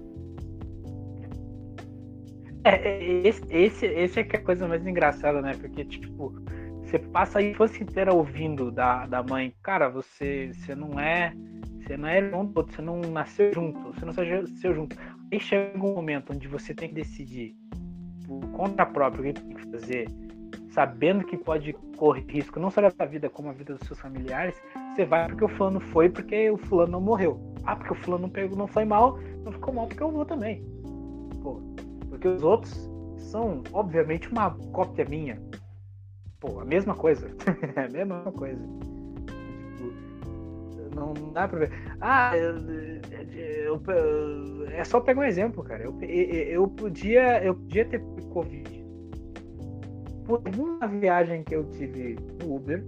É, 2.64 2.76
é, 2.76 3.28
esse, 3.28 3.42
esse, 3.50 3.86
esse 3.86 4.20
é 4.20 4.24
que 4.24 4.38
é 4.38 4.40
a 4.40 4.44
coisa 4.44 4.68
mais 4.68 4.86
engraçada, 4.88 5.42
né? 5.42 5.54
Porque, 5.60 5.84
tipo, 5.84 6.34
você 6.82 6.98
passa 6.98 7.40
a 7.40 7.42
infância 7.42 7.84
inteira 7.84 8.14
ouvindo 8.14 8.72
da, 8.72 9.06
da 9.06 9.22
mãe, 9.22 9.54
cara, 9.62 9.90
você, 9.90 10.52
você 10.54 10.74
não 10.74 11.00
é. 11.00 11.34
Você 11.82 11.98
não 11.98 12.08
é 12.08 12.18
irmão 12.20 12.46
do 12.46 12.58
outro, 12.58 12.74
você 12.74 12.82
não 12.82 13.02
nasceu 13.02 13.54
junto, 13.54 13.94
você 13.94 14.06
não 14.06 14.14
nasceu 14.14 14.74
junto. 14.74 14.96
Aí 15.34 15.40
chega 15.40 15.84
um 15.84 15.96
momento 15.96 16.32
onde 16.32 16.48
você 16.48 16.76
tem 16.76 16.90
que 16.90 16.94
decidir 16.94 17.56
por 18.28 18.40
conta 18.52 18.86
própria 18.86 19.32
o 19.32 19.34
que 19.34 19.42
tem 19.42 19.56
que 19.56 19.66
fazer, 19.72 20.08
sabendo 20.70 21.26
que 21.26 21.36
pode 21.36 21.74
correr 21.98 22.24
risco, 22.30 22.60
não 22.60 22.70
só 22.70 22.82
da 22.82 22.92
sua 22.92 23.08
vida, 23.08 23.32
como 23.32 23.50
a 23.50 23.52
vida 23.52 23.74
dos 23.74 23.88
seus 23.88 24.00
familiares, 24.00 24.56
você 24.94 25.04
vai 25.06 25.26
porque 25.28 25.44
o 25.44 25.48
fulano 25.48 25.80
foi, 25.80 26.08
porque 26.08 26.52
o 26.52 26.58
fulano 26.58 26.92
não 26.92 27.02
morreu. 27.02 27.56
Ah, 27.64 27.76
porque 27.76 27.94
o 27.94 27.96
fulano 27.96 28.28
não, 28.28 28.30
pegou, 28.30 28.56
não 28.56 28.68
foi 28.68 28.86
mal, 28.86 29.18
não 29.44 29.52
ficou 29.52 29.74
mal 29.74 29.88
porque 29.88 30.04
eu 30.04 30.12
vou 30.12 30.24
também. 30.24 30.64
Pô, 31.42 31.60
porque 32.10 32.28
os 32.28 32.44
outros 32.44 32.88
são, 33.18 33.64
obviamente, 33.74 34.30
uma 34.30 34.52
cópia 34.72 35.04
minha. 35.04 35.42
Pô, 36.40 36.60
a 36.60 36.66
mesma 36.66 36.94
coisa. 36.94 37.36
a 37.76 37.92
mesma 37.92 38.32
coisa. 38.32 38.62
Não, 40.96 41.14
dá 41.32 41.48
pra 41.48 41.60
ver. 41.60 41.72
Ah, 42.00 42.36
eu, 42.38 42.56
eu, 43.32 43.82
eu, 43.88 44.68
é 44.70 44.84
só 44.84 45.00
pegar 45.00 45.22
um 45.22 45.24
exemplo, 45.24 45.64
cara. 45.64 45.84
Eu, 45.84 46.00
eu, 46.02 46.68
podia, 46.68 47.44
eu 47.44 47.56
podia 47.56 47.86
ter 47.86 48.02
Covid. 48.32 48.84
Por 50.26 50.42
uma 50.58 50.88
viagem 50.88 51.44
que 51.44 51.56
eu 51.56 51.66
tive 51.66 52.16
no 52.42 52.56
Uber, 52.56 52.84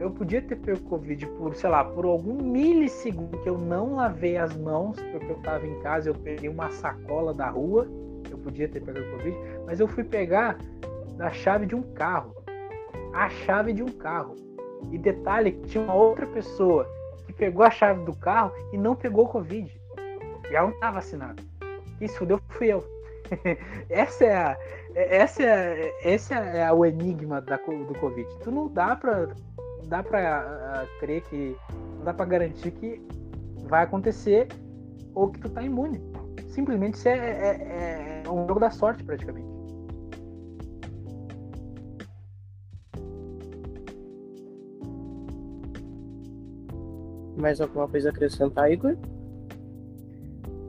eu 0.00 0.10
podia 0.10 0.40
ter 0.40 0.56
pego 0.56 0.80
Covid 0.88 1.26
por, 1.26 1.54
sei 1.54 1.68
lá, 1.68 1.84
por 1.84 2.06
algum 2.06 2.42
milissegundo 2.42 3.36
que 3.38 3.48
eu 3.48 3.58
não 3.58 3.96
lavei 3.96 4.36
as 4.38 4.56
mãos, 4.56 4.96
porque 5.12 5.30
eu 5.30 5.36
tava 5.42 5.66
em 5.66 5.78
casa, 5.80 6.08
eu 6.08 6.14
peguei 6.14 6.48
uma 6.48 6.70
sacola 6.70 7.34
da 7.34 7.50
rua, 7.50 7.86
eu 8.30 8.38
podia 8.38 8.66
ter 8.66 8.80
pegado 8.80 9.10
Covid, 9.10 9.36
mas 9.66 9.78
eu 9.78 9.86
fui 9.86 10.02
pegar 10.02 10.56
da 11.16 11.30
chave 11.30 11.66
de 11.66 11.74
um 11.74 11.82
carro. 11.82 12.34
A 13.12 13.28
chave 13.28 13.74
de 13.74 13.82
um 13.82 13.88
carro. 13.88 14.36
E 14.90 14.96
detalhe 14.96 15.52
que 15.52 15.68
tinha 15.68 15.84
uma 15.84 15.94
outra 15.94 16.26
pessoa 16.26 16.88
pegou 17.32 17.64
a 17.64 17.70
chave 17.70 18.04
do 18.04 18.14
carro 18.16 18.52
e 18.72 18.78
não 18.78 18.94
pegou 18.94 19.28
Covid. 19.28 19.70
E 20.50 20.54
ela 20.54 20.68
não 20.68 20.74
estava 20.74 20.94
vacinada. 20.94 21.42
Isso 22.00 22.16
fudeu 22.16 22.40
fui 22.48 22.68
eu. 22.68 22.84
essa 23.88 24.24
é 24.24 24.34
a, 24.34 24.58
essa 24.94 25.42
é, 25.42 25.94
esse 26.04 26.34
é 26.34 26.72
o 26.72 26.84
enigma 26.84 27.40
da, 27.40 27.56
do 27.56 27.94
Covid. 28.00 28.28
Tu 28.42 28.50
não 28.50 28.68
dá 28.68 28.96
pra, 28.96 29.28
dá 29.84 30.02
pra 30.02 30.84
uh, 30.84 31.00
crer 31.00 31.22
que. 31.22 31.56
Não 31.98 32.04
dá 32.04 32.14
pra 32.14 32.24
garantir 32.24 32.70
que 32.72 33.00
vai 33.68 33.84
acontecer 33.84 34.48
ou 35.14 35.30
que 35.30 35.38
tu 35.38 35.48
tá 35.50 35.62
imune. 35.62 36.00
Simplesmente 36.48 36.94
isso 36.94 37.08
é, 37.08 37.12
é, 37.12 38.22
é 38.24 38.30
um 38.30 38.46
jogo 38.46 38.58
da 38.58 38.70
sorte, 38.70 39.04
praticamente. 39.04 39.49
Mais 47.40 47.60
alguma 47.60 47.88
coisa 47.88 48.10
a 48.10 48.12
acrescentar, 48.12 48.70
Igor? 48.70 48.96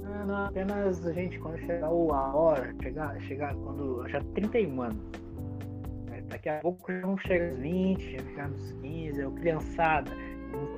Não, 0.04 0.26
não, 0.26 0.46
apenas 0.46 1.06
a 1.06 1.12
gente, 1.12 1.38
quando 1.40 1.60
chegar 1.60 1.88
a 1.88 1.92
hora, 1.92 2.74
chegar, 2.82 3.20
chegar 3.22 3.54
quando. 3.56 4.08
Já 4.08 4.22
31 4.34 4.82
anos. 4.82 4.98
Né? 6.10 6.24
Daqui 6.30 6.50
a 6.50 6.60
pouco 6.60 6.92
já 6.92 7.02
vão 7.02 7.18
chegar 7.18 7.52
nos 7.52 7.60
20, 7.60 8.12
já 8.12 8.18
chegar 8.20 8.50
nos 8.50 8.72
15, 8.74 9.20
eu, 9.20 9.32
criançada, 9.32 10.12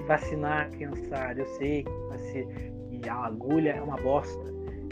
vacinar 0.07 0.65
a 0.65 0.69
criançada. 0.69 1.39
Eu 1.39 1.45
sei 1.45 1.83
que, 1.83 2.99
que 2.99 3.09
a 3.09 3.15
agulha 3.15 3.71
é 3.71 3.81
uma 3.81 3.97
bosta. 3.97 4.43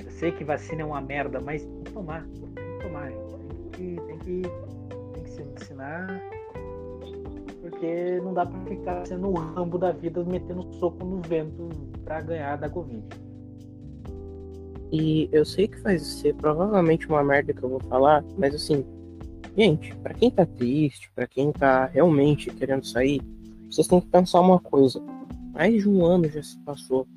Eu 0.05 0.11
sei 0.11 0.31
que 0.31 0.43
vacina 0.43 0.81
é 0.81 0.85
uma 0.85 1.01
merda, 1.01 1.41
mas 1.41 1.65
tem 1.65 1.83
que 1.83 1.93
tomar. 1.93 2.23
Tem 2.23 2.77
que 2.77 2.83
tomar, 2.83 3.11
Tem 3.11 3.69
que, 3.71 4.01
tem 4.05 4.17
que, 4.19 4.41
tem 5.13 5.23
que 5.23 5.29
se 5.29 5.43
vacinar 5.43 6.40
porque 7.71 8.19
não 8.21 8.33
dá 8.33 8.45
para 8.45 8.59
ficar 8.65 9.07
sendo 9.07 9.29
o 9.29 9.33
rambo 9.33 9.77
da 9.77 9.91
vida 9.91 10.23
metendo 10.23 10.71
soco 10.75 11.03
no 11.03 11.21
vento 11.21 11.69
para 12.03 12.21
ganhar 12.21 12.57
da 12.57 12.69
Covid. 12.69 13.03
E 14.91 15.29
eu 15.31 15.45
sei 15.45 15.69
que 15.69 15.79
vai 15.79 15.97
ser 15.97 16.35
provavelmente 16.35 17.07
uma 17.07 17.23
merda 17.23 17.53
que 17.53 17.63
eu 17.63 17.69
vou 17.69 17.79
falar, 17.79 18.23
mas 18.37 18.53
assim, 18.53 18.85
gente, 19.57 19.95
para 19.97 20.13
quem 20.13 20.29
tá 20.29 20.45
triste, 20.45 21.09
para 21.15 21.25
quem 21.25 21.51
tá 21.53 21.85
realmente 21.85 22.53
querendo 22.53 22.85
sair, 22.85 23.21
vocês 23.71 23.87
têm 23.87 24.01
que 24.01 24.07
pensar 24.07 24.41
uma 24.41 24.59
coisa. 24.59 25.01
Mais 25.53 25.81
de 25.81 25.89
um 25.89 26.05
ano 26.05 26.29
já 26.29 26.43
se 26.43 26.57
passou. 26.59 27.07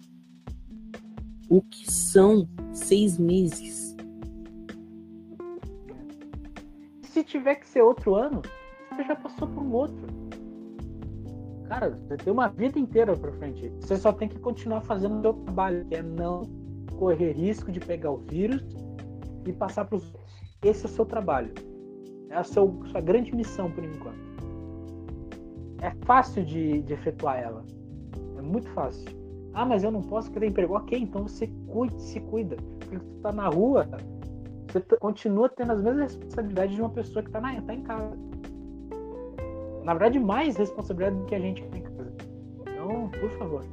O 1.49 1.61
que 1.61 1.91
são 1.91 2.49
seis 2.73 3.19
meses? 3.19 3.97
Se 7.03 7.25
tiver 7.25 7.57
que 7.57 7.67
ser 7.67 7.83
outro 7.83 8.15
ano, 8.15 8.41
você 8.91 9.03
já 9.05 9.17
passou 9.17 9.49
por 9.49 9.63
um 9.63 9.73
outro. 9.73 10.25
Cara, 11.69 11.91
você 11.91 12.17
tem 12.17 12.33
uma 12.33 12.49
vida 12.49 12.79
inteira 12.79 13.17
pra 13.17 13.33
frente. 13.33 13.71
Você 13.81 13.97
só 13.97 14.13
tem 14.13 14.29
que 14.29 14.39
continuar 14.39 14.83
fazendo 14.83 15.19
o 15.19 15.23
seu 15.23 15.33
trabalho, 15.33 15.85
que 15.87 15.95
é 15.95 16.03
não 16.03 16.43
correr 16.99 17.33
risco 17.33 17.73
de 17.73 17.81
pegar 17.81 18.11
o 18.11 18.19
vírus 18.19 18.63
e 19.47 19.53
passar 19.53 19.87
para 19.87 19.97
os 19.97 20.05
outros. 20.15 20.35
Esse 20.63 20.87
é 20.87 20.89
o 20.89 20.93
seu 20.93 21.07
trabalho. 21.07 21.53
É 22.29 22.37
a 22.37 22.45
sua 22.45 22.67
grande 23.03 23.35
missão 23.35 23.71
por 23.71 23.85
enquanto. 23.85 24.25
É 25.81 25.93
fácil 26.05 26.45
de, 26.45 26.83
de 26.83 26.93
efetuar 26.93 27.39
ela. 27.39 27.65
É 28.39 28.43
muito 28.43 28.69
fácil. 28.71 29.05
Ah, 29.53 29.65
mas 29.65 29.85
eu 29.85 29.91
não 29.91 30.03
posso 30.03 30.31
querer 30.31 30.49
emprego. 30.49 30.75
Ok, 30.75 30.99
então 30.99 31.23
você 31.23 31.47
cuide, 31.69 32.01
se 32.03 32.21
cuida. 32.21 32.57
Porque 32.79 32.99
você 32.99 33.17
está 33.17 33.33
na 33.33 33.49
rua, 33.49 33.89
você 34.69 34.81
continua 34.99 35.49
tendo 35.49 35.73
as 35.73 35.83
mesmas 35.83 36.13
responsabilidades 36.13 36.75
de 36.75 36.83
uma 36.83 36.91
pessoa 36.91 37.23
que 37.23 37.29
está 37.29 37.41
tá 37.41 37.75
em 37.75 37.83
casa 37.83 38.34
na 39.85 39.93
verdade, 39.93 40.19
mais 40.19 40.57
responsabilidade 40.57 41.17
do 41.17 41.27
que 41.27 41.35
a 41.35 41.39
gente 41.39 41.63
tem 41.69 41.83
que 41.83 41.91
fazer. 41.91 42.13
Então, 42.63 43.11
por 43.21 43.31
favor. 43.39 43.65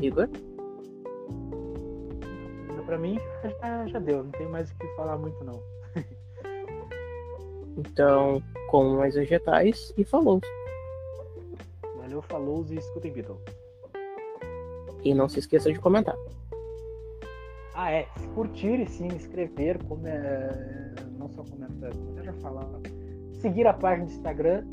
Igor? 0.00 0.28
Pra 2.86 2.98
mim, 2.98 3.18
já, 3.42 3.86
já 3.86 3.98
deu. 3.98 4.22
Não 4.22 4.30
tem 4.32 4.46
mais 4.48 4.70
o 4.70 4.74
que 4.76 4.86
falar 4.96 5.16
muito, 5.16 5.42
não. 5.44 5.62
então, 7.78 8.42
com 8.68 8.96
mais 8.96 9.14
vegetais 9.14 9.94
e 9.96 10.04
falou. 10.04 10.40
Valeu, 11.96 12.20
falou 12.22 12.66
e 12.68 12.74
escutem 12.74 13.12
Beatles. 13.12 13.38
E 15.02 15.14
não 15.14 15.28
se 15.28 15.38
esqueça 15.38 15.72
de 15.72 15.80
comentar. 15.80 16.16
Ah, 17.74 17.90
é. 17.90 18.06
Curtir 18.34 18.82
e 18.82 18.88
se 18.88 19.04
inscrever, 19.04 19.82
como 19.84 20.06
é, 20.06 20.94
não 21.18 21.28
só 21.28 21.42
comentar, 21.44 21.92
como 21.94 22.22
já 22.22 22.32
falar. 22.34 22.68
Seguir 23.34 23.66
a 23.66 23.72
página 23.72 24.06
do 24.06 24.12
Instagram. 24.12 24.64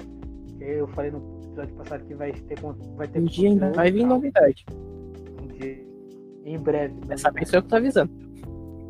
Que 0.58 0.66
eu 0.66 0.88
falei 0.90 1.12
no 1.12 1.40
episódio 1.44 1.76
passado 1.76 2.06
que 2.06 2.14
vai 2.16 2.32
ter 2.34 2.60
vai 2.96 3.08
ter. 3.08 3.20
Um 3.20 3.26
dia 3.26 3.50
ainda 3.50 3.72
vai 3.72 3.92
vir 3.92 4.06
novidade. 4.06 4.66
Um 5.42 5.48
dia. 5.48 5.86
Em 6.46 6.58
breve. 6.58 6.94
Dessa 7.06 7.32
vez 7.32 7.54
eu 7.54 7.62
que 7.62 7.70
tô 7.70 7.76
avisando. 7.78 8.12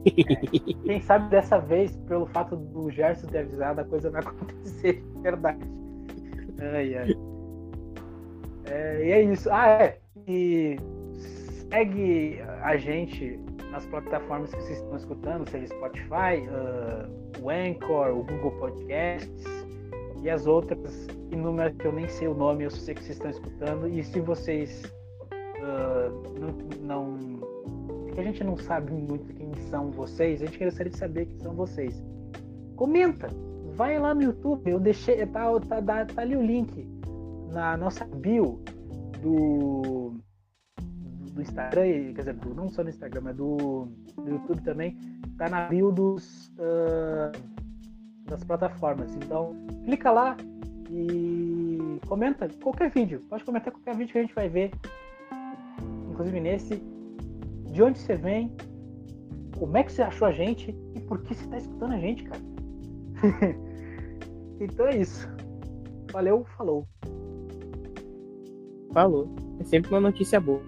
É, 0.05 0.85
quem 0.85 1.01
sabe 1.01 1.29
dessa 1.29 1.59
vez, 1.59 1.95
pelo 2.07 2.25
fato 2.27 2.55
do 2.55 2.89
Gerson 2.89 3.27
ter 3.27 3.39
avisado, 3.39 3.81
a 3.81 3.83
coisa 3.83 4.09
vai 4.09 4.21
acontecer 4.25 5.03
de 5.03 5.21
verdade. 5.21 5.59
Ai, 6.59 6.95
ai. 6.95 7.09
É, 8.65 9.05
e 9.05 9.11
é 9.11 9.21
isso. 9.23 9.49
Ah, 9.51 9.67
é. 9.67 9.99
E 10.27 10.77
segue 11.69 12.41
a 12.61 12.77
gente 12.77 13.39
nas 13.71 13.85
plataformas 13.85 14.53
que 14.53 14.61
vocês 14.61 14.79
estão 14.79 14.97
escutando, 14.97 15.49
seja 15.49 15.67
Spotify, 15.67 16.47
uh, 16.49 17.43
o 17.43 17.49
Anchor, 17.49 18.17
o 18.17 18.23
Google 18.23 18.51
Podcasts 18.59 19.45
e 20.21 20.29
as 20.29 20.45
outras 20.45 21.07
inúmeras 21.31 21.75
que 21.75 21.85
eu 21.85 21.93
nem 21.93 22.07
sei 22.07 22.27
o 22.27 22.33
nome, 22.33 22.63
eu 22.63 22.71
sei 22.71 22.95
que 22.95 23.03
vocês 23.03 23.17
estão 23.17 23.31
escutando. 23.31 23.87
E 23.87 24.03
se 24.03 24.19
vocês 24.19 24.83
uh, 25.31 26.79
não, 26.81 27.17
não. 27.17 28.13
que 28.13 28.19
a 28.19 28.23
gente 28.23 28.43
não 28.43 28.57
sabe 28.57 28.91
muito 28.91 29.33
quem 29.33 29.53
são 29.69 29.91
vocês, 29.91 30.41
a 30.41 30.45
gente 30.45 30.63
gostaria 30.63 30.91
de 30.91 30.97
saber 30.97 31.25
quem 31.27 31.39
são 31.39 31.53
vocês. 31.53 32.03
Comenta! 32.75 33.27
Vai 33.75 33.97
lá 33.97 34.13
no 34.13 34.23
YouTube, 34.23 34.69
eu 34.69 34.79
deixei. 34.79 35.25
Tá, 35.27 35.57
tá, 35.61 35.81
tá, 35.81 36.05
tá 36.05 36.21
ali 36.21 36.35
o 36.35 36.41
link 36.41 36.85
na 37.51 37.77
nossa 37.77 38.03
bio 38.05 38.59
do 39.21 40.18
do 41.39 41.43
Instagram, 41.43 42.13
quer 42.13 42.21
dizer, 42.21 42.33
do, 42.33 42.53
não 42.53 42.69
só 42.69 42.83
no 42.83 42.89
Instagram, 42.89 43.21
mas 43.23 43.35
do, 43.35 43.87
do 44.15 44.29
YouTube 44.29 44.61
também, 44.61 44.97
tá 45.37 45.49
na 45.49 45.67
bio 45.67 45.91
dos, 45.91 46.49
uh, 46.57 47.31
das 48.25 48.43
plataformas. 48.43 49.15
Então, 49.15 49.55
clica 49.85 50.11
lá 50.11 50.35
e 50.89 51.99
comenta 52.07 52.47
qualquer 52.61 52.91
vídeo. 52.91 53.21
Pode 53.29 53.43
comentar 53.43 53.71
qualquer 53.71 53.95
vídeo 53.95 54.11
que 54.11 54.17
a 54.17 54.21
gente 54.21 54.35
vai 54.35 54.49
ver. 54.49 54.71
Inclusive 56.11 56.39
nesse. 56.39 56.83
De 57.71 57.83
onde 57.83 57.99
você 57.99 58.15
vem? 58.15 58.51
Como 59.57 59.77
é 59.77 59.83
que 59.83 59.91
você 59.91 60.01
achou 60.01 60.27
a 60.27 60.31
gente? 60.31 60.75
E 60.95 60.99
por 61.01 61.21
que 61.21 61.33
você 61.33 61.43
está 61.43 61.57
escutando 61.57 61.93
a 61.93 61.99
gente, 61.99 62.23
cara? 62.23 62.41
então 64.59 64.87
é 64.87 64.97
isso. 64.97 65.27
Valeu, 66.11 66.43
falou. 66.57 66.87
Falou. 68.91 69.29
É 69.59 69.63
sempre 69.63 69.91
uma 69.91 70.01
notícia 70.01 70.39
boa. 70.39 70.61